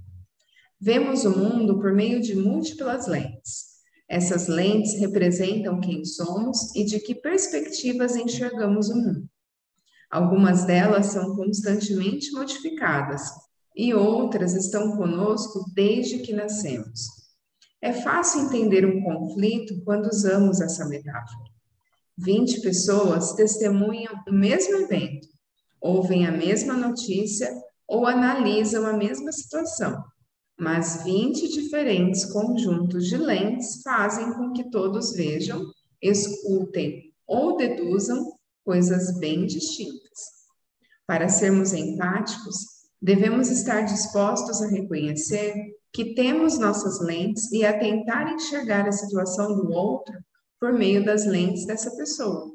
Vemos 0.80 1.26
o 1.26 1.38
mundo 1.38 1.82
por 1.82 1.94
meio 1.94 2.22
de 2.22 2.34
múltiplas 2.34 3.08
lentes. 3.08 3.72
Essas 4.10 4.48
lentes 4.48 4.98
representam 5.02 5.82
quem 5.82 6.06
somos 6.06 6.74
e 6.78 6.86
de 6.86 6.98
que 7.02 7.13
perspectivas 7.13 8.15
enxergamos 8.15 8.89
o 8.89 8.96
mundo. 8.96 9.31
Algumas 10.12 10.65
delas 10.65 11.06
são 11.08 11.38
constantemente 11.38 12.34
modificadas 12.34 13.32
e 13.74 13.93
outras 13.93 14.54
estão 14.54 14.97
conosco 14.97 15.63
desde 15.74 16.19
que 16.19 16.34
nascemos. 16.34 17.21
É 17.82 17.93
fácil 17.93 18.41
entender 18.41 18.86
um 18.86 19.02
conflito 19.02 19.82
quando 19.86 20.08
usamos 20.08 20.60
essa 20.60 20.86
metáfora. 20.89 21.50
20 22.17 22.62
pessoas 22.62 23.34
testemunham 23.34 24.13
o 24.28 24.34
mesmo 24.34 24.76
evento, 24.76 25.28
ouvem 25.80 26.28
a 26.28 26.32
mesma 26.32 26.74
notícia 26.74 27.50
ou 27.88 28.06
analisam 28.06 28.86
a 28.86 28.93
mesma 28.93 29.32
situação, 29.32 30.04
mas 30.60 31.04
20 31.04 31.47
diferentes 31.54 32.26
conjuntos 32.26 33.08
de 33.08 33.17
lentes 33.17 33.82
fazem 33.82 34.34
com 34.34 34.52
que 34.52 34.69
todos 34.69 35.13
vejam, 35.13 35.65
escutem 36.02 37.13
ou 37.26 37.56
deduzam 37.56 38.40
coisas 38.63 39.17
bem 39.19 39.45
distintas. 39.45 40.41
Para 41.06 41.30
sermos 41.30 41.74
empáticos, 41.74 42.58
devemos 43.02 43.50
estar 43.50 43.82
dispostos 43.82 44.62
a 44.62 44.67
reconhecer 44.67 45.54
que 45.91 46.13
temos 46.13 46.58
nossas 46.58 47.02
lentes 47.02 47.52
e 47.52 47.65
a 47.65 47.78
tentar 47.78 48.32
enxergar 48.32 48.88
a 48.88 48.91
situação 48.91 49.56
do 49.56 49.71
outro 49.71 50.17
por 50.60 50.71
meio 50.71 51.04
das 51.04 51.26
lentes 51.26 51.65
dessa 51.65 51.95
pessoa. 51.97 52.52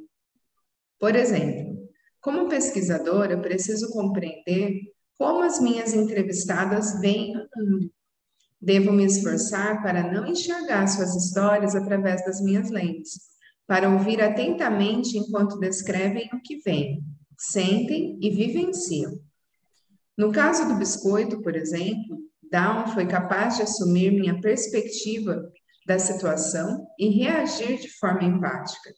Por 0.98 1.14
exemplo, 1.14 1.90
como 2.20 2.48
pesquisadora, 2.48 3.40
preciso 3.40 3.92
compreender 3.92 4.80
como 5.18 5.42
as 5.42 5.60
minhas 5.60 5.92
entrevistadas 5.92 6.98
veem 7.00 7.36
o 7.36 7.48
mundo. 7.56 7.90
Devo 8.60 8.92
me 8.92 9.04
esforçar 9.04 9.82
para 9.82 10.10
não 10.10 10.26
enxergar 10.26 10.86
suas 10.86 11.14
histórias 11.14 11.74
através 11.74 12.24
das 12.24 12.40
minhas 12.40 12.70
lentes, 12.70 13.20
para 13.66 13.90
ouvir 13.90 14.22
atentamente 14.22 15.18
enquanto 15.18 15.58
descrevem 15.58 16.28
o 16.32 16.40
que 16.40 16.58
veem, 16.58 17.02
sentem 17.36 18.18
e 18.20 18.30
vivenciam. 18.30 19.18
No 20.16 20.32
caso 20.32 20.66
do 20.68 20.76
biscoito, 20.76 21.42
por 21.42 21.54
exemplo, 21.54 22.18
Down 22.50 22.86
foi 22.88 23.06
capaz 23.06 23.56
de 23.56 23.62
assumir 23.62 24.12
minha 24.12 24.40
perspectiva 24.40 25.50
da 25.86 25.98
situação 25.98 26.86
e 26.98 27.08
reagir 27.08 27.78
de 27.78 27.88
forma 27.98 28.24
empática. 28.24 28.94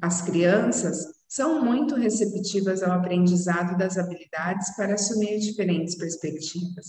As 0.00 0.22
crianças 0.22 1.04
são 1.28 1.64
muito 1.64 1.94
receptivas 1.94 2.82
ao 2.82 2.92
aprendizado 2.92 3.76
das 3.78 3.96
habilidades 3.96 4.74
para 4.76 4.94
assumir 4.94 5.38
diferentes 5.38 5.96
perspectivas. 5.96 6.88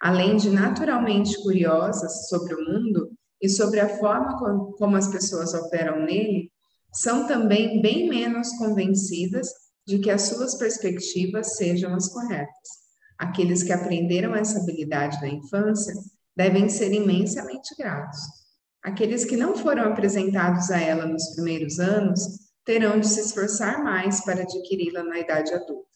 Além 0.00 0.36
de 0.36 0.50
naturalmente 0.50 1.40
curiosas 1.42 2.28
sobre 2.28 2.54
o 2.54 2.64
mundo, 2.64 3.10
e 3.42 3.48
sobre 3.48 3.80
a 3.80 3.98
forma 3.98 4.38
como 4.78 4.96
as 4.96 5.08
pessoas 5.08 5.52
operam 5.52 6.04
nele, 6.04 6.50
são 6.92 7.26
também 7.26 7.82
bem 7.82 8.08
menos 8.08 8.50
convencidas 8.56 9.48
de 9.84 9.98
que 9.98 10.10
as 10.10 10.22
suas 10.22 10.54
perspectivas 10.54 11.56
sejam 11.56 11.92
as 11.94 12.08
corretas. 12.08 12.82
Aqueles 13.18 13.62
que 13.62 13.72
aprenderam 13.72 14.34
essa 14.36 14.60
habilidade 14.60 15.20
na 15.20 15.28
infância 15.28 15.94
devem 16.36 16.68
ser 16.68 16.92
imensamente 16.92 17.74
gratos. 17.76 18.20
Aqueles 18.82 19.24
que 19.24 19.36
não 19.36 19.56
foram 19.56 19.84
apresentados 19.84 20.70
a 20.70 20.80
ela 20.80 21.06
nos 21.06 21.34
primeiros 21.34 21.78
anos 21.80 22.20
terão 22.64 23.00
de 23.00 23.08
se 23.08 23.20
esforçar 23.20 23.82
mais 23.82 24.24
para 24.24 24.42
adquiri-la 24.42 25.02
na 25.02 25.18
idade 25.18 25.52
adulta. 25.52 25.88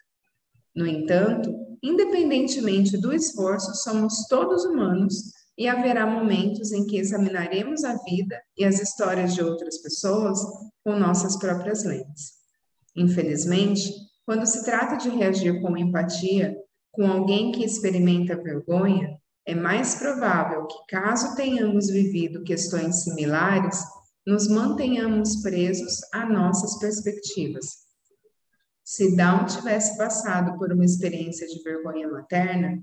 No 0.74 0.86
entanto, 0.86 1.54
independentemente 1.82 2.96
do 2.96 3.12
esforço, 3.12 3.74
somos 3.82 4.26
todos 4.28 4.64
humanos 4.64 5.35
e 5.56 5.68
haverá 5.68 6.06
momentos 6.06 6.72
em 6.72 6.86
que 6.86 6.98
examinaremos 6.98 7.84
a 7.84 7.94
vida 8.04 8.40
e 8.56 8.64
as 8.64 8.80
histórias 8.80 9.34
de 9.34 9.42
outras 9.42 9.78
pessoas 9.78 10.38
com 10.84 10.98
nossas 10.98 11.36
próprias 11.36 11.84
lentes. 11.84 12.32
Infelizmente, 12.94 13.92
quando 14.24 14.46
se 14.46 14.64
trata 14.64 14.96
de 14.96 15.08
reagir 15.08 15.60
com 15.60 15.76
empatia 15.76 16.56
com 16.92 17.06
alguém 17.06 17.52
que 17.52 17.64
experimenta 17.64 18.42
vergonha, 18.42 19.18
é 19.44 19.54
mais 19.54 19.94
provável 19.94 20.66
que, 20.66 20.76
caso 20.88 21.36
tenhamos 21.36 21.88
vivido 21.88 22.42
questões 22.42 23.04
similares, 23.04 23.80
nos 24.26 24.48
mantenhamos 24.48 25.36
presos 25.42 26.00
a 26.12 26.26
nossas 26.26 26.78
perspectivas. 26.78 27.86
Se 28.82 29.14
Down 29.14 29.46
tivesse 29.46 29.96
passado 29.96 30.58
por 30.58 30.72
uma 30.72 30.84
experiência 30.84 31.46
de 31.46 31.62
vergonha 31.62 32.08
materna, 32.08 32.82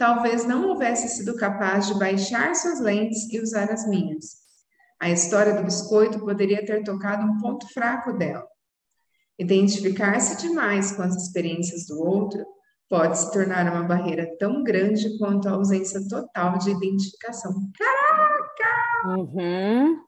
talvez 0.00 0.46
não 0.46 0.66
houvesse 0.66 1.10
sido 1.10 1.36
capaz 1.36 1.86
de 1.86 1.98
baixar 1.98 2.54
suas 2.54 2.80
lentes 2.80 3.30
e 3.30 3.38
usar 3.38 3.70
as 3.70 3.86
minhas. 3.86 4.40
A 4.98 5.10
história 5.10 5.54
do 5.54 5.62
biscoito 5.62 6.18
poderia 6.20 6.64
ter 6.64 6.82
tocado 6.82 7.26
um 7.26 7.36
ponto 7.36 7.70
fraco 7.70 8.14
dela. 8.14 8.48
Identificar-se 9.38 10.38
demais 10.38 10.92
com 10.92 11.02
as 11.02 11.14
experiências 11.16 11.86
do 11.86 12.00
outro 12.00 12.42
pode 12.88 13.18
se 13.18 13.30
tornar 13.30 13.70
uma 13.70 13.82
barreira 13.82 14.26
tão 14.38 14.64
grande 14.64 15.18
quanto 15.18 15.46
a 15.46 15.52
ausência 15.52 16.00
total 16.08 16.56
de 16.56 16.70
identificação. 16.70 17.52
Caraca! 17.78 19.18
Uhum. 19.18 20.02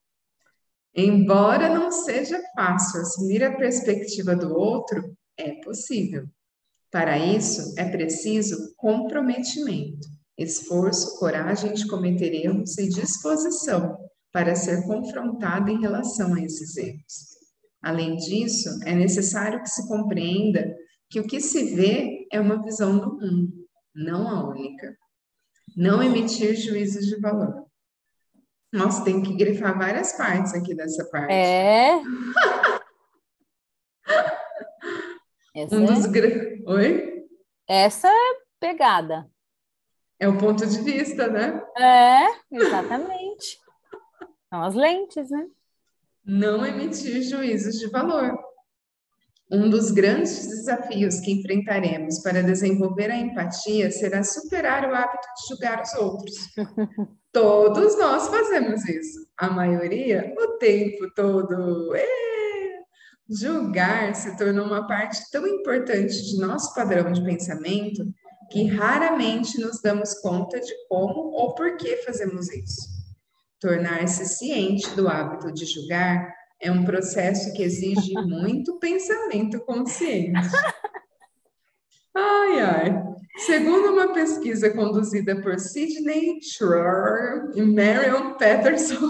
Embora 0.95 1.69
não 1.69 1.93
seja 1.93 2.41
fácil 2.57 3.03
assumir 3.03 3.45
a 3.45 3.55
perspectiva 3.55 4.35
do 4.35 4.57
outro, 4.57 5.15
é 5.37 5.53
possível. 5.63 6.27
Para 6.93 7.17
isso, 7.17 7.75
é 7.79 7.89
preciso 7.89 8.75
comprometimento, 8.77 10.07
esforço, 10.37 11.19
coragem 11.19 11.73
de 11.73 11.89
cometer 11.89 12.35
erros 12.35 12.77
e 12.77 12.87
disposição 12.87 13.97
para 14.31 14.55
ser 14.55 14.85
confrontado 14.87 15.71
em 15.71 15.81
relação 15.81 16.35
a 16.35 16.41
esses 16.43 16.77
erros. 16.77 17.33
Além 17.83 18.17
disso, 18.17 18.69
é 18.85 18.95
necessário 18.95 19.63
que 19.63 19.71
se 19.71 19.89
compreenda 19.89 20.77
que 21.09 21.19
o 21.19 21.27
que 21.27 21.41
se 21.41 21.75
vê 21.75 22.27
é 22.31 22.39
uma 22.39 22.63
visão 22.63 22.99
do 22.99 23.19
mundo, 23.19 23.53
não 23.95 24.29
a 24.29 24.47
única. 24.51 24.95
Não 25.75 26.03
emitir 26.03 26.55
juízos 26.55 27.07
de 27.07 27.19
valor. 27.19 27.67
Nossa, 28.71 29.03
tem 29.03 29.23
que 29.23 29.35
grifar 29.35 29.79
várias 29.79 30.13
partes 30.13 30.53
aqui 30.53 30.75
dessa 30.75 31.05
parte. 31.07 31.33
É. 31.33 32.01
Essa 35.55 35.77
um 35.77 35.85
dos 35.85 36.07
é... 36.07 36.59
Oi? 36.67 37.27
Essa 37.69 38.09
é 38.09 38.35
pegada. 38.59 39.31
É 40.19 40.27
o 40.27 40.39
ponto 40.39 40.67
de 40.67 40.81
vista, 40.81 41.29
né? 41.29 41.63
É, 41.77 42.27
exatamente. 42.51 43.59
São 44.49 44.63
as 44.63 44.75
lentes, 44.75 45.31
né? 45.31 45.47
Não 46.25 46.65
emitir 46.65 47.23
juízos 47.23 47.79
de 47.79 47.89
valor. 47.91 48.39
Um 49.51 49.69
dos 49.69 49.91
grandes 49.91 50.47
desafios 50.47 51.21
que 51.21 51.33
enfrentaremos 51.33 52.21
para 52.21 52.43
desenvolver 52.43 53.11
a 53.11 53.17
empatia 53.19 53.91
será 53.91 54.25
superar 54.25 54.89
o 54.89 54.95
hábito 54.95 55.29
de 55.37 55.49
julgar 55.49 55.83
os 55.83 55.95
outros. 55.95 56.37
Todos 57.33 57.99
nós 57.99 58.29
fazemos 58.29 58.89
isso. 58.89 59.27
A 59.37 59.51
maioria, 59.51 60.35
o 60.39 60.59
tempo 60.59 61.11
todo. 61.15 61.95
É 61.95 62.32
Julgar 63.29 64.15
se 64.15 64.37
tornou 64.37 64.67
uma 64.67 64.87
parte 64.87 65.31
tão 65.31 65.47
importante 65.47 66.23
de 66.23 66.39
nosso 66.39 66.75
padrão 66.75 67.13
de 67.13 67.25
pensamento 67.25 68.05
que 68.51 68.67
raramente 68.67 69.59
nos 69.61 69.81
damos 69.81 70.15
conta 70.21 70.61
de 70.61 70.73
como 70.89 71.31
ou 71.33 71.55
por 71.55 71.77
que 71.77 71.97
fazemos 71.99 72.53
isso. 72.53 72.91
Tornar-se 73.59 74.27
ciente 74.27 74.91
do 74.95 75.09
hábito 75.09 75.53
de 75.53 75.65
julgar 75.65 76.35
é 76.61 76.71
um 76.71 76.85
processo 76.85 77.53
que 77.55 77.63
exige 77.63 78.13
muito 78.27 78.79
pensamento 78.79 79.61
consciente. 79.61 80.49
Ai, 82.15 82.61
ai. 82.61 83.13
Segundo 83.39 83.93
uma 83.93 84.13
pesquisa 84.13 84.69
conduzida 84.71 85.41
por 85.41 85.59
Sidney 85.59 86.39
Schroer 86.43 87.51
e 87.55 87.63
Marion 87.63 88.35
Patterson, 88.35 89.01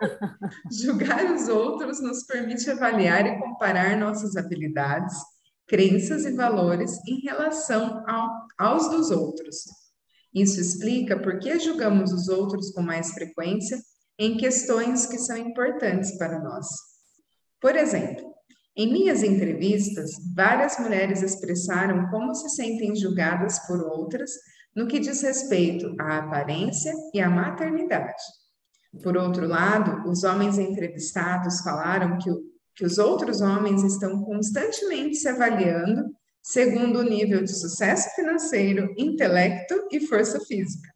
julgar 0.70 1.32
os 1.32 1.48
outros 1.48 2.00
nos 2.00 2.24
permite 2.24 2.70
avaliar 2.70 3.26
e 3.26 3.38
comparar 3.38 3.96
nossas 3.96 4.36
habilidades, 4.36 5.14
crenças 5.66 6.24
e 6.24 6.32
valores 6.32 6.98
em 7.06 7.20
relação 7.20 8.04
ao, 8.08 8.30
aos 8.58 8.88
dos 8.88 9.10
outros. 9.10 9.64
Isso 10.34 10.60
explica 10.60 11.18
por 11.18 11.38
que 11.38 11.58
julgamos 11.58 12.12
os 12.12 12.28
outros 12.28 12.70
com 12.70 12.82
mais 12.82 13.10
frequência 13.12 13.78
em 14.18 14.36
questões 14.36 15.06
que 15.06 15.18
são 15.18 15.36
importantes 15.36 16.16
para 16.18 16.40
nós. 16.40 16.66
Por 17.60 17.76
exemplo, 17.76 18.34
em 18.76 18.92
minhas 18.92 19.22
entrevistas, 19.22 20.12
várias 20.34 20.78
mulheres 20.78 21.22
expressaram 21.22 22.08
como 22.10 22.34
se 22.34 22.48
sentem 22.50 22.94
julgadas 22.94 23.58
por 23.66 23.80
outras 23.80 24.30
no 24.74 24.86
que 24.86 25.00
diz 25.00 25.22
respeito 25.22 25.94
à 25.98 26.18
aparência 26.18 26.92
e 27.12 27.20
à 27.20 27.28
maternidade. 27.28 28.22
Por 29.02 29.16
outro 29.16 29.46
lado, 29.46 30.08
os 30.08 30.24
homens 30.24 30.58
entrevistados 30.58 31.60
falaram 31.60 32.18
que, 32.18 32.30
que 32.74 32.84
os 32.84 32.98
outros 32.98 33.40
homens 33.40 33.82
estão 33.82 34.22
constantemente 34.22 35.16
se 35.16 35.28
avaliando 35.28 36.04
segundo 36.42 37.00
o 37.00 37.02
nível 37.02 37.42
de 37.42 37.52
sucesso 37.52 38.08
financeiro, 38.14 38.94
intelecto 38.96 39.86
e 39.92 40.00
força 40.00 40.40
física. 40.40 40.90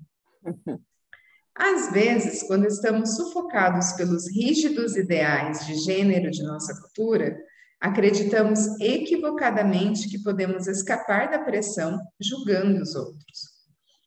Às 1.55 1.93
vezes, 1.93 2.43
quando 2.45 2.67
estamos 2.67 3.15
sufocados 3.17 3.93
pelos 3.93 4.27
rígidos 4.27 4.97
ideais 4.97 5.67
de 5.67 5.75
gênero 5.75 6.31
de 6.31 6.43
nossa 6.43 6.75
cultura, 6.81 7.37
Acreditamos 7.83 8.81
equivocadamente 8.81 10.09
que 10.09 10.23
podemos 10.23 10.69
escapar 10.69 11.29
da 11.29 11.41
pressão 11.41 11.99
julgando 12.21 12.81
os 12.81 12.95
outros. 12.95 13.51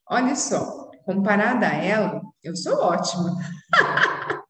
Olha 0.10 0.34
só, 0.34 0.90
comparada 1.06 1.68
a 1.68 1.74
ela, 1.74 2.22
eu 2.44 2.56
sou 2.56 2.78
ótima. 2.80 3.38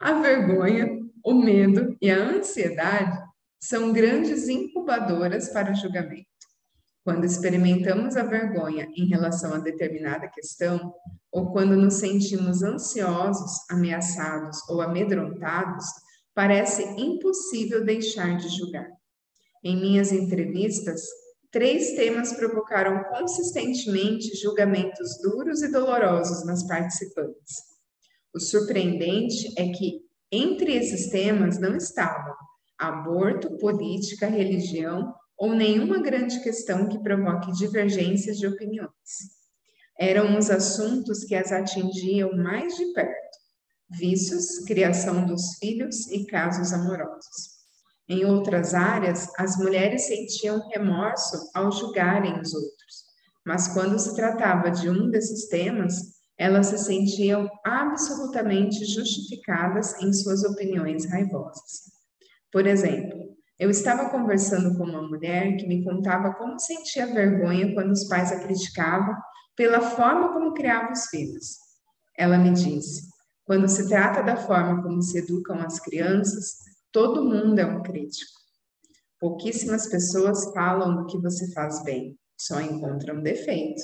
a 0.00 0.12
vergonha, 0.14 0.88
o 1.24 1.34
medo 1.34 1.96
e 2.00 2.10
a 2.10 2.18
ansiedade 2.18 3.18
são 3.60 3.92
grandes 3.92 4.48
incubadoras 4.48 5.48
para 5.50 5.72
o 5.72 5.74
julgamento. 5.74 6.26
Quando 7.04 7.24
experimentamos 7.24 8.16
a 8.16 8.22
vergonha 8.22 8.88
em 8.96 9.06
relação 9.06 9.52
a 9.52 9.58
determinada 9.58 10.26
questão, 10.28 10.94
ou 11.30 11.52
quando 11.52 11.76
nos 11.76 11.94
sentimos 11.94 12.62
ansiosos, 12.62 13.68
ameaçados 13.70 14.66
ou 14.68 14.80
amedrontados, 14.80 15.84
parece 16.34 16.82
impossível 16.98 17.84
deixar 17.84 18.36
de 18.36 18.48
julgar. 18.48 18.88
Em 19.62 19.76
minhas 19.76 20.12
entrevistas, 20.12 21.02
três 21.54 21.92
temas 21.92 22.32
provocaram 22.32 23.04
consistentemente 23.04 24.34
julgamentos 24.34 25.20
duros 25.22 25.62
e 25.62 25.70
dolorosos 25.70 26.44
nas 26.44 26.66
participantes. 26.66 27.62
O 28.34 28.40
surpreendente 28.40 29.54
é 29.56 29.68
que 29.68 30.00
entre 30.32 30.74
esses 30.74 31.10
temas 31.10 31.60
não 31.60 31.76
estavam 31.76 32.34
aborto, 32.76 33.56
política, 33.58 34.26
religião 34.26 35.14
ou 35.38 35.54
nenhuma 35.54 36.02
grande 36.02 36.42
questão 36.42 36.88
que 36.88 36.98
provoque 36.98 37.52
divergências 37.52 38.36
de 38.36 38.48
opiniões. 38.48 38.90
Eram 39.96 40.36
os 40.36 40.50
assuntos 40.50 41.22
que 41.22 41.36
as 41.36 41.52
atingiam 41.52 42.36
mais 42.36 42.74
de 42.74 42.92
perto 42.92 43.38
vícios, 43.88 44.58
criação 44.66 45.24
dos 45.24 45.54
filhos 45.60 46.08
e 46.08 46.26
casos 46.26 46.72
amorosos. 46.72 47.53
Em 48.08 48.24
outras 48.24 48.74
áreas, 48.74 49.28
as 49.38 49.56
mulheres 49.56 50.06
sentiam 50.06 50.68
remorso 50.68 51.50
ao 51.54 51.72
julgarem 51.72 52.38
os 52.38 52.52
outros, 52.52 53.04
mas 53.46 53.68
quando 53.68 53.98
se 53.98 54.14
tratava 54.14 54.70
de 54.70 54.90
um 54.90 55.10
desses 55.10 55.48
temas, 55.48 55.94
elas 56.36 56.66
se 56.66 56.78
sentiam 56.78 57.48
absolutamente 57.64 58.84
justificadas 58.84 60.00
em 60.02 60.12
suas 60.12 60.44
opiniões 60.44 61.06
raivosas. 61.06 61.92
Por 62.52 62.66
exemplo, 62.66 63.34
eu 63.58 63.70
estava 63.70 64.10
conversando 64.10 64.76
com 64.76 64.84
uma 64.84 65.02
mulher 65.02 65.56
que 65.56 65.66
me 65.66 65.84
contava 65.84 66.34
como 66.34 66.58
sentia 66.58 67.06
vergonha 67.06 67.72
quando 67.72 67.92
os 67.92 68.04
pais 68.04 68.32
a 68.32 68.40
criticavam 68.40 69.14
pela 69.56 69.80
forma 69.80 70.32
como 70.32 70.52
criava 70.52 70.92
os 70.92 71.06
filhos. 71.06 71.56
Ela 72.18 72.36
me 72.36 72.50
disse: 72.50 73.08
quando 73.44 73.68
se 73.68 73.88
trata 73.88 74.22
da 74.22 74.36
forma 74.36 74.82
como 74.82 75.00
se 75.00 75.18
educam 75.18 75.60
as 75.60 75.78
crianças, 75.78 76.73
todo 76.94 77.24
mundo 77.24 77.58
é 77.58 77.66
um 77.66 77.82
crítico. 77.82 78.30
Pouquíssimas 79.18 79.88
pessoas 79.88 80.52
falam 80.54 80.94
do 80.94 81.06
que 81.06 81.18
você 81.18 81.52
faz 81.52 81.82
bem, 81.82 82.16
só 82.38 82.60
encontram 82.60 83.20
defeitos. 83.20 83.82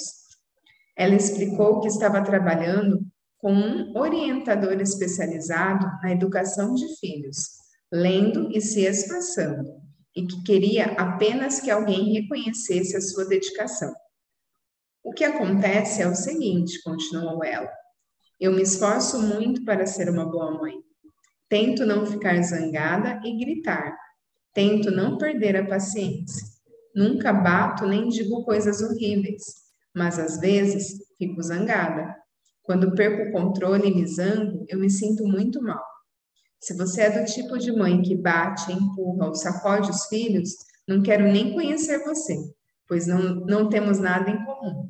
Ela 0.97 1.17
explicou 1.17 1.81
que 1.81 1.89
estava 1.89 2.23
trabalhando 2.23 3.05
com 3.39 3.53
um 3.53 3.99
orientador 3.99 4.81
especializado 4.81 5.87
na 6.01 6.13
educação 6.13 6.73
de 6.73 6.87
filhos, 7.01 7.49
lendo 7.93 8.49
e 8.53 8.61
se 8.61 8.83
esforçando, 8.83 9.69
e 10.15 10.25
que 10.25 10.45
queria 10.45 10.93
apenas 10.93 11.59
que 11.59 11.71
alguém 11.71 12.13
reconhecesse 12.13 12.97
a 12.97 13.01
sua 13.01 13.25
dedicação. 13.25 13.93
O 15.03 15.13
que 15.13 15.25
acontece 15.25 16.01
é 16.01 16.07
o 16.07 16.15
seguinte, 16.15 16.81
continuou 16.83 17.43
ela. 17.43 17.73
Eu 18.39 18.53
me 18.53 18.63
esforço 18.63 19.21
muito 19.21 19.65
para 19.65 19.85
ser 19.85 20.09
uma 20.09 20.25
boa 20.25 20.53
mãe. 20.53 20.90
Tento 21.51 21.85
não 21.85 22.07
ficar 22.07 22.41
zangada 22.43 23.21
e 23.25 23.37
gritar. 23.37 23.93
Tento 24.55 24.89
não 24.93 25.19
perder 25.19 25.57
a 25.57 25.67
paciência. 25.67 26.47
Nunca 26.95 27.33
bato 27.33 27.89
nem 27.89 28.09
digo 28.09 28.45
coisas 28.45 28.81
horríveis, 28.81 29.43
mas 29.93 30.17
às 30.17 30.39
vezes 30.39 30.97
fico 31.19 31.43
zangada. 31.43 32.17
Quando 32.63 32.95
perco 32.95 33.29
o 33.29 33.33
controle 33.33 33.89
e 33.89 33.95
me 33.95 34.07
zango, 34.07 34.65
eu 34.69 34.79
me 34.79 34.89
sinto 34.89 35.27
muito 35.27 35.61
mal. 35.61 35.83
Se 36.61 36.73
você 36.77 37.03
é 37.03 37.19
do 37.19 37.25
tipo 37.25 37.59
de 37.59 37.73
mãe 37.73 38.01
que 38.01 38.15
bate, 38.15 38.71
empurra 38.71 39.27
ou 39.27 39.35
sacode 39.35 39.91
os 39.91 40.07
filhos, 40.07 40.51
não 40.87 41.03
quero 41.03 41.25
nem 41.25 41.53
conhecer 41.53 42.05
você, 42.05 42.37
pois 42.87 43.09
não, 43.09 43.35
não 43.47 43.69
temos 43.69 43.99
nada 43.99 44.31
em 44.31 44.45
comum. 44.45 44.89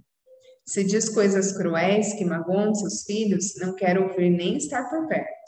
Se 0.67 0.85
diz 0.85 1.09
coisas 1.09 1.57
cruéis 1.57 2.13
que 2.13 2.25
magoam 2.25 2.75
seus 2.75 3.05
filhos, 3.05 3.55
não 3.57 3.75
quero 3.75 4.09
ouvir 4.09 4.29
nem 4.29 4.59
estar 4.59 4.91
por 4.91 5.07
perto. 5.09 5.40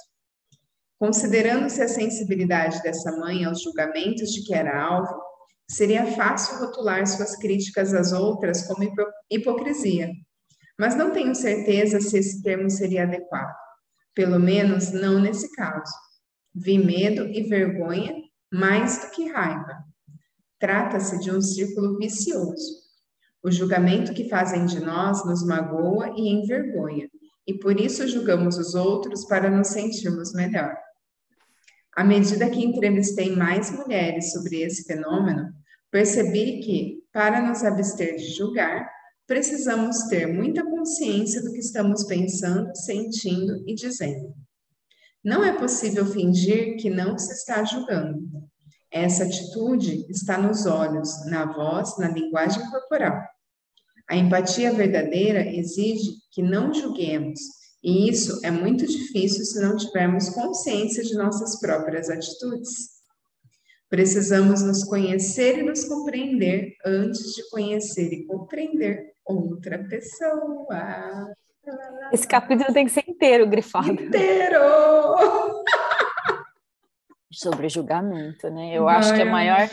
Considerando-se 1.02 1.82
a 1.82 1.88
sensibilidade 1.88 2.80
dessa 2.82 3.10
mãe 3.18 3.44
aos 3.44 3.60
julgamentos 3.62 4.30
de 4.30 4.44
que 4.44 4.54
era 4.54 4.80
alvo, 4.80 5.20
Seria 5.72 6.04
fácil 6.04 6.58
rotular 6.58 7.06
suas 7.06 7.34
críticas 7.36 7.94
às 7.94 8.12
outras 8.12 8.66
como 8.66 8.86
hipocrisia, 9.30 10.10
mas 10.78 10.94
não 10.94 11.12
tenho 11.12 11.34
certeza 11.34 11.98
se 11.98 12.18
esse 12.18 12.42
termo 12.42 12.68
seria 12.68 13.04
adequado. 13.04 13.56
Pelo 14.14 14.38
menos 14.38 14.92
não 14.92 15.18
nesse 15.18 15.50
caso. 15.52 15.94
Vi 16.54 16.76
medo 16.76 17.24
e 17.24 17.44
vergonha 17.44 18.14
mais 18.52 18.98
do 19.00 19.10
que 19.12 19.30
raiva. 19.30 19.82
Trata-se 20.58 21.18
de 21.20 21.30
um 21.30 21.40
círculo 21.40 21.96
vicioso. 21.96 22.82
O 23.42 23.50
julgamento 23.50 24.12
que 24.12 24.28
fazem 24.28 24.66
de 24.66 24.78
nós 24.78 25.24
nos 25.24 25.42
magoa 25.42 26.12
e 26.14 26.28
envergonha, 26.28 27.08
e 27.46 27.54
por 27.54 27.80
isso 27.80 28.06
julgamos 28.06 28.58
os 28.58 28.74
outros 28.74 29.24
para 29.24 29.48
nos 29.48 29.68
sentirmos 29.68 30.34
melhor. 30.34 30.76
À 31.94 32.02
medida 32.02 32.48
que 32.48 32.64
entrevistei 32.64 33.36
mais 33.36 33.70
mulheres 33.70 34.32
sobre 34.32 34.62
esse 34.62 34.84
fenômeno, 34.84 35.52
percebi 35.90 36.60
que, 36.60 37.02
para 37.12 37.46
nos 37.46 37.62
abster 37.62 38.16
de 38.16 38.30
julgar, 38.30 38.90
precisamos 39.26 40.04
ter 40.04 40.26
muita 40.26 40.64
consciência 40.64 41.42
do 41.42 41.52
que 41.52 41.58
estamos 41.58 42.04
pensando, 42.04 42.74
sentindo 42.74 43.62
e 43.66 43.74
dizendo. 43.74 44.34
Não 45.22 45.44
é 45.44 45.52
possível 45.52 46.06
fingir 46.06 46.76
que 46.78 46.90
não 46.90 47.18
se 47.18 47.32
está 47.32 47.62
julgando. 47.62 48.20
Essa 48.90 49.24
atitude 49.24 50.06
está 50.10 50.36
nos 50.36 50.66
olhos, 50.66 51.24
na 51.26 51.44
voz, 51.44 51.96
na 51.98 52.08
linguagem 52.08 52.62
corporal. 52.70 53.22
A 54.08 54.16
empatia 54.16 54.72
verdadeira 54.72 55.46
exige 55.46 56.10
que 56.32 56.42
não 56.42 56.74
julguemos, 56.74 57.38
e 57.82 58.08
isso 58.08 58.40
é 58.44 58.50
muito 58.50 58.86
difícil 58.86 59.44
se 59.44 59.60
não 59.60 59.76
tivermos 59.76 60.30
consciência 60.30 61.02
de 61.02 61.14
nossas 61.14 61.58
próprias 61.58 62.08
atitudes. 62.08 62.92
Precisamos 63.88 64.62
nos 64.62 64.84
conhecer 64.84 65.58
e 65.58 65.62
nos 65.62 65.84
compreender 65.84 66.76
antes 66.86 67.34
de 67.34 67.48
conhecer 67.50 68.12
e 68.12 68.24
compreender 68.24 69.12
outra 69.24 69.78
pessoa. 69.84 71.34
Esse 72.12 72.26
capítulo 72.26 72.72
tem 72.72 72.86
que 72.86 72.92
ser 72.92 73.04
inteiro 73.08 73.48
grifado. 73.48 73.90
Inteiro! 73.90 74.60
Sobre 77.32 77.68
julgamento, 77.68 78.48
né? 78.48 78.76
Eu 78.76 78.88
acho 78.88 79.12
que 79.14 79.22
a 79.22 79.26
maior 79.26 79.68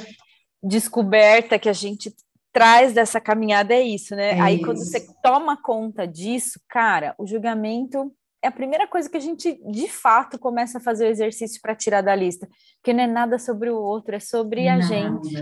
descoberta 0.63 1.59
que 1.59 1.69
a 1.69 1.73
gente 1.73 2.13
traz 2.51 2.93
dessa 2.93 3.19
caminhada 3.19 3.73
é 3.73 3.81
isso, 3.81 4.15
né? 4.15 4.37
É 4.37 4.41
Aí 4.41 4.55
isso. 4.55 4.65
quando 4.65 4.77
você 4.77 5.07
toma 5.21 5.61
conta 5.61 6.07
disso, 6.07 6.59
cara, 6.67 7.15
o 7.17 7.25
julgamento 7.25 8.11
é 8.41 8.47
a 8.47 8.51
primeira 8.51 8.87
coisa 8.87 9.09
que 9.09 9.17
a 9.17 9.21
gente 9.21 9.59
de 9.69 9.89
fato 9.89 10.39
começa 10.39 10.77
a 10.77 10.81
fazer 10.81 11.05
o 11.05 11.09
exercício 11.09 11.59
para 11.61 11.75
tirar 11.75 12.01
da 12.01 12.15
lista, 12.15 12.47
porque 12.75 12.93
não 12.93 13.03
é 13.03 13.07
nada 13.07 13.37
sobre 13.37 13.69
o 13.69 13.75
outro, 13.75 14.15
é 14.15 14.19
sobre 14.19 14.67
a 14.69 14.79
gente. 14.79 15.35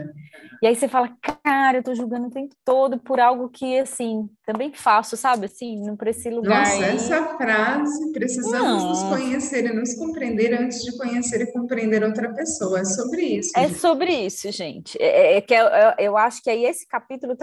E 0.62 0.66
aí 0.66 0.76
você 0.76 0.88
fala, 0.88 1.16
cara, 1.22 1.78
eu 1.78 1.84
tô 1.84 1.94
julgando 1.94 2.28
o 2.28 2.32
tempo 2.32 2.56
todo 2.66 2.98
por 2.98 3.20
algo 3.20 3.50
que 3.50 3.78
assim, 3.78 4.28
também 4.44 4.74
faço, 4.74 5.16
sabe? 5.16 5.46
Assim, 5.46 5.80
não 5.84 5.96
para 5.96 6.10
esse 6.10 6.28
lugar. 6.30 6.62
Nossa, 6.62 6.86
aí... 6.86 6.96
essa 6.96 7.38
frase, 7.38 8.12
precisamos 8.12 8.84
não. 8.84 8.90
nos 8.90 9.04
conhecer 9.04 9.66
e 9.66 9.74
nos 9.74 9.94
compreender 9.94 10.60
antes 10.60 10.84
de 10.84 10.98
conhecer 10.98 11.42
e 11.42 11.52
compreender 11.52 12.04
outra 12.04 12.34
pessoa. 12.34 12.80
É 12.80 12.86
sobre 12.86 13.22
isso. 13.22 13.52
É 13.56 13.68
gente. 13.68 13.80
sobre 13.80 14.12
isso, 14.26 14.52
gente. 14.52 14.98
É, 15.00 15.34
é, 15.34 15.38
é 15.38 15.42
que 15.42 15.54
eu, 15.54 15.68
eu, 16.00 16.18
acho 16.18 16.42
que 16.42 16.50
aí 16.50 16.66
esse 16.66 16.88
capítulo 16.88 17.38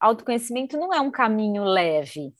autoconhecimento 0.00 0.76
não 0.76 0.94
é 0.94 1.00
um 1.00 1.10
caminho 1.10 1.64
leve 1.64 2.32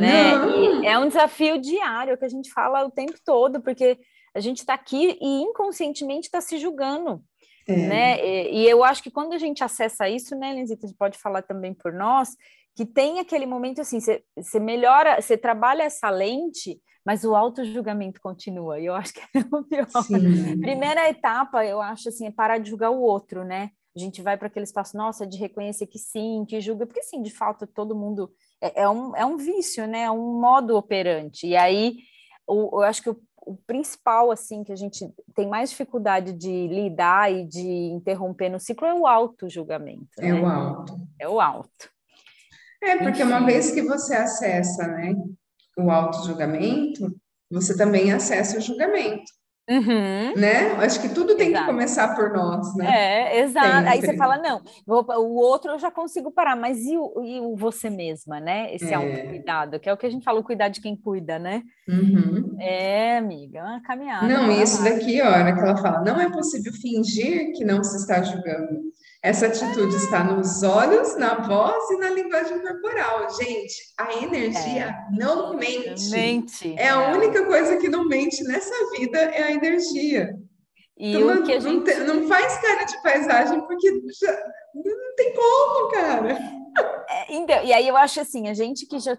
né? 0.00 0.86
é 0.86 0.98
um 0.98 1.08
desafio 1.08 1.58
diário 1.60 2.16
que 2.18 2.24
a 2.24 2.28
gente 2.28 2.50
fala 2.52 2.84
o 2.84 2.90
tempo 2.90 3.14
todo, 3.24 3.60
porque 3.60 3.98
a 4.34 4.40
gente 4.40 4.58
está 4.58 4.74
aqui 4.74 5.18
e 5.20 5.42
inconscientemente 5.42 6.26
está 6.26 6.40
se 6.40 6.58
julgando. 6.58 7.22
É. 7.66 7.76
Né? 7.76 8.26
E, 8.26 8.62
e, 8.62 8.68
eu 8.68 8.84
acho 8.84 9.02
que 9.02 9.10
quando 9.10 9.32
a 9.32 9.38
gente 9.38 9.64
acessa 9.64 10.08
isso, 10.08 10.36
né, 10.36 10.52
Lenzita, 10.52 10.84
a 10.84 10.88
gente 10.88 10.98
pode 10.98 11.18
falar 11.18 11.42
também 11.42 11.72
por 11.72 11.92
nós, 11.92 12.36
que 12.76 12.84
tem 12.84 13.20
aquele 13.20 13.46
momento 13.46 13.80
assim, 13.80 13.98
você 14.00 14.60
melhora, 14.60 15.20
você 15.20 15.36
trabalha 15.36 15.84
essa 15.84 16.10
lente, 16.10 16.80
mas 17.06 17.24
o 17.24 17.34
auto-julgamento 17.34 18.20
continua, 18.20 18.80
e 18.80 18.86
eu 18.86 18.94
acho 18.94 19.14
que 19.14 19.20
é 19.20 19.40
o 19.50 19.62
pior. 19.62 19.88
Sim. 20.02 20.60
Primeira 20.60 21.08
etapa, 21.08 21.64
eu 21.64 21.80
acho 21.80 22.08
assim, 22.08 22.26
é 22.26 22.30
parar 22.30 22.58
de 22.58 22.70
julgar 22.70 22.90
o 22.90 23.00
outro, 23.00 23.44
né? 23.44 23.70
A 23.96 24.00
gente 24.00 24.20
vai 24.22 24.36
para 24.36 24.48
aquele 24.48 24.64
espaço, 24.64 24.96
nossa, 24.96 25.26
de 25.26 25.38
reconhecer 25.38 25.86
que 25.86 25.98
sim, 25.98 26.44
que 26.48 26.60
julga, 26.60 26.84
porque 26.84 27.02
sim, 27.02 27.22
de 27.22 27.30
fato, 27.30 27.66
todo 27.66 27.94
mundo 27.94 28.32
é, 28.64 28.82
é, 28.82 28.88
um, 28.88 29.14
é 29.14 29.26
um 29.26 29.36
vício, 29.36 29.86
né? 29.86 30.02
É 30.04 30.10
um 30.10 30.40
modo 30.40 30.76
operante. 30.76 31.46
E 31.46 31.54
aí, 31.54 31.98
o, 32.46 32.80
eu 32.80 32.82
acho 32.82 33.02
que 33.02 33.10
o, 33.10 33.20
o 33.46 33.56
principal, 33.66 34.30
assim, 34.30 34.64
que 34.64 34.72
a 34.72 34.76
gente 34.76 35.06
tem 35.34 35.46
mais 35.46 35.68
dificuldade 35.68 36.32
de 36.32 36.68
lidar 36.68 37.30
e 37.30 37.44
de 37.46 37.68
interromper 37.68 38.48
no 38.48 38.58
ciclo 38.58 38.86
é 38.86 38.94
o 38.94 39.06
auto-julgamento. 39.06 40.08
É 40.18 40.32
né? 40.32 40.40
o 40.40 40.46
auto. 40.46 40.96
É 41.18 41.28
o 41.28 41.40
auto. 41.40 41.90
É, 42.82 42.96
porque 42.96 43.22
Enfim. 43.22 43.32
uma 43.32 43.44
vez 43.44 43.70
que 43.70 43.82
você 43.82 44.14
acessa, 44.14 44.86
né, 44.88 45.14
o 45.76 45.90
auto-julgamento, 45.90 47.14
você 47.50 47.76
também 47.76 48.12
acessa 48.12 48.58
o 48.58 48.60
julgamento. 48.60 49.24
Uhum. 49.68 50.34
Né? 50.36 50.72
Acho 50.78 51.00
que 51.00 51.08
tudo 51.08 51.36
tem 51.36 51.48
exato. 51.48 51.64
que 51.64 51.70
começar 51.70 52.14
por 52.14 52.30
nós, 52.32 52.74
né? 52.76 52.86
É, 52.86 53.40
exato. 53.40 53.66
Sempre. 53.66 53.88
Aí 53.88 54.00
você 54.00 54.16
fala, 54.16 54.36
não, 54.36 54.60
vou, 54.86 55.04
o 55.08 55.36
outro 55.36 55.72
eu 55.72 55.78
já 55.78 55.90
consigo 55.90 56.30
parar, 56.30 56.54
mas 56.54 56.84
e 56.84 56.96
o, 56.98 57.22
e 57.24 57.40
o 57.40 57.56
você 57.56 57.88
mesma, 57.88 58.40
né? 58.40 58.74
Esse 58.74 58.92
é. 58.92 58.94
autocuidado, 58.94 59.80
que 59.80 59.88
é 59.88 59.92
o 59.92 59.96
que 59.96 60.06
a 60.06 60.10
gente 60.10 60.24
fala, 60.24 60.40
o 60.40 60.44
cuidar 60.44 60.68
de 60.68 60.82
quem 60.82 60.94
cuida, 60.94 61.38
né? 61.38 61.62
Uhum. 61.88 62.56
É, 62.60 63.16
amiga, 63.16 63.60
é 63.60 63.62
uma 63.62 63.82
caminhada. 63.82 64.28
Não, 64.28 64.50
isso 64.50 64.84
daqui, 64.84 65.22
ó, 65.22 65.28
hora 65.28 65.54
que 65.54 65.60
ela 65.60 65.76
fala, 65.76 66.02
não 66.02 66.20
é 66.20 66.30
possível 66.30 66.72
fingir 66.72 67.52
que 67.52 67.64
não 67.64 67.82
se 67.82 67.96
está 67.96 68.22
julgando. 68.22 68.80
Essa 69.24 69.46
atitude 69.46 69.96
está 69.96 70.22
nos 70.22 70.62
olhos, 70.62 71.16
na 71.16 71.36
voz 71.36 71.90
e 71.92 71.96
na 71.96 72.10
linguagem 72.10 72.60
corporal. 72.60 73.34
Gente, 73.34 73.74
a 73.98 74.12
energia 74.22 74.90
é. 74.90 75.16
não 75.16 75.56
mente. 75.56 76.10
Mente. 76.10 76.74
É, 76.78 76.84
é 76.84 76.88
a 76.90 77.10
única 77.10 77.46
coisa 77.46 77.78
que 77.78 77.88
não 77.88 78.06
mente 78.06 78.44
nessa 78.44 78.74
vida 78.90 79.18
é 79.18 79.44
a 79.44 79.50
energia. 79.50 80.36
E 80.98 81.16
então, 81.16 81.38
o 81.38 81.42
que 81.42 81.54
a 81.54 81.58
gente... 81.58 81.74
não, 81.74 81.82
tem, 81.82 82.00
não 82.00 82.28
faz 82.28 82.58
cara 82.58 82.84
de 82.84 83.02
paisagem 83.02 83.62
porque 83.62 84.02
já, 84.20 84.32
não 84.74 85.14
tem 85.16 85.32
como, 85.32 85.90
cara. 85.90 86.38
É, 87.08 87.34
então, 87.34 87.64
e 87.64 87.72
aí 87.72 87.88
eu 87.88 87.96
acho 87.96 88.20
assim, 88.20 88.48
a 88.48 88.52
gente 88.52 88.84
que 88.84 88.98
já 88.98 89.16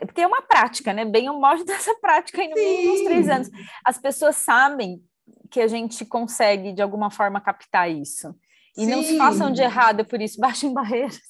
porque 0.00 0.20
é 0.20 0.26
uma 0.26 0.42
prática, 0.42 0.92
né? 0.92 1.06
Bem 1.06 1.30
o 1.30 1.40
modo 1.40 1.64
dessa 1.64 1.94
prática 1.94 2.42
aí 2.42 2.48
no 2.48 2.56
mínimo 2.56 2.92
uns 2.92 3.04
três 3.04 3.28
anos. 3.30 3.48
As 3.86 3.96
pessoas 3.96 4.36
sabem 4.36 5.02
que 5.50 5.62
a 5.62 5.66
gente 5.66 6.04
consegue, 6.04 6.74
de 6.74 6.82
alguma 6.82 7.10
forma, 7.10 7.40
captar 7.40 7.90
isso. 7.90 8.34
E 8.76 8.86
Sim. 8.86 8.90
não 8.90 9.02
se 9.02 9.16
façam 9.16 9.52
de 9.52 9.62
errado 9.62 10.04
por 10.04 10.20
isso, 10.20 10.38
baixem 10.40 10.72
barreiras. 10.72 11.20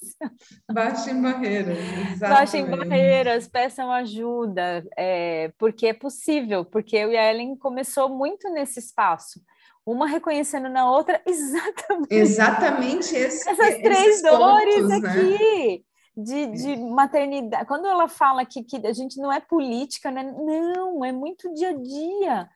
Baixem 0.71 1.21
barreiras, 1.21 1.77
exatamente. 1.77 2.19
Baixem 2.19 2.65
barreiras, 2.65 3.47
peçam 3.47 3.91
ajuda, 3.91 4.83
é, 4.97 5.51
porque 5.57 5.87
é 5.87 5.93
possível, 5.93 6.65
porque 6.65 6.95
eu 6.95 7.11
e 7.11 7.17
a 7.17 7.31
Ellen 7.31 7.55
começou 7.55 8.09
muito 8.09 8.49
nesse 8.49 8.79
espaço. 8.79 9.39
Uma 9.85 10.07
reconhecendo 10.07 10.67
na 10.67 10.89
outra 10.89 11.21
exatamente, 11.27 12.15
exatamente 12.15 13.15
esse, 13.15 13.47
essas 13.47 13.75
três 13.75 14.21
dores 14.23 14.75
pontos, 14.75 14.89
né? 14.89 14.97
aqui. 14.97 15.77
Né? 15.77 15.79
De, 16.17 16.47
de 16.47 16.77
maternidade. 16.77 17.65
Quando 17.65 17.85
ela 17.85 18.07
fala 18.07 18.45
que, 18.45 18.63
que 18.63 18.77
a 18.87 18.93
gente 18.93 19.19
não 19.19 19.29
é 19.29 19.41
política, 19.41 20.09
né? 20.09 20.23
não, 20.23 21.03
é 21.03 21.11
muito 21.11 21.53
dia 21.53 21.71
a 21.71 21.73
dia. 21.73 22.49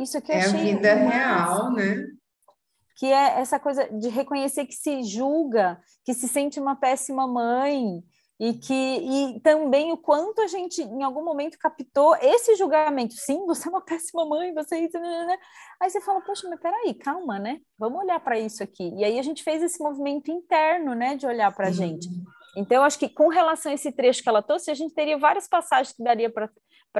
Isso 0.00 0.16
aqui 0.16 0.30
é 0.30 0.44
a 0.44 0.48
vida 0.48 0.94
real, 0.94 1.72
né? 1.72 2.06
Que 2.96 3.06
é 3.06 3.40
essa 3.40 3.58
coisa 3.58 3.88
de 3.88 4.08
reconhecer 4.08 4.66
que 4.66 4.74
se 4.74 5.02
julga, 5.02 5.80
que 6.04 6.14
se 6.14 6.28
sente 6.28 6.60
uma 6.60 6.76
péssima 6.76 7.26
mãe, 7.26 8.02
e 8.38 8.52
que 8.54 8.74
e 8.74 9.40
também 9.40 9.92
o 9.92 9.96
quanto 9.96 10.40
a 10.40 10.46
gente 10.46 10.82
em 10.82 11.02
algum 11.02 11.24
momento 11.24 11.58
captou 11.58 12.16
esse 12.16 12.56
julgamento. 12.56 13.14
Sim, 13.14 13.46
você 13.46 13.68
é 13.68 13.70
uma 13.70 13.80
péssima 13.80 14.26
mãe, 14.26 14.52
você 14.52 14.76
é 14.76 14.80
isso, 14.80 14.98
né, 14.98 15.08
né, 15.08 15.26
né? 15.26 15.38
Aí 15.80 15.88
você 15.88 16.00
fala, 16.00 16.20
poxa, 16.20 16.48
mas 16.48 16.60
peraí, 16.60 16.94
calma, 16.94 17.38
né? 17.38 17.60
Vamos 17.78 18.00
olhar 18.00 18.18
para 18.20 18.38
isso 18.38 18.62
aqui. 18.62 18.92
E 18.96 19.04
aí 19.04 19.18
a 19.18 19.22
gente 19.22 19.42
fez 19.44 19.62
esse 19.62 19.82
movimento 19.82 20.30
interno, 20.30 20.94
né, 20.94 21.16
de 21.16 21.26
olhar 21.26 21.54
para 21.54 21.68
a 21.68 21.72
gente. 21.72 22.08
Então, 22.56 22.84
acho 22.84 22.98
que 22.98 23.08
com 23.08 23.28
relação 23.28 23.72
a 23.72 23.74
esse 23.74 23.90
trecho 23.90 24.22
que 24.22 24.28
ela 24.28 24.42
trouxe, 24.42 24.70
a 24.70 24.74
gente 24.74 24.94
teria 24.94 25.18
várias 25.18 25.48
passagens 25.48 25.94
que 25.94 26.02
daria 26.02 26.30
para 26.30 26.48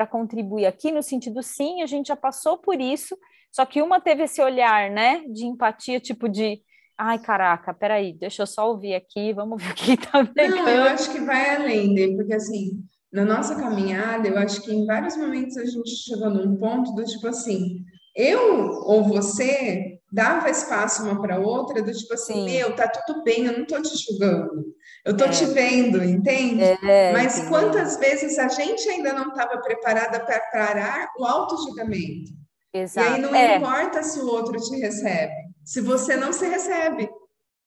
contribuir 0.07 0.67
aqui, 0.67 0.91
no 0.91 1.03
sentido, 1.03 1.43
sim, 1.43 1.83
a 1.83 1.87
gente 1.87 2.09
já 2.09 2.17
passou 2.17 2.59
por 2.59 2.81
isso, 2.81 3.17
só 3.53 3.65
que 3.65 3.81
uma 3.81 4.01
teve 4.01 4.25
esse 4.25 4.43
olhar, 4.43 4.91
né, 4.91 5.23
de 5.29 5.47
empatia, 5.47 6.01
tipo 6.01 6.29
de, 6.29 6.61
ai, 6.99 7.19
caraca, 7.21 7.73
peraí, 7.73 8.13
deixa 8.13 8.43
eu 8.43 8.47
só 8.47 8.69
ouvir 8.69 8.95
aqui, 8.95 9.33
vamos 9.33 9.63
ver 9.63 9.71
o 9.71 9.75
que 9.75 9.97
tá 9.97 10.25
pegando. 10.25 10.57
Não, 10.57 10.69
eu 10.69 10.83
acho 10.85 11.13
que 11.13 11.21
vai 11.21 11.57
além, 11.57 11.95
né, 11.95 12.17
porque 12.17 12.35
assim, 12.35 12.83
na 13.13 13.25
nossa 13.25 13.55
caminhada, 13.55 14.27
eu 14.27 14.37
acho 14.37 14.61
que 14.63 14.75
em 14.75 14.85
vários 14.85 15.17
momentos 15.17 15.57
a 15.57 15.65
gente 15.65 15.91
chegou 15.91 16.31
num 16.31 16.57
ponto 16.57 16.93
do 16.95 17.05
tipo 17.05 17.29
assim, 17.29 17.85
eu 18.17 18.71
ou 18.87 19.05
você 19.05 19.94
dava 20.15 20.49
espaço 20.49 21.03
uma 21.03 21.21
para 21.21 21.41
outra, 21.41 21.83
do 21.83 21.93
tipo 21.93 22.15
assim, 22.15 22.35
Sim. 22.35 22.45
meu, 22.45 22.77
tá 22.77 22.87
tudo 22.87 23.25
bem, 23.25 23.47
eu 23.47 23.59
não 23.59 23.67
tô 23.67 23.83
te 23.83 23.97
julgando, 23.97 24.65
eu 25.05 25.17
tô 25.17 25.25
é. 25.25 25.31
te 25.31 25.45
vendo, 25.47 26.03
entende? 26.05 26.63
É, 26.63 27.13
Mas 27.13 27.49
quantas 27.49 27.97
vezes 27.97 28.39
a 28.39 28.47
gente 28.47 28.89
ainda 28.89 29.13
não 29.13 29.29
estava 29.29 29.61
preparada 29.61 30.21
para 30.21 30.39
parar 30.53 31.09
o 31.19 31.25
auto-julgamento? 31.25 32.33
Exato. 32.73 33.09
E 33.09 33.15
aí 33.15 33.21
não 33.21 33.35
é. 33.35 33.57
importa 33.57 34.05
se 34.05 34.21
o 34.21 34.27
outro 34.29 34.57
te 34.61 34.77
recebe. 34.77 35.35
se 35.65 35.81
você 35.81 36.15
não 36.15 36.33
se 36.33 36.47
recebe. 36.47 37.09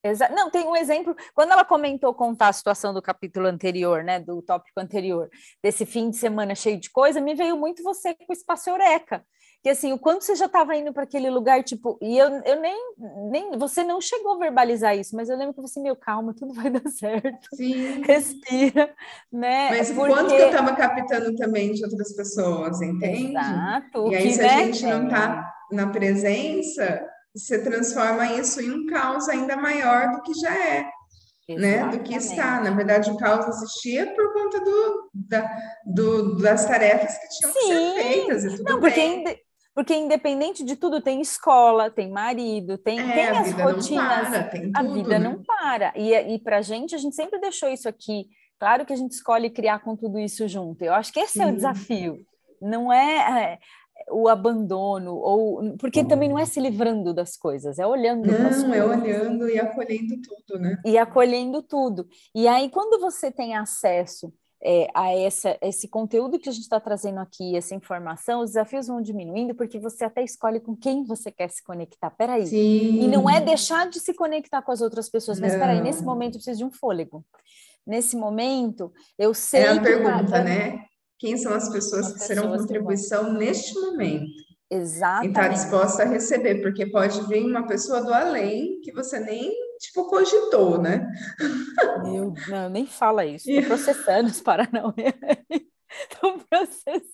Exa 0.07 0.29
não, 0.29 0.49
tem 0.49 0.65
um 0.65 0.75
exemplo, 0.75 1.15
quando 1.33 1.51
ela 1.51 1.65
comentou 1.65 2.13
contar 2.13 2.49
a 2.49 2.53
situação 2.53 2.93
do 2.93 3.01
capítulo 3.01 3.47
anterior, 3.47 4.03
né, 4.03 4.19
do 4.19 4.41
tópico 4.41 4.79
anterior, 4.79 5.29
desse 5.63 5.85
fim 5.85 6.09
de 6.09 6.17
semana 6.17 6.55
cheio 6.55 6.79
de 6.79 6.89
coisa, 6.89 7.21
me 7.21 7.35
veio 7.35 7.57
muito 7.57 7.83
você 7.83 8.13
com 8.13 8.25
o 8.29 8.33
espaço 8.33 8.69
Eureka, 8.69 9.23
que 9.63 9.69
assim, 9.69 9.91
o 9.91 9.99
quanto 9.99 10.23
você 10.23 10.35
já 10.35 10.45
estava 10.45 10.75
indo 10.75 10.93
para 10.93 11.03
aquele 11.03 11.29
lugar, 11.29 11.63
tipo, 11.63 11.97
e 12.01 12.17
eu, 12.17 12.29
eu 12.45 12.61
nem, 12.61 12.77
nem, 13.31 13.57
você 13.57 13.83
não 13.83 13.99
chegou 13.99 14.35
a 14.35 14.39
verbalizar 14.39 14.95
isso, 14.95 15.15
mas 15.15 15.29
eu 15.29 15.37
lembro 15.37 15.53
que 15.53 15.61
você, 15.61 15.79
meu, 15.79 15.95
calma, 15.95 16.33
tudo 16.33 16.53
vai 16.53 16.69
dar 16.69 16.87
certo. 16.89 17.47
Sim. 17.53 18.01
Respira, 18.03 18.93
né? 19.31 19.69
Mas 19.71 19.91
Porque... 19.91 20.13
quanto 20.13 20.35
que 20.35 20.41
eu 20.41 20.47
estava 20.47 20.75
captando 20.75 21.35
também 21.35 21.73
de 21.73 21.83
outras 21.83 22.15
pessoas, 22.15 22.81
entende? 22.81 23.31
Exato. 23.31 24.11
E 24.11 24.15
aí, 24.15 24.31
se 24.31 24.41
né? 24.41 24.47
a 24.47 24.57
gente 24.63 24.85
não 24.85 25.05
está 25.05 25.53
na 25.71 25.87
presença, 25.87 27.05
você 27.37 27.61
transforma 27.63 28.25
isso 28.33 28.61
em 28.61 28.71
um 28.71 28.85
caos 28.87 29.29
ainda 29.29 29.55
maior 29.55 30.11
do 30.11 30.21
que 30.21 30.33
já 30.33 30.55
é. 30.55 30.89
Né, 31.49 31.87
do 31.87 31.99
que 31.99 32.13
está. 32.13 32.59
Na 32.59 32.71
verdade, 32.71 33.09
o 33.09 33.15
caos 33.15 33.47
existia 33.47 34.13
por 34.13 34.33
conta 34.33 34.59
do, 34.59 35.09
da, 35.13 35.49
do, 35.85 36.35
das 36.39 36.65
tarefas 36.65 37.17
que 37.17 37.29
tinham 37.29 37.53
Sim. 37.53 37.59
que 37.59 37.67
ser 37.67 38.03
feitas. 38.03 38.43
E 38.43 38.57
tudo 38.57 38.63
não, 38.65 38.79
porque, 38.81 39.45
porque 39.73 39.95
independente 39.95 40.61
de 40.61 40.75
tudo, 40.75 40.99
tem 40.99 41.21
escola, 41.21 41.89
tem 41.89 42.11
marido, 42.11 42.77
tem, 42.77 42.99
é, 42.99 43.13
tem 43.13 43.27
as 43.29 43.51
rotinas. 43.53 44.27
Para, 44.27 44.43
tem 44.43 44.71
a 44.75 44.83
vida 44.83 45.19
né? 45.19 45.19
não 45.19 45.41
para. 45.41 45.93
E, 45.95 46.13
e 46.13 46.37
para 46.39 46.57
a 46.57 46.61
gente, 46.61 46.93
a 46.93 46.97
gente 46.97 47.15
sempre 47.15 47.39
deixou 47.39 47.69
isso 47.69 47.87
aqui. 47.87 48.25
Claro 48.59 48.85
que 48.85 48.91
a 48.91 48.97
gente 48.97 49.11
escolhe 49.11 49.49
criar 49.49 49.79
com 49.79 49.95
tudo 49.95 50.19
isso 50.19 50.49
junto. 50.49 50.83
Eu 50.83 50.93
acho 50.93 51.13
que 51.13 51.19
esse 51.21 51.33
Sim. 51.33 51.43
é 51.43 51.47
o 51.47 51.55
desafio. 51.55 52.17
Não 52.61 52.91
é, 52.91 53.53
é 53.53 53.59
o 54.09 54.27
abandono, 54.27 55.15
ou 55.15 55.75
porque 55.77 56.03
também 56.03 56.29
não 56.29 56.39
é 56.39 56.45
se 56.45 56.59
livrando 56.59 57.13
das 57.13 57.35
coisas, 57.35 57.77
é 57.77 57.85
olhando. 57.85 58.27
Não, 58.27 58.73
é 58.73 58.83
olhando 58.83 59.49
e 59.49 59.59
acolhendo 59.59 60.15
tudo, 60.21 60.59
né? 60.59 60.81
E 60.85 60.97
acolhendo 60.97 61.61
tudo. 61.61 62.07
E 62.33 62.47
aí, 62.47 62.69
quando 62.69 62.99
você 62.99 63.31
tem 63.31 63.55
acesso 63.55 64.33
é, 64.63 64.87
a 64.93 65.13
essa, 65.13 65.57
esse 65.61 65.87
conteúdo 65.87 66.39
que 66.39 66.49
a 66.49 66.51
gente 66.51 66.63
está 66.63 66.79
trazendo 66.79 67.19
aqui, 67.19 67.55
essa 67.55 67.75
informação, 67.75 68.41
os 68.41 68.51
desafios 68.51 68.87
vão 68.87 69.01
diminuindo 69.01 69.53
porque 69.53 69.79
você 69.79 70.05
até 70.05 70.23
escolhe 70.23 70.59
com 70.59 70.75
quem 70.75 71.03
você 71.03 71.31
quer 71.31 71.49
se 71.49 71.63
conectar. 71.63 72.09
Peraí. 72.11 72.47
Sim. 72.47 73.03
E 73.03 73.07
não 73.07 73.29
é 73.29 73.41
deixar 73.41 73.89
de 73.89 73.99
se 73.99 74.13
conectar 74.13 74.61
com 74.61 74.71
as 74.71 74.81
outras 74.81 75.09
pessoas, 75.09 75.39
mas 75.39 75.53
não. 75.53 75.59
peraí, 75.59 75.81
nesse 75.81 76.03
momento 76.03 76.35
eu 76.35 76.39
preciso 76.39 76.59
de 76.59 76.65
um 76.65 76.71
fôlego. 76.71 77.25
Nesse 77.85 78.17
momento, 78.17 78.91
eu 79.17 79.33
sei. 79.33 79.61
É 79.61 79.69
a 79.69 79.81
pergunta, 79.81 80.31
tá... 80.31 80.43
né? 80.43 80.85
Quem 81.19 81.37
são 81.37 81.53
as 81.53 81.69
pessoas 81.69 82.07
as 82.07 82.13
que 82.13 82.19
serão 82.19 82.55
contribuição 82.55 83.33
que 83.33 83.39
neste 83.39 83.73
momento? 83.79 84.47
Exatamente. 84.69 85.27
E 85.27 85.29
está 85.29 85.47
disposta 85.47 86.03
a 86.03 86.05
receber, 86.05 86.61
porque 86.61 86.85
pode 86.85 87.25
vir 87.27 87.45
uma 87.45 87.65
pessoa 87.65 88.03
do 88.03 88.13
além 88.13 88.81
que 88.81 88.91
você 88.91 89.19
nem 89.19 89.51
tipo 89.79 90.07
cogitou, 90.07 90.81
né? 90.81 91.07
Meu, 92.03 92.33
não, 92.47 92.69
nem 92.69 92.85
fala 92.85 93.25
isso. 93.25 93.49
Estou 93.49 93.67
processando 93.77 94.29
os 94.29 94.41
Paranauê. 94.41 95.13
Estou 96.11 96.39
processando. 96.49 97.07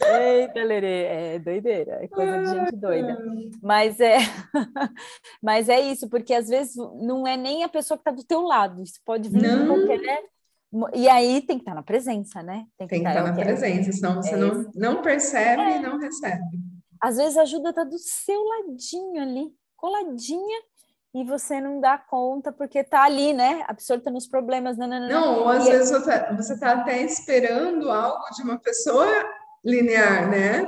Eita, 0.00 0.62
Lerê, 0.62 1.02
é 1.02 1.38
doideira, 1.38 2.04
é 2.04 2.08
coisa 2.08 2.40
de 2.40 2.50
gente 2.50 2.76
doida. 2.76 3.18
Mas 3.60 3.98
é, 4.00 4.18
mas 5.42 5.68
é 5.68 5.80
isso, 5.80 6.08
porque 6.08 6.32
às 6.32 6.48
vezes 6.48 6.76
não 6.76 7.26
é 7.26 7.36
nem 7.36 7.64
a 7.64 7.68
pessoa 7.68 7.98
que 7.98 8.02
está 8.02 8.12
do 8.12 8.24
teu 8.24 8.42
lado, 8.42 8.82
isso 8.82 9.00
pode 9.04 9.28
vir 9.28 9.42
não. 9.42 9.62
de 9.62 9.66
qualquer 9.66 10.00
e 10.92 11.08
aí 11.08 11.40
tem 11.42 11.56
que 11.56 11.62
estar 11.62 11.72
tá 11.72 11.76
na 11.76 11.82
presença, 11.82 12.42
né? 12.42 12.66
Tem 12.76 12.86
que, 12.86 12.94
tem 12.94 13.02
que 13.02 13.08
estar, 13.08 13.22
tá 13.22 13.28
na 13.28 13.34
presença, 13.34 13.92
senão 13.92 14.16
você 14.16 14.34
é 14.34 14.36
não, 14.36 14.70
não 14.74 15.02
percebe 15.02 15.62
é. 15.62 15.76
e 15.76 15.80
não 15.80 15.98
recebe. 15.98 16.58
Às 17.00 17.16
vezes 17.16 17.36
a 17.36 17.42
ajuda 17.42 17.70
está 17.70 17.84
do 17.84 17.98
seu 17.98 18.42
ladinho 18.42 19.22
ali, 19.22 19.54
coladinha, 19.76 20.62
e 21.14 21.22
você 21.22 21.60
não 21.60 21.80
dá 21.80 21.96
conta 21.96 22.50
porque 22.50 22.80
está 22.80 23.04
ali, 23.04 23.32
né? 23.32 23.64
Absorta 23.68 24.10
nos 24.10 24.26
problemas. 24.26 24.76
Não, 24.76 24.88
não, 24.88 25.08
não 25.08 25.38
ou 25.40 25.48
às 25.48 25.64
vezes 25.64 25.90
você 25.90 26.54
está 26.54 26.72
até 26.72 27.02
esperando 27.02 27.88
algo 27.90 28.24
de 28.34 28.42
uma 28.42 28.58
pessoa 28.58 29.06
linear, 29.64 30.28
né? 30.28 30.64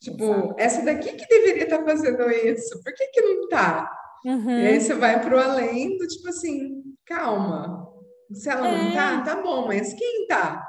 Tipo, 0.00 0.24
Exato. 0.24 0.54
essa 0.58 0.84
daqui 0.84 1.14
que 1.14 1.26
deveria 1.26 1.64
estar 1.64 1.78
tá 1.78 1.84
fazendo 1.84 2.30
isso, 2.30 2.82
por 2.82 2.92
que, 2.92 3.06
que 3.06 3.22
não 3.22 3.44
está? 3.44 3.90
Uhum. 4.26 4.60
E 4.60 4.66
aí 4.66 4.80
você 4.80 4.94
vai 4.94 5.18
para 5.22 5.34
o 5.34 5.40
além 5.40 5.96
do 5.96 6.06
tipo 6.06 6.28
assim, 6.28 6.82
calma, 7.06 7.88
se 8.34 8.48
ela 8.48 8.68
é. 8.68 8.82
não 8.82 8.92
tá, 8.92 9.22
tá 9.22 9.42
bom, 9.42 9.66
mas 9.66 9.92
quem 9.94 10.26
tá? 10.26 10.68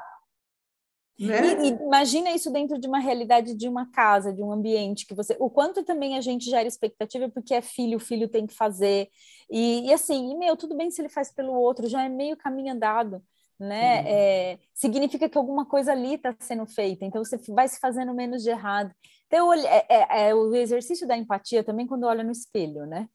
Né? 1.18 1.62
E, 1.62 1.68
e, 1.68 1.72
imagina 1.72 2.30
isso 2.32 2.52
dentro 2.52 2.78
de 2.78 2.86
uma 2.86 2.98
realidade 2.98 3.54
de 3.54 3.68
uma 3.68 3.90
casa, 3.90 4.32
de 4.32 4.42
um 4.42 4.52
ambiente 4.52 5.06
que 5.06 5.14
você. 5.14 5.34
O 5.40 5.48
quanto 5.48 5.82
também 5.82 6.16
a 6.16 6.20
gente 6.20 6.44
gera 6.44 6.68
expectativa 6.68 7.28
porque 7.30 7.54
é 7.54 7.62
filho, 7.62 7.96
o 7.96 8.00
filho 8.00 8.28
tem 8.28 8.46
que 8.46 8.54
fazer. 8.54 9.08
E, 9.50 9.88
e 9.88 9.92
assim, 9.92 10.32
e, 10.32 10.36
meu, 10.36 10.56
tudo 10.56 10.76
bem 10.76 10.90
se 10.90 11.00
ele 11.00 11.08
faz 11.08 11.32
pelo 11.32 11.54
outro, 11.54 11.88
já 11.88 12.04
é 12.04 12.08
meio 12.08 12.36
caminho 12.36 12.74
andado. 12.74 13.22
Né? 13.58 14.04
É, 14.06 14.58
significa 14.74 15.30
que 15.30 15.38
alguma 15.38 15.64
coisa 15.64 15.92
ali 15.92 16.16
está 16.16 16.36
sendo 16.40 16.66
feita, 16.66 17.06
então 17.06 17.24
você 17.24 17.38
vai 17.54 17.66
se 17.66 17.80
fazendo 17.80 18.12
menos 18.12 18.42
de 18.42 18.50
errado. 18.50 18.94
Então, 19.26 19.50
é, 19.54 19.86
é, 19.88 20.28
é, 20.28 20.34
o 20.34 20.54
exercício 20.54 21.08
da 21.08 21.16
empatia 21.16 21.64
também 21.64 21.86
quando 21.86 22.04
olha 22.04 22.22
no 22.22 22.30
espelho, 22.30 22.84
né? 22.84 23.08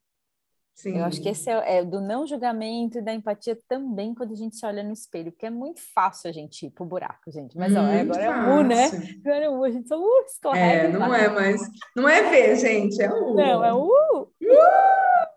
Sim. 0.81 0.97
Eu 0.97 1.05
acho 1.05 1.21
que 1.21 1.29
esse 1.29 1.47
é, 1.47 1.77
é, 1.77 1.85
do 1.85 2.01
não 2.01 2.25
julgamento 2.25 2.97
e 2.97 3.01
da 3.03 3.13
empatia 3.13 3.55
também 3.67 4.15
quando 4.15 4.31
a 4.31 4.35
gente 4.35 4.55
se 4.55 4.65
olha 4.65 4.81
no 4.81 4.91
espelho, 4.91 5.31
porque 5.31 5.45
é 5.45 5.49
muito 5.51 5.79
fácil 5.93 6.27
a 6.27 6.33
gente 6.33 6.65
ir 6.65 6.71
pro 6.71 6.83
buraco, 6.83 7.29
gente. 7.29 7.55
Mas 7.55 7.75
ó, 7.75 7.81
agora 7.81 8.05
fácil. 8.07 8.23
é 8.23 8.31
o 8.31 8.59
U, 8.59 8.63
né? 8.63 8.85
Agora 9.23 9.45
é 9.45 9.49
o 9.49 9.59
U, 9.59 9.63
a 9.63 9.69
gente 9.69 9.87
só 9.87 9.99
uh, 9.99 10.25
escorrega. 10.25 10.87
É, 10.87 10.87
não 10.87 11.13
é 11.13 11.29
mais. 11.29 11.61
Não 11.95 12.09
é 12.09 12.23
V, 12.23 12.55
gente, 12.55 12.99
é 12.99 13.11
o 13.11 13.31
U. 13.31 13.35
Não, 13.35 13.63
é 13.63 13.71
o 13.71 13.83
U. 13.83 14.21
Uh! 14.23 15.31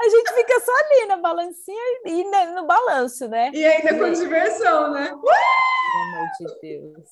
A 0.00 0.08
gente 0.08 0.32
fica 0.32 0.60
só 0.60 0.72
ali 0.72 1.06
na 1.06 1.16
balancinha 1.18 1.80
e 2.06 2.24
no 2.52 2.66
balanço, 2.66 3.28
né? 3.28 3.52
E 3.54 3.64
ainda 3.64 3.96
com 3.96 4.12
diversão, 4.12 4.92
né? 4.92 5.12
Uh! 5.12 5.20
Pelo 5.20 6.02
amor 6.02 6.28
de 6.40 6.60
Deus. 6.60 7.08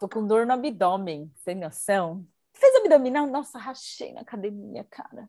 Tô 0.00 0.08
com 0.08 0.26
dor 0.26 0.44
no 0.44 0.54
abdômen, 0.54 1.30
sem 1.36 1.54
noção. 1.54 2.26
Fez 2.52 2.74
abdominal? 2.76 3.28
Nossa, 3.28 3.60
rachei 3.60 4.12
na 4.12 4.22
academia, 4.22 4.84
cara. 4.90 5.28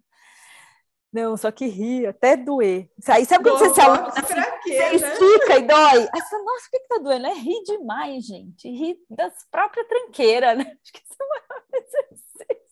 Não, 1.12 1.38
só 1.38 1.52
que 1.52 1.66
ri, 1.68 2.06
até 2.06 2.36
doer. 2.36 2.90
Aí 3.08 3.26
sabe 3.26 3.44
quando 3.44 3.60
você 3.60 3.74
se 3.74 3.82
alonga, 3.82 4.10
assim, 4.10 4.22
você 4.22 4.36
né? 4.36 4.96
estica 4.96 5.58
e 5.58 5.62
dói? 5.62 6.10
Aí 6.14 6.22
você 6.22 6.38
nossa, 6.38 6.64
por 6.64 6.72
que, 6.72 6.80
que 6.80 6.88
tá 6.88 6.98
doendo? 6.98 7.28
É 7.28 7.34
rir 7.34 7.64
demais, 7.64 8.26
gente. 8.26 8.70
Rir 8.70 8.98
das 9.10 9.34
próprias 9.50 9.88
tranqueiras, 9.88 10.58
né? 10.58 10.64
Acho 10.64 10.94
que 10.94 11.00
isso 11.00 11.16
é 11.20 11.24
o 11.24 11.30
maior 11.30 11.64
exercício. 11.74 12.68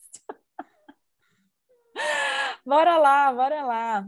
bora 2.66 2.98
lá, 2.98 3.34
bora 3.34 3.64
lá. 3.64 4.06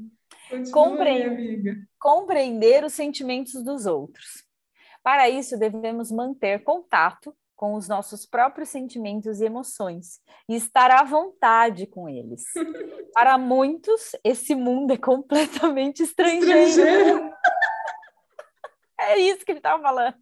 Compre... 0.72 1.88
Compreender 2.00 2.84
os 2.84 2.94
sentimentos 2.94 3.64
dos 3.64 3.86
outros. 3.86 4.46
Para 5.02 5.30
isso, 5.30 5.58
devemos 5.58 6.12
manter 6.12 6.64
contato 6.64 7.36
com 7.58 7.74
os 7.74 7.88
nossos 7.88 8.26
próprios 8.26 8.70
sentimentos 8.70 9.41
e 9.41 9.45
emoções 9.45 10.22
e 10.47 10.55
estar 10.55 10.91
à 10.91 11.03
vontade 11.03 11.88
com 11.88 12.08
eles. 12.08 12.43
Para 13.14 13.38
muitos, 13.38 14.16
esse 14.24 14.53
mundo 14.53 14.93
é 14.93 14.97
completamente 14.97 16.03
estrangeiro. 16.03 16.60
estrangeiro. 16.60 17.34
é 19.01 19.18
isso 19.18 19.43
que 19.43 19.51
ele 19.51 19.60
estava 19.60 19.82
falando. 19.82 20.16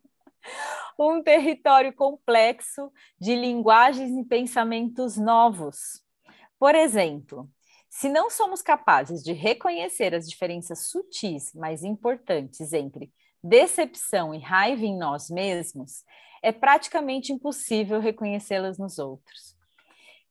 Um 0.97 1.21
território 1.21 1.93
complexo 1.93 2.89
de 3.19 3.35
linguagens 3.35 4.17
e 4.17 4.23
pensamentos 4.23 5.17
novos. 5.17 6.01
Por 6.57 6.73
exemplo, 6.73 7.49
se 7.89 8.07
não 8.07 8.29
somos 8.29 8.61
capazes 8.61 9.21
de 9.21 9.33
reconhecer 9.33 10.15
as 10.15 10.29
diferenças 10.29 10.87
sutis, 10.87 11.51
mas 11.53 11.83
importantes 11.83 12.71
entre 12.71 13.11
decepção 13.43 14.33
e 14.33 14.39
raiva 14.39 14.85
em 14.85 14.97
nós 14.97 15.29
mesmos, 15.29 16.03
é 16.45 16.51
praticamente 16.51 17.33
impossível 17.33 17.99
reconhecê-las 17.99 18.77
nos 18.77 18.99
outros. 18.99 19.55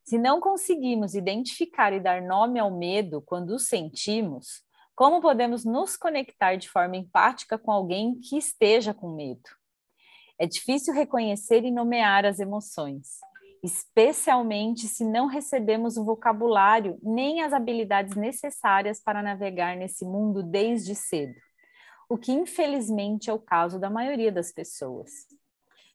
Se 0.05 0.17
não 0.17 0.39
conseguimos 0.39 1.17
identificar 1.17 1.93
e 1.93 1.99
dar 1.99 2.23
nome 2.23 2.61
ao 2.61 2.71
medo 2.71 3.21
quando 3.21 3.51
o 3.51 3.59
sentimos, 3.59 4.63
como 4.95 5.21
podemos 5.21 5.65
nos 5.65 5.97
conectar 5.97 6.55
de 6.55 6.71
forma 6.71 6.97
empática 6.97 7.59
com 7.59 7.73
alguém 7.73 8.21
que 8.21 8.39
esteja 8.39 8.95
com 8.95 9.13
medo? 9.13 9.43
É 10.39 10.47
difícil 10.47 10.95
reconhecer 10.95 11.65
e 11.65 11.73
nomear 11.73 12.25
as 12.25 12.39
emoções, 12.39 13.19
especialmente 13.61 14.87
se 14.87 15.05
não 15.05 15.27
recebemos 15.27 15.97
o 15.97 16.05
vocabulário 16.05 16.97
nem 17.03 17.43
as 17.43 17.53
habilidades 17.53 18.15
necessárias 18.15 19.03
para 19.03 19.21
navegar 19.21 19.77
nesse 19.77 20.05
mundo 20.05 20.45
desde 20.45 20.95
cedo, 20.95 21.35
o 22.09 22.17
que 22.17 22.31
infelizmente 22.31 23.31
é 23.31 23.33
o 23.33 23.39
caso 23.41 23.81
da 23.81 23.91
maioria 23.91 24.31
das 24.31 24.53
pessoas. 24.53 25.11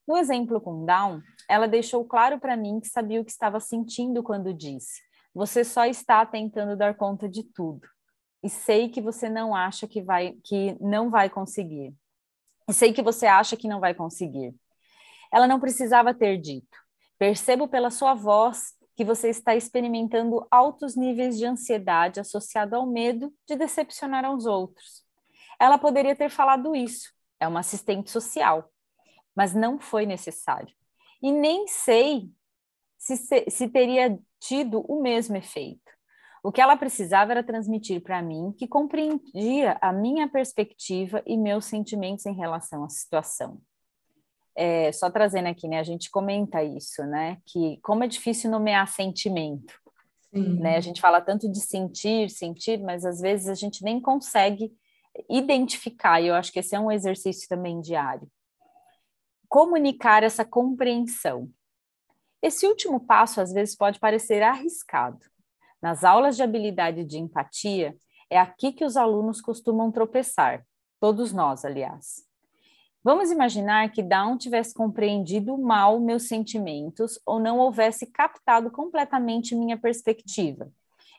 No 0.10 0.18
exemplo 0.18 0.60
com 0.60 0.86
Down, 0.86 1.22
ela 1.48 1.68
deixou 1.68 2.04
claro 2.04 2.40
para 2.40 2.58
mim 2.58 2.80
que 2.80 2.88
sabia 2.88 3.22
o 3.22 3.24
que 3.24 3.30
estava 3.30 3.60
sentindo 3.60 4.24
quando 4.24 4.52
disse: 4.52 5.04
Você 5.36 5.64
só 5.64 5.86
está 5.86 6.26
tentando 6.26 6.76
dar 6.76 6.96
conta 6.96 7.30
de 7.30 7.44
tudo. 7.44 7.88
E 8.42 8.50
sei 8.50 8.90
que 8.90 9.02
você 9.02 9.30
não 9.30 9.54
acha 9.54 9.88
que 9.88 10.02
vai 10.02 10.34
que 10.44 10.76
não 10.82 11.12
vai 11.12 11.30
conseguir. 11.30 11.94
E 12.68 12.74
sei 12.74 12.92
que 12.92 13.04
você 13.04 13.28
acha 13.28 13.56
que 13.56 13.68
não 13.68 13.80
vai 13.80 13.94
conseguir. 13.94 14.56
Ela 15.32 15.46
não 15.46 15.60
precisava 15.60 16.12
ter 16.12 16.40
dito. 16.40 16.76
Percebo 17.20 17.68
pela 17.68 17.92
sua 17.92 18.16
voz 18.16 18.74
que 18.96 19.06
você 19.06 19.30
está 19.30 19.56
experimentando 19.56 20.44
altos 20.50 20.96
níveis 20.96 21.38
de 21.38 21.46
ansiedade 21.46 22.20
associado 22.20 22.76
ao 22.76 22.88
medo 22.88 23.32
de 23.48 23.56
decepcionar 23.56 24.26
aos 24.26 24.48
outros. 24.48 25.04
Ela 25.60 25.78
poderia 25.78 26.16
ter 26.16 26.32
falado 26.32 26.76
isso, 26.76 27.14
é 27.40 27.48
uma 27.48 27.60
assistente 27.60 28.10
social, 28.10 28.72
mas 29.36 29.54
não 29.54 29.80
foi 29.80 30.06
necessário. 30.06 30.74
E 31.22 31.32
nem 31.32 31.68
sei 31.68 32.30
se, 32.98 33.16
se 33.50 33.68
teria 33.70 34.18
tido 34.40 34.82
o 34.82 35.02
mesmo 35.02 35.36
efeito. 35.36 35.90
O 36.44 36.52
que 36.52 36.62
ela 36.62 36.78
precisava 36.78 37.32
era 37.32 37.44
transmitir 37.44 38.02
para 38.02 38.22
mim 38.22 38.54
que 38.58 38.68
compreendia 38.68 39.78
a 39.82 39.92
minha 39.92 40.28
perspectiva 40.28 41.22
e 41.26 41.38
meus 41.38 41.66
sentimentos 41.66 42.26
em 42.26 42.34
relação 42.34 42.84
à 42.84 42.90
situação. 42.90 43.60
É, 44.56 44.92
só 44.92 45.10
trazendo 45.10 45.48
aqui, 45.48 45.68
né? 45.68 45.80
A 45.80 45.84
gente 45.84 46.10
comenta 46.10 46.64
isso, 46.64 47.04
né? 47.04 47.38
Que 47.46 47.78
como 47.82 48.04
é 48.04 48.08
difícil 48.08 48.50
nomear 48.50 48.88
sentimento. 48.88 49.74
Sim. 50.34 50.60
Né? 50.60 50.78
A 50.78 50.82
gente 50.82 51.02
fala 51.02 51.22
tanto 51.22 51.50
de 51.52 51.60
sentir, 51.60 52.30
sentir, 52.30 52.80
mas 52.80 53.06
às 53.06 53.20
vezes 53.20 53.48
a 53.48 53.56
gente 53.56 53.84
nem 53.84 54.00
consegue 54.00 54.72
identificar, 55.30 56.22
e 56.22 56.28
eu 56.28 56.36
acho 56.36 56.52
que 56.52 56.60
esse 56.60 56.76
é 56.76 56.80
um 56.80 56.92
exercício 56.92 57.48
também 57.50 57.82
diário. 57.82 58.30
Comunicar 59.50 60.22
essa 60.22 60.46
compreensão. 60.46 61.50
Esse 62.40 62.68
último 62.68 63.00
passo 63.00 63.42
às 63.42 63.52
vezes 63.52 63.76
pode 63.76 64.00
parecer 64.00 64.44
arriscado. 64.44 65.26
Nas 65.82 66.04
aulas 66.04 66.36
de 66.36 66.44
habilidade 66.44 67.04
de 67.04 67.18
empatia, 67.18 67.98
é 68.30 68.38
aqui 68.38 68.72
que 68.72 68.86
os 68.86 68.96
alunos 68.96 69.42
costumam 69.42 69.92
tropeçar, 69.92 70.64
todos 71.00 71.34
nós, 71.34 71.66
aliás. 71.66 72.24
Vamos 73.04 73.32
imaginar 73.32 73.92
que 73.92 74.04
Down 74.04 74.38
tivesse 74.38 74.72
compreendido 74.72 75.58
mal 75.58 76.00
meus 76.00 76.28
sentimentos 76.28 77.20
ou 77.26 77.40
não 77.40 77.58
houvesse 77.58 78.06
captado 78.06 78.70
completamente 78.70 79.56
minha 79.56 79.80
perspectiva, 79.80 80.72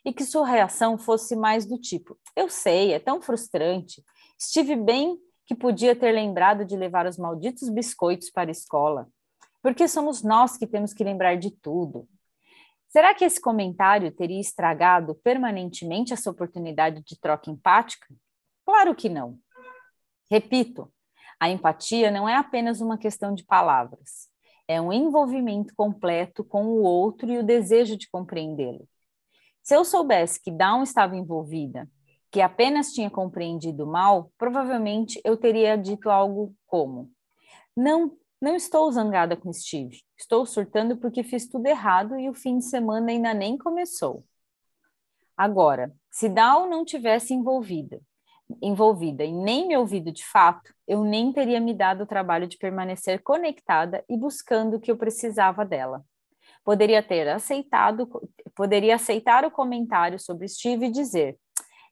e 0.05 0.13
que 0.13 0.25
sua 0.25 0.47
reação 0.47 0.97
fosse 0.97 1.35
mais 1.35 1.67
do 1.67 1.77
tipo: 1.77 2.17
Eu 2.37 2.49
sei, 2.49 2.93
é 2.93 3.01
tão 3.01 3.21
frustrante. 3.21 4.05
Estive 4.39 4.77
bem 4.77 5.19
que 5.51 5.55
podia 5.57 5.97
ter 5.97 6.13
lembrado 6.13 6.65
de 6.65 6.77
levar 6.77 7.09
os 7.09 7.19
malditos 7.19 7.69
biscoitos 7.69 8.31
para 8.31 8.49
a 8.49 8.53
escola. 8.53 9.09
Porque 9.61 9.89
somos 9.89 10.23
nós 10.23 10.57
que 10.57 10.65
temos 10.65 10.95
que 10.95 11.03
lembrar 11.03 11.37
de 11.39 11.51
tudo. 11.51 12.09
Será 12.89 13.13
que 13.17 13.25
esse 13.25 13.41
comentário 13.41 14.13
teria 14.13 14.41
estragado 14.41 15.13
permanentemente 15.25 16.13
essa 16.13 16.31
oportunidade 16.31 17.03
de 17.03 17.19
troca 17.19 17.51
empática? 17.51 18.07
Claro 18.65 18.95
que 18.95 19.09
não. 19.09 19.41
Repito, 20.31 20.89
a 21.41 21.51
empatia 21.51 22.13
não 22.13 22.29
é 22.29 22.37
apenas 22.37 22.81
uma 22.81 22.97
questão 22.97 23.35
de 23.35 23.45
palavras, 23.45 24.29
é 24.69 24.81
um 24.81 24.93
envolvimento 24.93 25.75
completo 25.75 26.45
com 26.45 26.67
o 26.67 26.85
outro 26.85 27.29
e 27.29 27.39
o 27.39 27.43
desejo 27.43 27.97
de 27.97 28.09
compreendê-lo. 28.09 28.89
Se 29.65 29.75
eu 29.75 29.85
soubesse 29.85 30.41
que 30.41 30.53
Dawn 30.53 30.85
estava 30.85 31.17
envolvida, 31.17 31.91
que 32.31 32.41
apenas 32.41 32.93
tinha 32.93 33.11
compreendido 33.11 33.87
mal, 33.87 34.31
provavelmente 34.39 35.21
eu 35.25 35.37
teria 35.37 35.77
dito 35.77 36.09
algo 36.09 36.55
como: 36.67 37.11
Não 37.77 38.17
não 38.41 38.57
estou 38.57 38.91
zangada 38.91 39.37
com 39.37 39.53
Steve. 39.53 40.03
Estou 40.17 40.47
surtando 40.47 40.97
porque 40.97 41.23
fiz 41.23 41.47
tudo 41.47 41.67
errado 41.67 42.19
e 42.19 42.27
o 42.27 42.33
fim 42.33 42.57
de 42.57 42.65
semana 42.65 43.11
ainda 43.11 43.35
nem 43.35 43.59
começou. 43.59 44.25
Agora, 45.37 45.93
se 46.11 46.27
Dal 46.27 46.67
não 46.67 46.83
tivesse 46.83 47.35
envolvida, 47.35 48.01
envolvida 48.63 49.25
e 49.25 49.33
nem 49.33 49.69
me 49.69 49.77
ouvido 49.77 50.11
de 50.11 50.25
fato, 50.25 50.75
eu 50.89 51.05
nem 51.05 51.33
teria 51.33 51.61
me 51.61 51.75
dado 51.75 52.05
o 52.05 52.07
trabalho 52.07 52.47
de 52.47 52.57
permanecer 52.57 53.23
conectada 53.23 54.03
e 54.09 54.17
buscando 54.17 54.77
o 54.77 54.81
que 54.81 54.91
eu 54.91 54.97
precisava 54.97 55.65
dela. 55.65 56.03
Poderia 56.65 57.03
ter 57.03 57.29
aceitado, 57.29 58.09
poderia 58.55 58.95
aceitar 58.95 59.45
o 59.45 59.51
comentário 59.51 60.19
sobre 60.19 60.49
Steve 60.49 60.87
e 60.87 60.91
dizer: 60.91 61.39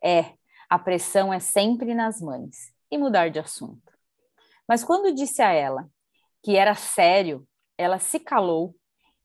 "É, 0.03 0.34
a 0.68 0.78
pressão 0.78 1.32
é 1.32 1.40
sempre 1.40 1.94
nas 1.94 2.20
mães" 2.20 2.72
e 2.90 2.99
mudar 2.99 3.30
de 3.30 3.38
assunto. 3.38 3.92
Mas 4.66 4.84
quando 4.84 5.14
disse 5.14 5.42
a 5.42 5.53
ela: 5.53 5.88
que 6.42 6.57
era 6.57 6.74
sério, 6.74 7.46
ela 7.76 7.99
se 7.99 8.18
calou 8.18 8.74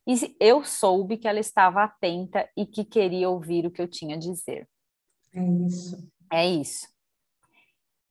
e 0.05 0.35
eu 0.39 0.63
soube 0.63 1.17
que 1.17 1.27
ela 1.27 1.39
estava 1.39 1.83
atenta 1.83 2.49
e 2.57 2.65
que 2.65 2.83
queria 2.83 3.29
ouvir 3.29 3.65
o 3.65 3.71
que 3.71 3.81
eu 3.81 3.87
tinha 3.87 4.15
a 4.15 4.19
dizer. 4.19 4.67
É 5.33 5.41
isso. 5.65 6.11
É 6.31 6.47
isso. 6.47 6.87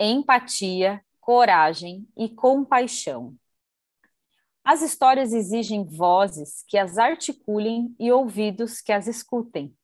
Empatia, 0.00 1.04
coragem 1.20 2.08
e 2.16 2.28
compaixão. 2.28 3.36
As 4.64 4.80
histórias 4.80 5.32
exigem 5.32 5.84
vozes 5.84 6.64
que 6.66 6.78
as 6.78 6.96
articulem 6.96 7.94
e 7.98 8.10
ouvidos 8.10 8.80
que 8.80 8.92
as 8.92 9.06
escutem. 9.06 9.76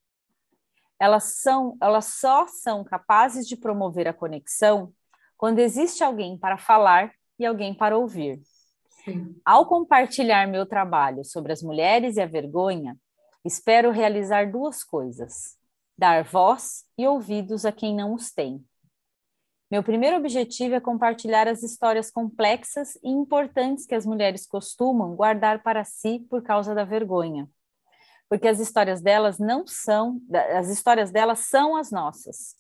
Elas 1.01 1.41
são, 1.41 1.77
elas 1.81 2.07
só 2.07 2.47
são 2.47 2.83
capazes 2.85 3.47
de 3.47 3.57
promover 3.57 4.09
a 4.09 4.13
conexão 4.13 4.93
quando 5.37 5.61
existe 5.61 6.03
alguém 6.03 6.37
para 6.37 6.59
falar 6.59 7.13
e 7.39 7.47
alguém 7.47 7.73
para 7.73 7.97
ouvir. 7.97 8.41
Ao 9.45 9.67
compartilhar 9.67 10.47
meu 10.49 10.67
trabalho 10.67 11.25
sobre 11.25 11.53
as 11.53 11.63
mulheres 11.63 12.17
e 12.17 12.21
a 12.21 12.27
vergonha, 12.27 12.97
espero 13.45 13.91
realizar 13.91 14.51
duas 14.51 14.83
coisas: 14.83 15.57
dar 15.97 16.25
voz 16.25 16.85
e 16.97 17.07
ouvidos 17.07 17.65
a 17.65 17.73
quem 17.73 17.95
não 17.95 18.15
os 18.15 18.33
tem. 18.33 18.65
Meu 19.71 19.83
primeiro 19.83 20.17
objetivo 20.17 20.75
é 20.75 20.81
compartilhar 20.81 21.47
as 21.47 21.63
histórias 21.63 22.11
complexas 22.11 22.97
e 22.97 23.11
importantes 23.11 23.85
que 23.85 23.95
as 23.95 24.07
mulheres 24.07 24.47
costumam 24.47 25.15
guardar 25.15 25.63
para 25.63 25.85
si 25.85 26.27
por 26.31 26.43
causa 26.43 26.75
da 26.75 26.85
vergonha. 26.85 27.49
Porque 28.29 28.49
as 28.49 28.61
histórias 28.61 29.01
delas 29.01 29.39
não 29.39 29.67
são, 29.67 30.21
as 30.55 30.69
histórias 30.69 31.11
delas 31.11 31.41
são 31.41 31.77
as 31.77 31.91
nossas. 31.91 32.55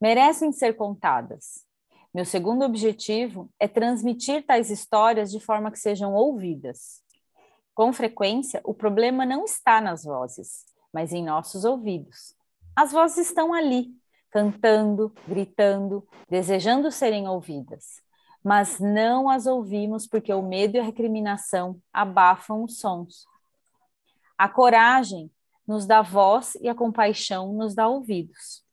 Merecem 0.00 0.50
ser 0.52 0.74
contadas. 0.74 1.64
Meu 2.12 2.24
segundo 2.24 2.64
objetivo 2.64 3.48
é 3.58 3.68
transmitir 3.68 4.44
tais 4.44 4.68
histórias 4.68 5.30
de 5.30 5.38
forma 5.38 5.70
que 5.70 5.78
sejam 5.78 6.12
ouvidas. 6.12 7.02
Com 7.72 7.92
frequência, 7.92 8.60
o 8.64 8.74
problema 8.74 9.24
não 9.24 9.44
está 9.44 9.80
nas 9.80 10.02
vozes, 10.02 10.64
mas 10.92 11.12
em 11.12 11.24
nossos 11.24 11.64
ouvidos. 11.64 12.34
As 12.74 12.90
vozes 12.90 13.28
estão 13.28 13.54
ali, 13.54 13.94
cantando, 14.30 15.14
gritando, 15.28 16.06
desejando 16.28 16.90
serem 16.90 17.28
ouvidas, 17.28 18.02
mas 18.42 18.80
não 18.80 19.28
as 19.28 19.46
ouvimos 19.46 20.06
porque 20.06 20.32
o 20.32 20.42
medo 20.42 20.76
e 20.76 20.80
a 20.80 20.84
recriminação 20.84 21.80
abafam 21.92 22.64
os 22.64 22.78
sons. 22.78 23.24
A 24.40 24.48
coragem 24.48 25.30
nos 25.68 25.84
dá 25.84 26.00
voz 26.00 26.54
e 26.62 26.68
a 26.70 26.74
compaixão 26.74 27.52
nos 27.52 27.74
dá 27.74 27.86
ouvidos. 27.86 28.64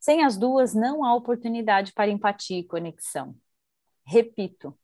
Sem 0.00 0.24
as 0.24 0.36
duas, 0.36 0.74
não 0.74 1.04
há 1.04 1.14
oportunidade 1.14 1.92
para 1.92 2.10
empatia 2.10 2.58
e 2.58 2.64
conexão. 2.64 3.36
Repito, 4.04 4.76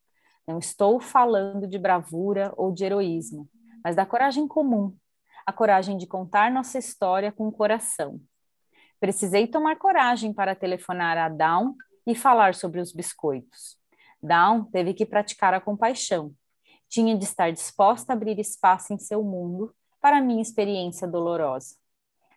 não 0.47 0.61
estou 0.61 1.01
falando 1.01 1.67
de 1.67 1.81
bravura 1.81 2.55
ou 2.57 2.71
de 2.71 2.85
heroísmo, 2.85 3.51
mas 3.83 3.97
da 3.97 4.07
coragem 4.07 4.47
comum, 4.47 4.97
a 5.45 5.53
coragem 5.53 5.97
de 5.97 6.07
contar 6.07 6.49
nossa 6.49 6.79
história 6.79 7.33
com 7.33 7.49
o 7.49 7.53
coração. 7.53 8.21
Precisei 9.01 9.49
tomar 9.49 9.75
coragem 9.79 10.33
para 10.33 10.55
telefonar 10.55 11.19
a 11.19 11.29
Dawn 11.29 11.75
e 12.07 12.15
falar 12.15 12.55
sobre 12.55 12.81
os 12.81 12.93
biscoitos. 12.93 13.77
Dawn 14.23 14.63
teve 14.67 14.95
que 14.95 15.05
praticar 15.05 15.55
a 15.55 15.61
compaixão. 15.61 16.33
Tinha 16.89 17.19
de 17.19 17.25
estar 17.25 17.51
disposta 17.51 18.13
a 18.13 18.15
abrir 18.15 18.39
espaço 18.39 18.93
em 18.93 18.99
seu 18.99 19.21
mundo 19.21 19.75
para 20.05 20.21
minha 20.21 20.43
experiência 20.43 21.09
dolorosa. 21.09 21.77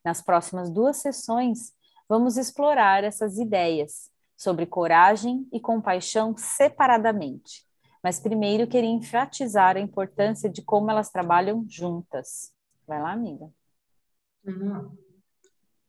Nas 0.01 0.21
próximas 0.21 0.69
duas 0.69 1.01
sessões, 1.01 1.75
vamos 2.07 2.37
explorar 2.37 3.03
essas 3.03 3.37
ideias 3.37 4.09
sobre 4.37 4.65
coragem 4.65 5.45
e 5.51 5.59
compaixão 5.59 6.33
separadamente. 6.37 7.67
Mas 8.01 8.21
primeiro 8.21 8.67
queria 8.67 8.89
enfatizar 8.89 9.75
a 9.75 9.81
importância 9.81 10.49
de 10.49 10.61
como 10.61 10.89
elas 10.89 11.09
trabalham 11.09 11.65
juntas. 11.67 12.53
Vai 12.87 13.01
lá, 13.01 13.11
amiga. 13.11 13.49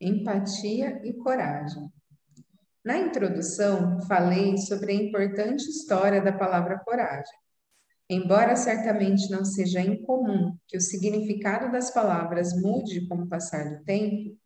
Empatia 0.01 0.99
e 1.05 1.13
coragem. 1.13 1.89
Na 2.83 2.97
introdução, 2.97 4.01
falei 4.01 4.57
sobre 4.57 4.91
a 4.91 4.95
importante 4.95 5.69
história 5.69 6.21
da 6.21 6.33
palavra 6.33 6.77
coragem. 6.79 7.39
Embora 8.09 8.55
certamente 8.55 9.29
não 9.29 9.45
seja 9.45 9.81
incomum 9.81 10.57
que 10.67 10.77
o 10.77 10.81
significado 10.81 11.71
das 11.71 11.91
palavras 11.91 12.59
mude 12.59 13.07
com 13.07 13.15
o 13.15 13.27
passar 13.27 13.77
do 13.77 13.83
tempo, 13.83 14.39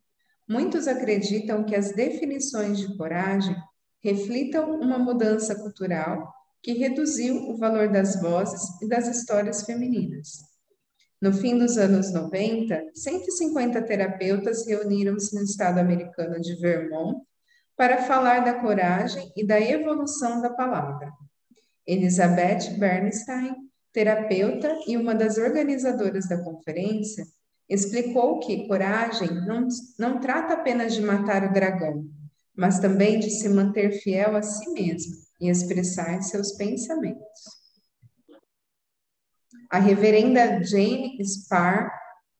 Muitos 0.46 0.86
acreditam 0.86 1.64
que 1.64 1.74
as 1.74 1.92
definições 1.92 2.78
de 2.78 2.94
coragem 2.98 3.56
reflitam 4.02 4.78
uma 4.78 4.98
mudança 4.98 5.54
cultural 5.54 6.30
que 6.62 6.74
reduziu 6.74 7.50
o 7.50 7.56
valor 7.56 7.88
das 7.90 8.20
vozes 8.20 8.62
e 8.82 8.88
das 8.88 9.08
histórias 9.08 9.62
femininas. 9.62 10.42
No 11.20 11.32
fim 11.32 11.58
dos 11.58 11.78
anos 11.78 12.12
90, 12.12 12.90
150 12.94 13.80
terapeutas 13.82 14.66
reuniram-se 14.66 15.34
no 15.34 15.42
estado 15.42 15.78
americano 15.78 16.38
de 16.38 16.54
Vermont 16.56 17.22
para 17.74 18.02
falar 18.02 18.40
da 18.40 18.60
coragem 18.60 19.32
e 19.34 19.46
da 19.46 19.58
evolução 19.58 20.42
da 20.42 20.50
palavra. 20.50 21.10
Elizabeth 21.86 22.78
Bernstein, 22.78 23.54
terapeuta 23.92 24.76
e 24.86 24.96
uma 24.96 25.14
das 25.14 25.38
organizadoras 25.38 26.28
da 26.28 26.42
conferência, 26.42 27.24
Explicou 27.68 28.40
que 28.40 28.66
coragem 28.68 29.28
não, 29.46 29.66
não 29.98 30.20
trata 30.20 30.54
apenas 30.54 30.94
de 30.94 31.00
matar 31.00 31.48
o 31.48 31.52
dragão, 31.52 32.04
mas 32.54 32.78
também 32.78 33.18
de 33.18 33.30
se 33.30 33.48
manter 33.48 33.92
fiel 34.02 34.36
a 34.36 34.42
si 34.42 34.70
mesmo 34.72 35.14
e 35.40 35.48
expressar 35.48 36.22
seus 36.22 36.52
pensamentos. 36.52 37.64
A 39.70 39.78
reverenda 39.78 40.62
Jane 40.62 41.16
Spar, 41.24 41.90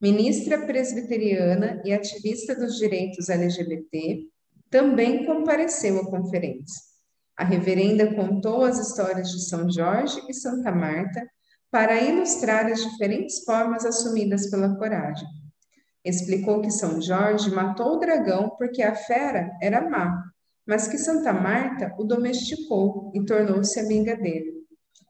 ministra 0.01 0.67
presbiteriana 0.67 1.81
e 1.85 1.93
ativista 1.93 2.55
dos 2.55 2.77
direitos 2.77 3.31
LGBT, 3.31 4.29
também 4.71 5.25
compareceu 5.25 5.99
à 6.01 6.11
conferência. 6.11 6.94
A 7.37 7.45
reverenda 7.45 8.15
contou 8.15 8.65
as 8.65 8.79
histórias 8.79 9.31
de 9.31 9.49
São 9.49 9.71
Jorge 9.71 10.21
e 10.29 10.35
Santa 10.35 10.71
Marta 10.71 11.27
para 11.71 12.01
ilustrar 12.01 12.67
as 12.67 12.83
diferentes 12.83 13.43
formas 13.45 13.85
assumidas 13.85 14.49
pela 14.49 14.77
coragem. 14.77 15.27
Explicou 16.05 16.61
que 16.61 16.71
São 16.71 17.01
Jorge 17.01 17.51
matou 17.51 17.95
o 17.95 17.99
dragão 17.99 18.51
porque 18.57 18.83
a 18.83 18.95
fera 18.95 19.51
era 19.61 19.89
má, 19.89 20.23
mas 20.67 20.87
que 20.87 20.99
Santa 20.99 21.33
Marta 21.33 21.93
o 21.99 22.05
domesticou 22.05 23.11
e 23.15 23.25
tornou-se 23.25 23.81
amiga 23.81 24.17
dele. 24.17 24.55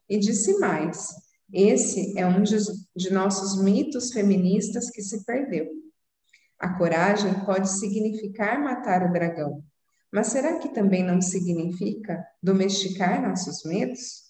E 0.09 0.17
disse 0.17 0.57
mais: 0.57 1.09
esse 1.53 2.17
é 2.17 2.25
um 2.25 2.41
de, 2.41 2.57
nossos 3.11 3.61
mitos 3.61 4.11
feministas 4.11 4.89
que 4.89 5.01
se 5.01 5.23
perdeu. 5.23 5.67
A 6.59 6.77
coragem 6.77 7.45
pode 7.45 7.69
significar 7.69 8.59
matar 8.59 9.07
o 9.07 9.13
dragão, 9.13 9.63
mas 10.15 10.27
será 10.27 10.57
que 10.59 10.69
também 10.69 11.03
não 11.03 11.21
significa 11.21 12.25
domesticar 12.41 13.21
nossos 13.21 13.65
medos? 13.65 14.23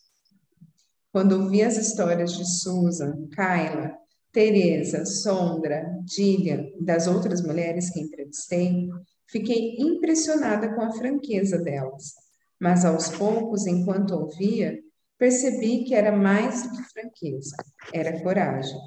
Quando 1.12 1.34
ouvi 1.34 1.62
as 1.62 1.78
histórias 1.78 2.36
de 2.36 2.44
Susan, 2.44 3.28
Kyla, 3.28 3.96
Teresa, 4.32 5.06
Sondra, 5.06 5.86
Gillian 6.10 6.72
e 6.80 6.84
das 6.84 7.06
outras 7.06 7.44
mulheres 7.44 7.92
que 7.92 8.00
entrevistei, 8.00 8.90
fiquei 9.28 9.76
impressionada 9.78 10.74
com 10.74 10.82
a 10.82 10.92
franqueza 10.92 11.60
delas. 11.60 12.16
Mas 12.60 12.84
aos 12.84 13.10
poucos, 13.10 13.68
enquanto 13.68 14.16
ouvia, 14.16 14.80
percebi 15.20 15.84
que 15.84 15.94
era 15.94 16.12
mais 16.12 16.64
do 16.64 16.72
que 16.72 16.82
franqueza, 16.82 17.56
era 17.94 18.24
coragem. 18.24 18.80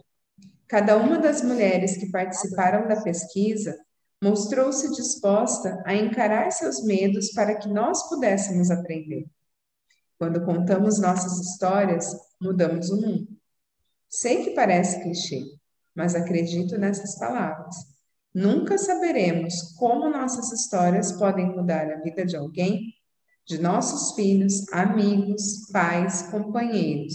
Cada 0.67 0.97
uma 0.97 1.17
das 1.21 1.43
mulheres 1.43 1.97
que 1.97 2.11
participaram 2.11 2.89
da 2.89 3.01
pesquisa 3.03 3.79
mostrou-se 4.23 4.91
disposta 4.95 5.83
a 5.87 5.95
encarar 5.95 6.51
seus 6.51 6.83
medos 6.83 7.31
para 7.33 7.57
que 7.57 7.69
nós 7.69 8.09
pudéssemos 8.09 8.71
aprender. 8.71 9.27
Quando 10.19 10.45
contamos 10.45 10.99
nossas 10.99 11.39
histórias, 11.39 12.17
mudamos 12.41 12.91
o 12.91 13.01
mundo. 13.01 13.29
Sei 14.09 14.43
que 14.45 14.51
parece 14.51 15.01
clichê, 15.03 15.45
mas 15.95 16.15
acredito 16.15 16.77
nessas 16.77 17.17
palavras. 17.19 17.77
Nunca 18.35 18.77
saberemos 18.77 19.75
como 19.77 20.11
nossas 20.11 20.53
histórias 20.53 21.13
podem 21.13 21.47
mudar 21.47 21.91
a 21.91 22.01
vida 22.01 22.25
de 22.25 22.37
alguém, 22.37 22.95
de 23.47 23.59
nossos 23.59 24.15
filhos, 24.15 24.71
amigos, 24.73 25.69
pais, 25.73 26.23
companheiros, 26.23 27.15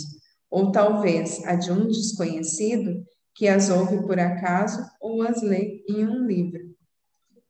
ou 0.49 0.72
talvez 0.72 1.43
a 1.45 1.56
de 1.56 1.72
um 1.72 1.88
desconhecido 1.88 3.06
que 3.36 3.47
as 3.47 3.70
ouve 3.70 4.06
por 4.06 4.20
acaso 4.20 4.84
ou 5.01 5.22
as 5.22 5.41
lê 5.41 5.84
em 5.88 6.06
um 6.06 6.26
livro. 6.26 6.62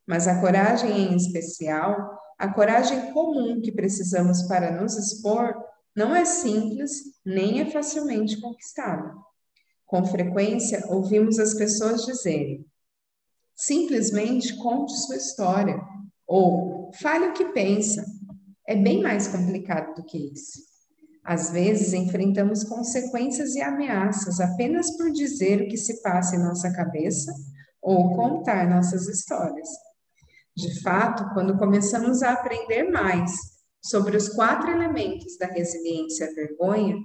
Mas 0.06 0.28
a 0.28 0.40
coragem 0.40 1.14
em 1.14 1.16
especial 1.16 2.24
a 2.44 2.48
coragem 2.50 3.14
comum 3.14 3.62
que 3.62 3.72
precisamos 3.72 4.44
para 4.44 4.70
nos 4.70 4.98
expor 4.98 5.56
não 5.96 6.14
é 6.14 6.26
simples 6.26 7.04
nem 7.26 7.62
é 7.62 7.72
facilmente 7.72 8.42
conquistada. 8.42 9.14
Com 9.86 10.06
frequência, 10.06 10.84
ouvimos 10.90 11.40
as 11.40 11.54
pessoas 11.54 12.06
dizerem: 12.06 12.66
simplesmente 13.56 14.58
conte 14.58 14.92
sua 14.92 15.16
história, 15.16 15.80
ou 16.28 16.92
fale 17.00 17.28
o 17.28 17.34
que 17.34 17.46
pensa. 17.46 18.04
É 18.68 18.76
bem 18.76 19.02
mais 19.02 19.28
complicado 19.28 19.96
do 19.96 20.04
que 20.04 20.18
isso. 20.18 20.60
Às 21.24 21.52
vezes, 21.52 21.94
enfrentamos 21.94 22.66
consequências 22.66 23.56
e 23.56 23.62
ameaças 23.62 24.42
apenas 24.42 24.92
por 24.98 25.12
dizer 25.12 25.62
o 25.62 25.68
que 25.70 25.78
se 25.78 26.02
passa 26.02 26.36
em 26.36 26.40
nossa 26.40 26.74
cabeça 26.74 27.34
ou 27.82 28.14
contar 28.16 28.70
nossas 28.70 29.08
histórias. 29.08 29.70
De 30.56 30.82
fato, 30.82 31.34
quando 31.34 31.58
começamos 31.58 32.22
a 32.22 32.34
aprender 32.34 32.84
mais 32.92 33.32
sobre 33.82 34.16
os 34.16 34.30
quatro 34.30 34.70
elementos 34.70 35.38
da 35.38 35.48
resiliência 35.48 36.28
à 36.28 36.34
vergonha, 36.34 36.96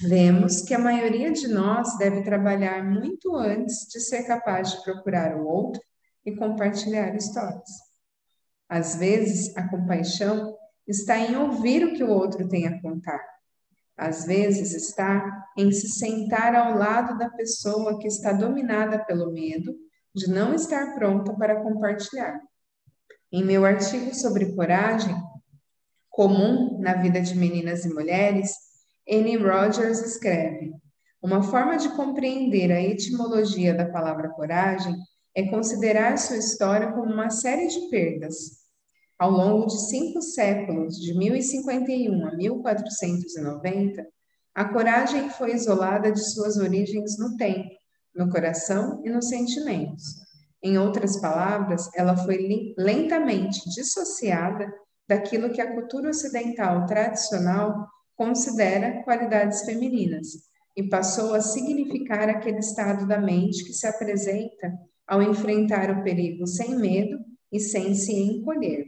vemos 0.00 0.62
que 0.62 0.74
a 0.74 0.78
maioria 0.78 1.32
de 1.32 1.48
nós 1.48 1.96
deve 1.98 2.22
trabalhar 2.22 2.84
muito 2.84 3.34
antes 3.36 3.86
de 3.88 4.00
ser 4.00 4.24
capaz 4.24 4.72
de 4.72 4.84
procurar 4.84 5.36
o 5.36 5.46
outro 5.46 5.80
e 6.24 6.36
compartilhar 6.36 7.14
histórias. 7.14 7.68
Às 8.68 8.96
vezes, 8.96 9.56
a 9.56 9.66
compaixão 9.68 10.56
está 10.86 11.18
em 11.18 11.36
ouvir 11.36 11.84
o 11.84 11.94
que 11.94 12.04
o 12.04 12.10
outro 12.10 12.48
tem 12.48 12.66
a 12.66 12.80
contar. 12.80 13.20
Às 13.96 14.24
vezes, 14.24 14.72
está 14.72 15.44
em 15.56 15.72
se 15.72 15.88
sentar 15.88 16.54
ao 16.54 16.76
lado 16.76 17.18
da 17.18 17.28
pessoa 17.30 17.98
que 17.98 18.06
está 18.06 18.32
dominada 18.32 19.04
pelo 19.04 19.32
medo 19.32 19.74
de 20.14 20.28
não 20.30 20.54
estar 20.54 20.94
pronta 20.94 21.34
para 21.34 21.62
compartilhar. 21.62 22.40
Em 23.32 23.44
meu 23.44 23.64
artigo 23.64 24.12
sobre 24.12 24.56
coragem, 24.56 25.14
comum 26.08 26.80
na 26.80 26.94
vida 26.94 27.20
de 27.20 27.36
meninas 27.36 27.84
e 27.84 27.94
mulheres, 27.94 28.50
Annie 29.08 29.36
Rogers 29.36 30.00
escreve: 30.00 30.72
Uma 31.22 31.40
forma 31.40 31.76
de 31.76 31.90
compreender 31.90 32.72
a 32.72 32.82
etimologia 32.82 33.72
da 33.72 33.88
palavra 33.88 34.30
coragem 34.30 34.96
é 35.32 35.48
considerar 35.48 36.18
sua 36.18 36.38
história 36.38 36.90
como 36.90 37.12
uma 37.12 37.30
série 37.30 37.68
de 37.68 37.88
perdas. 37.88 38.60
Ao 39.16 39.30
longo 39.30 39.66
de 39.66 39.78
cinco 39.88 40.20
séculos, 40.20 40.96
de 40.98 41.16
1051 41.16 42.26
a 42.26 42.34
1490, 42.34 44.06
a 44.56 44.64
coragem 44.64 45.30
foi 45.30 45.54
isolada 45.54 46.10
de 46.10 46.20
suas 46.32 46.56
origens 46.56 47.16
no 47.16 47.36
tempo, 47.36 47.70
no 48.12 48.28
coração 48.28 49.00
e 49.04 49.10
nos 49.10 49.28
sentimentos. 49.28 50.29
Em 50.62 50.78
outras 50.78 51.18
palavras, 51.20 51.88
ela 51.94 52.16
foi 52.16 52.74
lentamente 52.76 53.68
dissociada 53.70 54.70
daquilo 55.08 55.50
que 55.50 55.60
a 55.60 55.72
cultura 55.74 56.10
ocidental 56.10 56.86
tradicional 56.86 57.88
considera 58.14 59.02
qualidades 59.02 59.62
femininas 59.62 60.28
e 60.76 60.88
passou 60.88 61.34
a 61.34 61.40
significar 61.40 62.28
aquele 62.28 62.58
estado 62.58 63.06
da 63.06 63.18
mente 63.18 63.64
que 63.64 63.72
se 63.72 63.86
apresenta 63.86 64.72
ao 65.06 65.22
enfrentar 65.22 65.90
o 65.90 66.04
perigo 66.04 66.46
sem 66.46 66.76
medo 66.76 67.18
e 67.50 67.58
sem 67.58 67.94
se 67.94 68.12
encolher. 68.12 68.84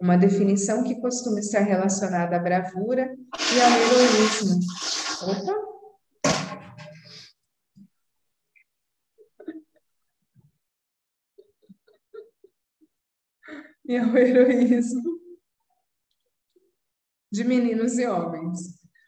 Uma 0.00 0.16
definição 0.16 0.84
que 0.84 1.00
costuma 1.00 1.40
estar 1.40 1.60
relacionada 1.60 2.36
à 2.36 2.38
bravura 2.38 3.10
e 3.54 3.60
ao 3.60 3.70
heroísmo. 3.70 4.60
Opa! 5.22 5.71
E 13.84 13.96
ao 13.96 14.14
heroísmo 14.16 15.20
de 17.30 17.44
meninos 17.44 17.98
e 17.98 18.06
homens. 18.06 18.60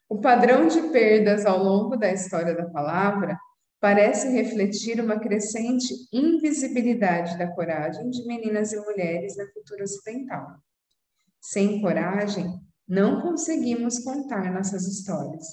O 0.09 0.21
padrão 0.21 0.67
de 0.67 0.81
perdas 0.91 1.45
ao 1.45 1.63
longo 1.63 1.97
da 1.97 2.11
história 2.11 2.55
da 2.55 2.69
palavra 2.71 3.39
parece 3.81 4.29
refletir 4.29 4.99
uma 4.99 5.19
crescente 5.19 5.93
invisibilidade 6.11 7.37
da 7.37 7.53
coragem 7.55 8.09
de 8.09 8.27
meninas 8.27 8.73
e 8.73 8.81
mulheres 8.81 9.37
na 9.37 9.47
cultura 9.49 9.85
ocidental. 9.85 10.57
Sem 11.39 11.83
coragem, 11.83 12.47
não 12.89 13.21
conseguimos 13.21 13.99
contar 13.99 14.51
nossas 14.51 14.87
histórias. 14.87 15.45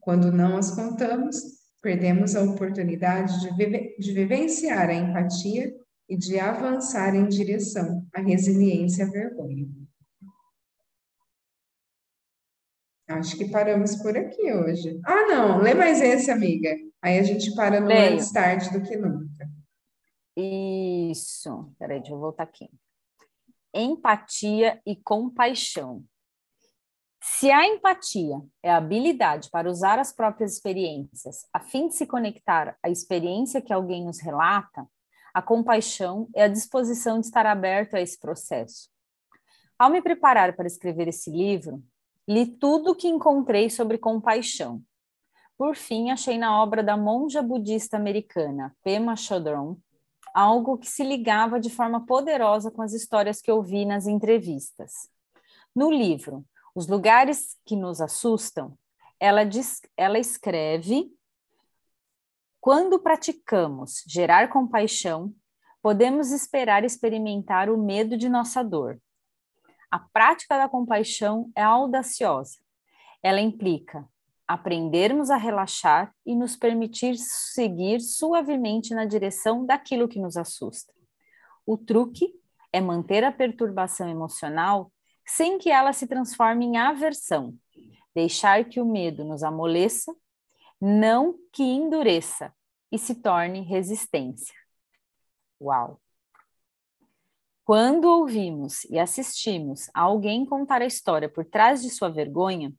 Quando 0.00 0.32
não 0.32 0.56
as 0.56 0.74
contamos, 0.74 1.36
perdemos 1.80 2.34
a 2.34 2.42
oportunidade 2.42 3.40
de, 3.40 3.56
vive 3.56 3.96
de 3.98 4.12
vivenciar 4.12 4.88
a 4.88 4.94
empatia 4.94 5.72
e 6.10 6.16
de 6.16 6.40
avançar 6.40 7.14
em 7.14 7.28
direção 7.28 8.04
à 8.12 8.20
resiliência 8.20 9.06
à 9.06 9.08
vergonha. 9.08 9.68
Acho 13.08 13.36
que 13.36 13.48
paramos 13.48 13.96
por 13.96 14.16
aqui 14.16 14.52
hoje. 14.52 15.00
Ah, 15.06 15.26
não, 15.26 15.58
lê 15.58 15.72
mais 15.72 16.00
esse, 16.00 16.30
amiga. 16.30 16.76
Aí 17.00 17.18
a 17.18 17.22
gente 17.22 17.54
para 17.54 17.80
no 17.80 17.86
Leio. 17.86 18.10
mais 18.10 18.30
tarde 18.32 18.70
do 18.70 18.82
que 18.82 18.96
nunca. 18.96 19.48
Isso. 20.36 21.72
Peraí, 21.78 22.00
deixa 22.00 22.12
eu 22.12 22.18
voltar 22.18 22.44
aqui. 22.44 22.68
Empatia 23.72 24.80
e 24.84 24.96
compaixão. 24.96 26.04
Se 27.22 27.50
a 27.50 27.66
empatia 27.66 28.40
é 28.62 28.70
a 28.70 28.78
habilidade 28.78 29.48
para 29.50 29.70
usar 29.70 29.98
as 29.98 30.12
próprias 30.12 30.54
experiências 30.54 31.46
a 31.52 31.60
fim 31.60 31.88
de 31.88 31.94
se 31.94 32.06
conectar 32.06 32.76
à 32.82 32.88
experiência 32.88 33.60
que 33.60 33.72
alguém 33.72 34.04
nos 34.04 34.20
relata, 34.20 34.86
a 35.32 35.42
compaixão 35.42 36.28
é 36.34 36.44
a 36.44 36.48
disposição 36.48 37.20
de 37.20 37.26
estar 37.26 37.46
aberto 37.46 37.94
a 37.94 38.00
esse 38.00 38.18
processo. 38.18 38.88
Ao 39.78 39.90
me 39.90 40.02
preparar 40.02 40.54
para 40.56 40.66
escrever 40.66 41.08
esse 41.08 41.30
livro, 41.30 41.82
li 42.28 42.46
tudo 42.46 42.90
o 42.92 42.94
que 42.94 43.08
encontrei 43.08 43.70
sobre 43.70 43.98
compaixão. 43.98 44.82
Por 45.56 45.76
fim, 45.76 46.10
achei 46.10 46.38
na 46.38 46.62
obra 46.62 46.82
da 46.82 46.96
monja 46.96 47.42
budista 47.42 47.96
americana 47.96 48.74
Pema 48.82 49.16
Chodron 49.16 49.76
algo 50.34 50.78
que 50.78 50.88
se 50.88 51.02
ligava 51.02 51.58
de 51.58 51.70
forma 51.70 52.06
poderosa 52.06 52.70
com 52.70 52.82
as 52.82 52.92
histórias 52.92 53.40
que 53.40 53.50
ouvi 53.50 53.84
nas 53.84 54.06
entrevistas. 54.06 55.08
No 55.74 55.90
livro 55.90 56.44
Os 56.74 56.86
Lugares 56.86 57.56
que 57.64 57.76
Nos 57.76 58.00
Assustam, 58.00 58.76
ela, 59.18 59.44
diz, 59.44 59.80
ela 59.96 60.18
escreve: 60.18 61.10
Quando 62.60 62.98
praticamos 62.98 64.04
gerar 64.06 64.48
compaixão, 64.48 65.34
podemos 65.80 66.30
esperar 66.30 66.84
experimentar 66.84 67.70
o 67.70 67.78
medo 67.78 68.18
de 68.18 68.28
nossa 68.28 68.62
dor. 68.62 69.00
A 69.90 69.98
prática 69.98 70.58
da 70.58 70.68
compaixão 70.68 71.50
é 71.56 71.62
audaciosa. 71.62 72.58
Ela 73.22 73.40
implica 73.40 74.06
aprendermos 74.46 75.30
a 75.30 75.36
relaxar 75.36 76.14
e 76.26 76.34
nos 76.34 76.54
permitir 76.54 77.16
seguir 77.16 78.00
suavemente 78.00 78.94
na 78.94 79.06
direção 79.06 79.64
daquilo 79.64 80.08
que 80.08 80.20
nos 80.20 80.36
assusta. 80.36 80.92
O 81.64 81.78
truque 81.78 82.34
é 82.72 82.80
manter 82.80 83.24
a 83.24 83.32
perturbação 83.32 84.08
emocional 84.08 84.92
sem 85.26 85.56
que 85.56 85.70
ela 85.70 85.92
se 85.92 86.06
transforme 86.06 86.66
em 86.66 86.76
aversão, 86.76 87.54
deixar 88.14 88.64
que 88.64 88.80
o 88.80 88.84
medo 88.84 89.24
nos 89.24 89.42
amoleça, 89.42 90.12
não 90.80 91.36
que 91.52 91.62
endureça 91.62 92.54
e 92.90 92.98
se 92.98 93.16
torne 93.16 93.60
resistência. 93.60 94.54
Uau! 95.60 96.00
Quando 97.64 98.06
ouvimos 98.06 98.84
e 98.84 98.98
assistimos 98.98 99.88
a 99.94 100.00
alguém 100.00 100.44
contar 100.44 100.82
a 100.82 100.86
história 100.86 101.28
por 101.28 101.44
trás 101.44 101.82
de 101.82 101.90
sua 101.90 102.08
vergonha, 102.08 102.74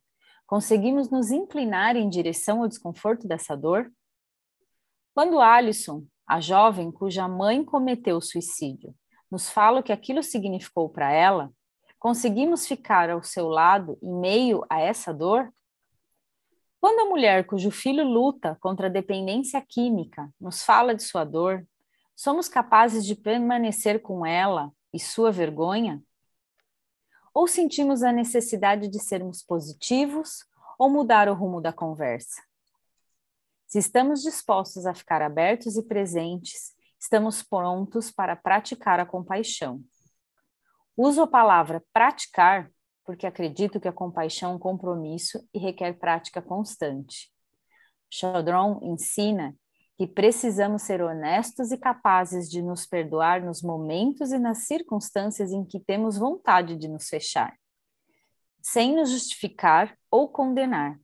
Conseguimos 0.51 1.09
nos 1.09 1.31
inclinar 1.31 1.95
em 1.95 2.09
direção 2.09 2.61
ao 2.61 2.67
desconforto 2.67 3.25
dessa 3.25 3.55
dor? 3.55 3.89
Quando 5.15 5.39
Alison, 5.39 6.05
a 6.27 6.41
jovem 6.41 6.91
cuja 6.91 7.25
mãe 7.25 7.63
cometeu 7.63 8.19
suicídio, 8.19 8.93
nos 9.31 9.49
fala 9.49 9.79
o 9.79 9.83
que 9.83 9.93
aquilo 9.93 10.21
significou 10.21 10.89
para 10.89 11.09
ela, 11.09 11.49
conseguimos 11.97 12.67
ficar 12.67 13.09
ao 13.09 13.23
seu 13.23 13.47
lado 13.47 13.97
em 14.03 14.13
meio 14.13 14.65
a 14.69 14.81
essa 14.81 15.13
dor? 15.13 15.49
Quando 16.82 17.01
a 17.01 17.05
mulher 17.05 17.45
cujo 17.45 17.69
filho 17.69 18.03
luta 18.03 18.57
contra 18.59 18.88
a 18.88 18.89
dependência 18.89 19.61
química 19.61 20.34
nos 20.41 20.63
fala 20.63 20.95
de 20.95 21.03
sua 21.03 21.23
dor, 21.23 21.63
somos 22.15 22.49
capazes 22.49 23.05
de 23.05 23.15
permanecer 23.15 24.01
com 24.01 24.25
ela 24.25 24.73
e 24.91 24.99
sua 24.99 25.32
vergonha? 25.32 26.01
Ou 27.36 27.47
sentimos 27.47 28.01
a 28.01 28.11
necessidade 28.11 28.88
de 28.88 28.99
sermos 28.99 29.43
positivos 29.43 30.43
ou 30.79 30.89
mudar 30.89 31.29
o 31.29 31.36
rumo 31.36 31.61
da 31.61 31.71
conversa? 31.71 32.41
Se 33.67 33.77
estamos 33.77 34.23
dispostos 34.23 34.88
a 34.88 34.95
ficar 34.95 35.21
abertos 35.21 35.77
e 35.77 35.84
presentes, 35.84 36.73
estamos 36.99 37.43
prontos 37.43 38.09
para 38.09 38.36
praticar 38.36 38.99
a 38.99 39.05
compaixão. 39.05 39.84
Uso 40.97 41.21
a 41.21 41.27
palavra 41.27 41.84
praticar 41.93 42.71
porque 43.05 43.25
acredito 43.25 43.79
que 43.79 43.87
a 43.87 43.93
compaixão 43.93 44.51
é 44.51 44.55
um 44.55 44.59
compromisso 44.59 45.47
e 45.53 45.59
requer 45.59 45.97
prática 45.99 46.41
constante. 46.41 47.31
Chaudron 48.09 48.79
ensina 48.83 49.55
que 49.97 50.07
precisamos 50.07 50.81
ser 50.81 51.01
honestos 51.01 51.71
e 51.71 51.77
capazes 51.77 52.49
de 52.49 52.61
nos 52.61 52.85
perdoar 52.85 53.43
nos 53.43 53.61
momentos 53.61 54.31
e 54.31 54.39
nas 54.39 54.65
circunstâncias 54.65 55.51
em 55.51 55.63
que 55.63 55.79
temos 55.79 56.17
vontade 56.17 56.75
de 56.75 56.87
nos 56.87 57.07
fechar, 57.07 57.55
sem 58.61 58.95
nos 58.95 59.09
justificar 59.09 59.95
ou 60.09 60.27
condenar. 60.27 60.99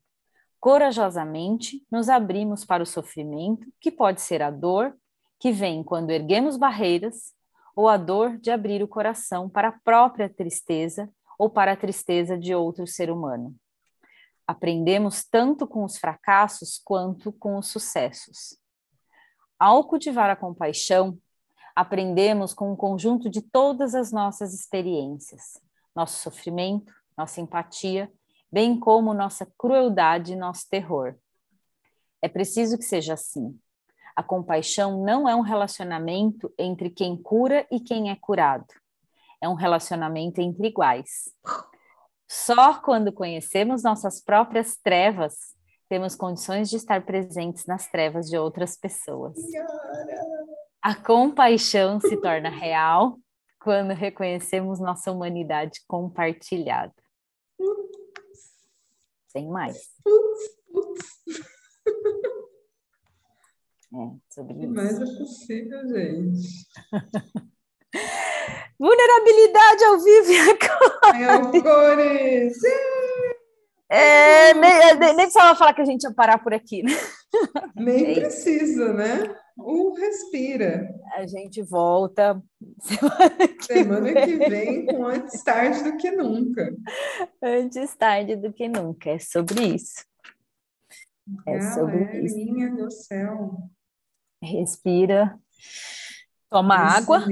Corajosamente 0.59 1.85
nos 1.91 2.09
abrimos 2.09 2.65
para 2.65 2.81
o 2.81 2.87
sofrimento, 2.87 3.71
que 3.79 3.91
pode 3.91 4.21
ser 4.21 4.41
a 4.41 4.49
dor 4.49 4.97
que 5.39 5.51
vem 5.51 5.83
quando 5.83 6.09
erguemos 6.09 6.57
barreiras, 6.57 7.33
ou 7.75 7.87
a 7.87 7.95
dor 7.95 8.39
de 8.39 8.49
abrir 8.49 8.81
o 8.81 8.87
coração 8.87 9.47
para 9.47 9.67
a 9.67 9.79
própria 9.83 10.27
tristeza 10.27 11.07
ou 11.37 11.49
para 11.49 11.73
a 11.73 11.77
tristeza 11.77 12.37
de 12.37 12.55
outro 12.55 12.87
ser 12.87 13.11
humano. 13.11 13.55
Aprendemos 14.47 15.23
tanto 15.23 15.67
com 15.67 15.83
os 15.83 15.97
fracassos 15.97 16.81
quanto 16.83 17.31
com 17.33 17.57
os 17.57 17.67
sucessos. 17.67 18.57
Ao 19.59 19.83
cultivar 19.83 20.29
a 20.29 20.35
compaixão, 20.35 21.17
aprendemos 21.75 22.53
com 22.53 22.71
o 22.71 22.77
conjunto 22.77 23.29
de 23.29 23.41
todas 23.41 23.93
as 23.93 24.11
nossas 24.11 24.53
experiências, 24.53 25.61
nosso 25.95 26.19
sofrimento, 26.19 26.93
nossa 27.17 27.41
empatia, 27.41 28.11
bem 28.51 28.79
como 28.79 29.13
nossa 29.13 29.45
crueldade 29.57 30.33
e 30.33 30.35
nosso 30.35 30.69
terror. 30.69 31.15
É 32.21 32.27
preciso 32.27 32.77
que 32.77 32.83
seja 32.83 33.13
assim. 33.13 33.59
A 34.15 34.23
compaixão 34.23 35.03
não 35.03 35.29
é 35.29 35.35
um 35.35 35.41
relacionamento 35.41 36.51
entre 36.57 36.89
quem 36.89 37.15
cura 37.15 37.67
e 37.69 37.79
quem 37.79 38.09
é 38.09 38.15
curado. 38.15 38.73
É 39.41 39.47
um 39.47 39.53
relacionamento 39.53 40.41
entre 40.41 40.67
iguais. 40.67 41.31
Só 42.27 42.81
quando 42.81 43.11
conhecemos 43.11 43.83
nossas 43.83 44.21
próprias 44.21 44.77
trevas 44.77 45.55
temos 45.89 46.15
condições 46.15 46.69
de 46.69 46.75
estar 46.75 47.05
presentes 47.05 47.65
nas 47.65 47.89
trevas 47.89 48.29
de 48.29 48.37
outras 48.37 48.75
pessoas. 48.77 49.37
A 50.81 50.93
compaixão 50.95 51.99
se 51.99 52.17
torna 52.17 52.49
real 52.49 53.17
quando 53.59 53.93
reconhecemos 53.93 54.79
nossa 54.79 55.11
humanidade 55.11 55.81
compartilhada. 55.87 56.93
Sem 59.29 59.47
mais. 59.47 59.77
É, 63.93 64.15
sobre 64.29 64.53
isso. 64.59 64.73
Mais 64.73 65.01
é 65.01 65.05
possível, 65.17 65.87
gente? 65.87 66.67
Vulnerabilidade 68.79 69.83
ao 69.85 69.99
vivo 69.99 70.31
e 70.31 70.37
agora. 70.49 71.55
É 71.55 71.61
cores. 71.61 72.57
É, 73.89 74.53
nem, 74.53 74.71
é, 74.71 74.95
nem, 74.95 75.15
precisava 75.15 75.57
falar 75.57 75.73
que 75.73 75.81
a 75.81 75.85
gente 75.85 76.03
ia 76.03 76.13
parar 76.13 76.43
por 76.43 76.53
aqui, 76.53 76.83
né? 76.83 76.91
Nem 77.75 78.11
é 78.11 78.13
precisa, 78.15 78.93
né? 78.93 79.33
Um 79.57 79.93
respira. 79.93 80.93
A 81.15 81.25
gente 81.25 81.63
volta 81.63 82.41
semana 82.81 83.47
que, 83.47 83.63
semana 83.63 84.13
vem. 84.13 84.25
que 84.25 84.49
vem 84.49 84.85
com 84.85 85.05
antes 85.05 85.41
tarde 85.41 85.83
do 85.83 85.97
que 85.97 86.11
nunca. 86.11 86.75
Antes 87.41 87.95
tarde 87.95 88.35
do 88.35 88.51
que 88.51 88.67
nunca. 88.67 89.09
É 89.09 89.19
sobre 89.19 89.75
isso. 89.75 90.05
É 91.45 91.61
sobre 91.71 92.23
isso. 92.23 92.35
Minha 92.35 92.69
do 92.69 92.91
céu. 92.91 93.57
Respira. 94.43 95.39
Toma 96.49 96.75
Esse 96.75 96.97
água. 96.97 97.25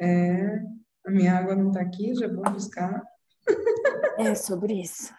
É, 0.00 0.62
a 1.06 1.10
minha 1.10 1.34
água 1.34 1.54
não 1.54 1.68
está 1.68 1.80
aqui, 1.80 2.14
já 2.14 2.28
vou 2.28 2.44
buscar. 2.50 3.02
É 4.18 4.34
sobre 4.34 4.74
isso. 4.74 5.12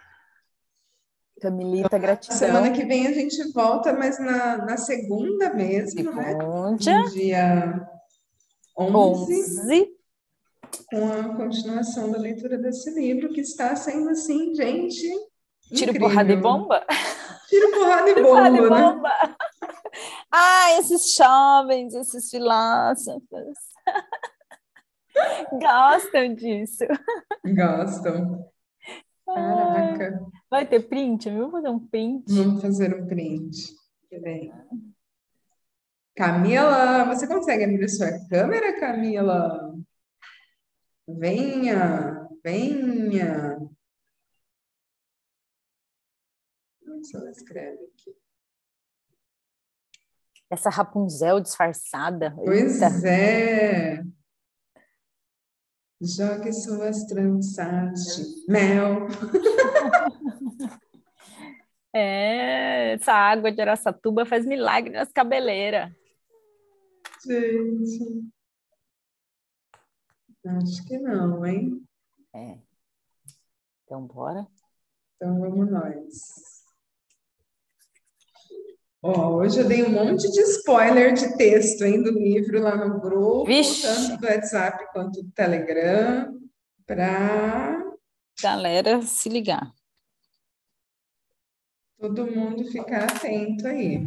Camilita, 1.41 1.97
gratidão. 1.97 2.37
Semana 2.37 2.71
que 2.71 2.85
vem 2.85 3.07
a 3.07 3.13
gente 3.13 3.51
volta, 3.51 3.91
mas 3.93 4.19
na, 4.19 4.57
na 4.57 4.77
segunda 4.77 5.51
mesmo, 5.51 6.11
né? 6.13 6.35
No 6.35 6.75
dia 6.77 7.89
11, 8.77 9.33
11. 9.33 9.97
Com 10.89 11.11
a 11.11 11.35
continuação 11.35 12.11
da 12.11 12.19
leitura 12.19 12.57
desse 12.59 12.91
livro, 12.91 13.33
que 13.33 13.41
está 13.41 13.75
sendo 13.75 14.09
assim, 14.09 14.53
gente. 14.53 15.09
Tiro 15.73 15.97
porrada 15.97 16.31
e 16.31 16.37
bomba? 16.37 16.85
Tiro 17.49 17.71
porrada 17.71 18.09
e 18.09 18.15
bomba, 18.15 18.27
porrada 18.27 18.61
né? 18.61 18.69
bomba. 18.69 19.35
Ah, 20.31 20.79
esses 20.79 21.15
jovens, 21.15 21.93
esses 21.93 22.29
filósofos. 22.29 23.57
Gostam 25.51 26.35
disso. 26.35 26.85
Gostam. 27.45 28.49
Caraca. 29.25 30.25
Vai 30.49 30.65
ter 30.67 30.81
print? 30.81 31.29
Vamos 31.29 31.51
fazer 31.51 31.69
um 31.69 31.79
print? 31.87 32.23
Vamos 32.33 32.61
fazer 32.61 32.95
um 32.95 33.07
print. 33.07 33.75
Peraí. 34.09 34.51
Camila, 36.15 37.05
você 37.05 37.27
consegue 37.27 37.63
abrir 37.63 37.87
sua 37.89 38.09
câmera, 38.29 38.79
Camila? 38.79 39.73
Venha, 41.07 42.27
venha. 42.43 43.57
Nossa, 46.85 47.17
ela 47.17 47.31
escreve 47.31 47.83
aqui. 47.85 48.15
Essa 50.49 50.69
Rapunzel 50.69 51.39
disfarçada. 51.39 52.33
Pois 52.35 52.81
Eita. 52.81 53.07
é. 53.07 54.03
Jogue 56.01 56.51
suas 56.51 57.05
tranças 57.05 58.15
de 58.15 58.51
mel. 58.51 59.07
É, 61.93 62.93
essa 62.93 63.11
água 63.11 63.51
de 63.51 63.61
Araçatuba 63.61 64.25
faz 64.25 64.45
milagre 64.45 64.93
nas 64.93 65.11
cabeleiras. 65.11 65.91
Gente. 67.27 68.31
Acho 70.45 70.87
que 70.87 70.97
não, 70.97 71.45
hein? 71.45 71.85
É. 72.33 72.57
Então, 73.83 74.07
bora? 74.07 74.47
Então, 75.17 75.37
vamos 75.37 75.69
nós. 75.69 76.50
Ó, 79.03 79.37
hoje 79.37 79.59
eu 79.59 79.67
dei 79.67 79.83
um 79.83 79.89
monte 79.89 80.29
de 80.31 80.41
spoiler 80.41 81.13
de 81.13 81.35
texto, 81.35 81.81
hein, 81.83 82.03
do 82.03 82.11
livro 82.11 82.61
lá 82.61 82.75
no 82.75 82.99
grupo, 83.01 83.45
Vixe. 83.45 83.81
tanto 83.81 84.21
do 84.21 84.27
WhatsApp 84.27 84.85
quanto 84.93 85.23
do 85.23 85.31
Telegram, 85.31 86.31
para 86.85 87.81
Galera, 88.41 89.01
se 89.01 89.27
ligar. 89.27 89.71
todo 91.99 92.25
mundo 92.29 92.63
ficar 92.71 93.03
atento 93.05 93.67
aí. 93.67 93.99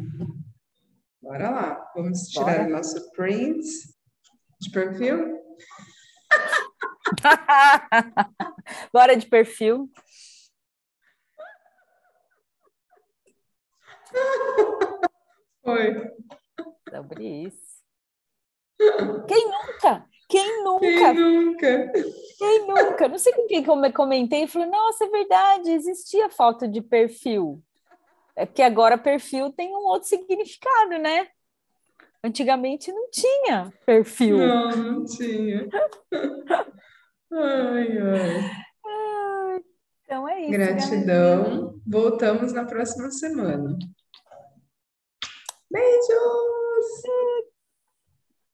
Bora 1.20 1.50
lá, 1.50 1.92
vamos 1.94 2.28
tirar 2.28 2.58
Bora. 2.58 2.66
o 2.68 2.70
nosso 2.70 3.10
print 3.12 3.64
de 4.60 4.70
perfil. 4.70 5.40
Bora 8.92 9.16
de 9.16 9.26
perfil. 9.26 9.90
Foi. 15.64 16.10
Sobre 16.90 17.44
isso. 17.46 17.74
Quem 19.26 19.46
nunca? 19.46 20.06
Quem 20.28 20.44
Quem 20.44 20.64
nunca? 20.64 21.12
nunca? 21.14 21.92
Quem 22.38 22.66
nunca? 22.66 23.08
Não 23.08 23.18
sei 23.18 23.32
com 23.32 23.46
quem 23.46 23.62
que 23.62 23.70
eu 23.70 23.76
me 23.76 23.92
comentei 23.92 24.44
e 24.44 24.46
falei, 24.46 24.68
nossa, 24.68 25.04
é 25.04 25.08
verdade, 25.08 25.70
existia 25.70 26.28
foto 26.28 26.68
de 26.68 26.80
perfil. 26.80 27.62
É 28.36 28.44
porque 28.44 28.62
agora 28.62 28.98
perfil 28.98 29.52
tem 29.52 29.74
um 29.74 29.86
outro 29.86 30.08
significado, 30.08 30.98
né? 30.98 31.28
Antigamente 32.22 32.90
não 32.90 33.10
tinha 33.10 33.72
perfil. 33.86 34.38
Não, 34.38 34.70
não 34.70 35.04
tinha. 35.04 35.68
Ai, 37.36 37.98
ai. 37.98 39.60
Então 40.04 40.28
é 40.28 40.42
isso. 40.42 40.50
Gratidão. 40.52 41.80
Voltamos 41.84 42.52
na 42.52 42.64
próxima 42.64 43.10
semana. 43.10 43.76
Beijos! 45.74 47.02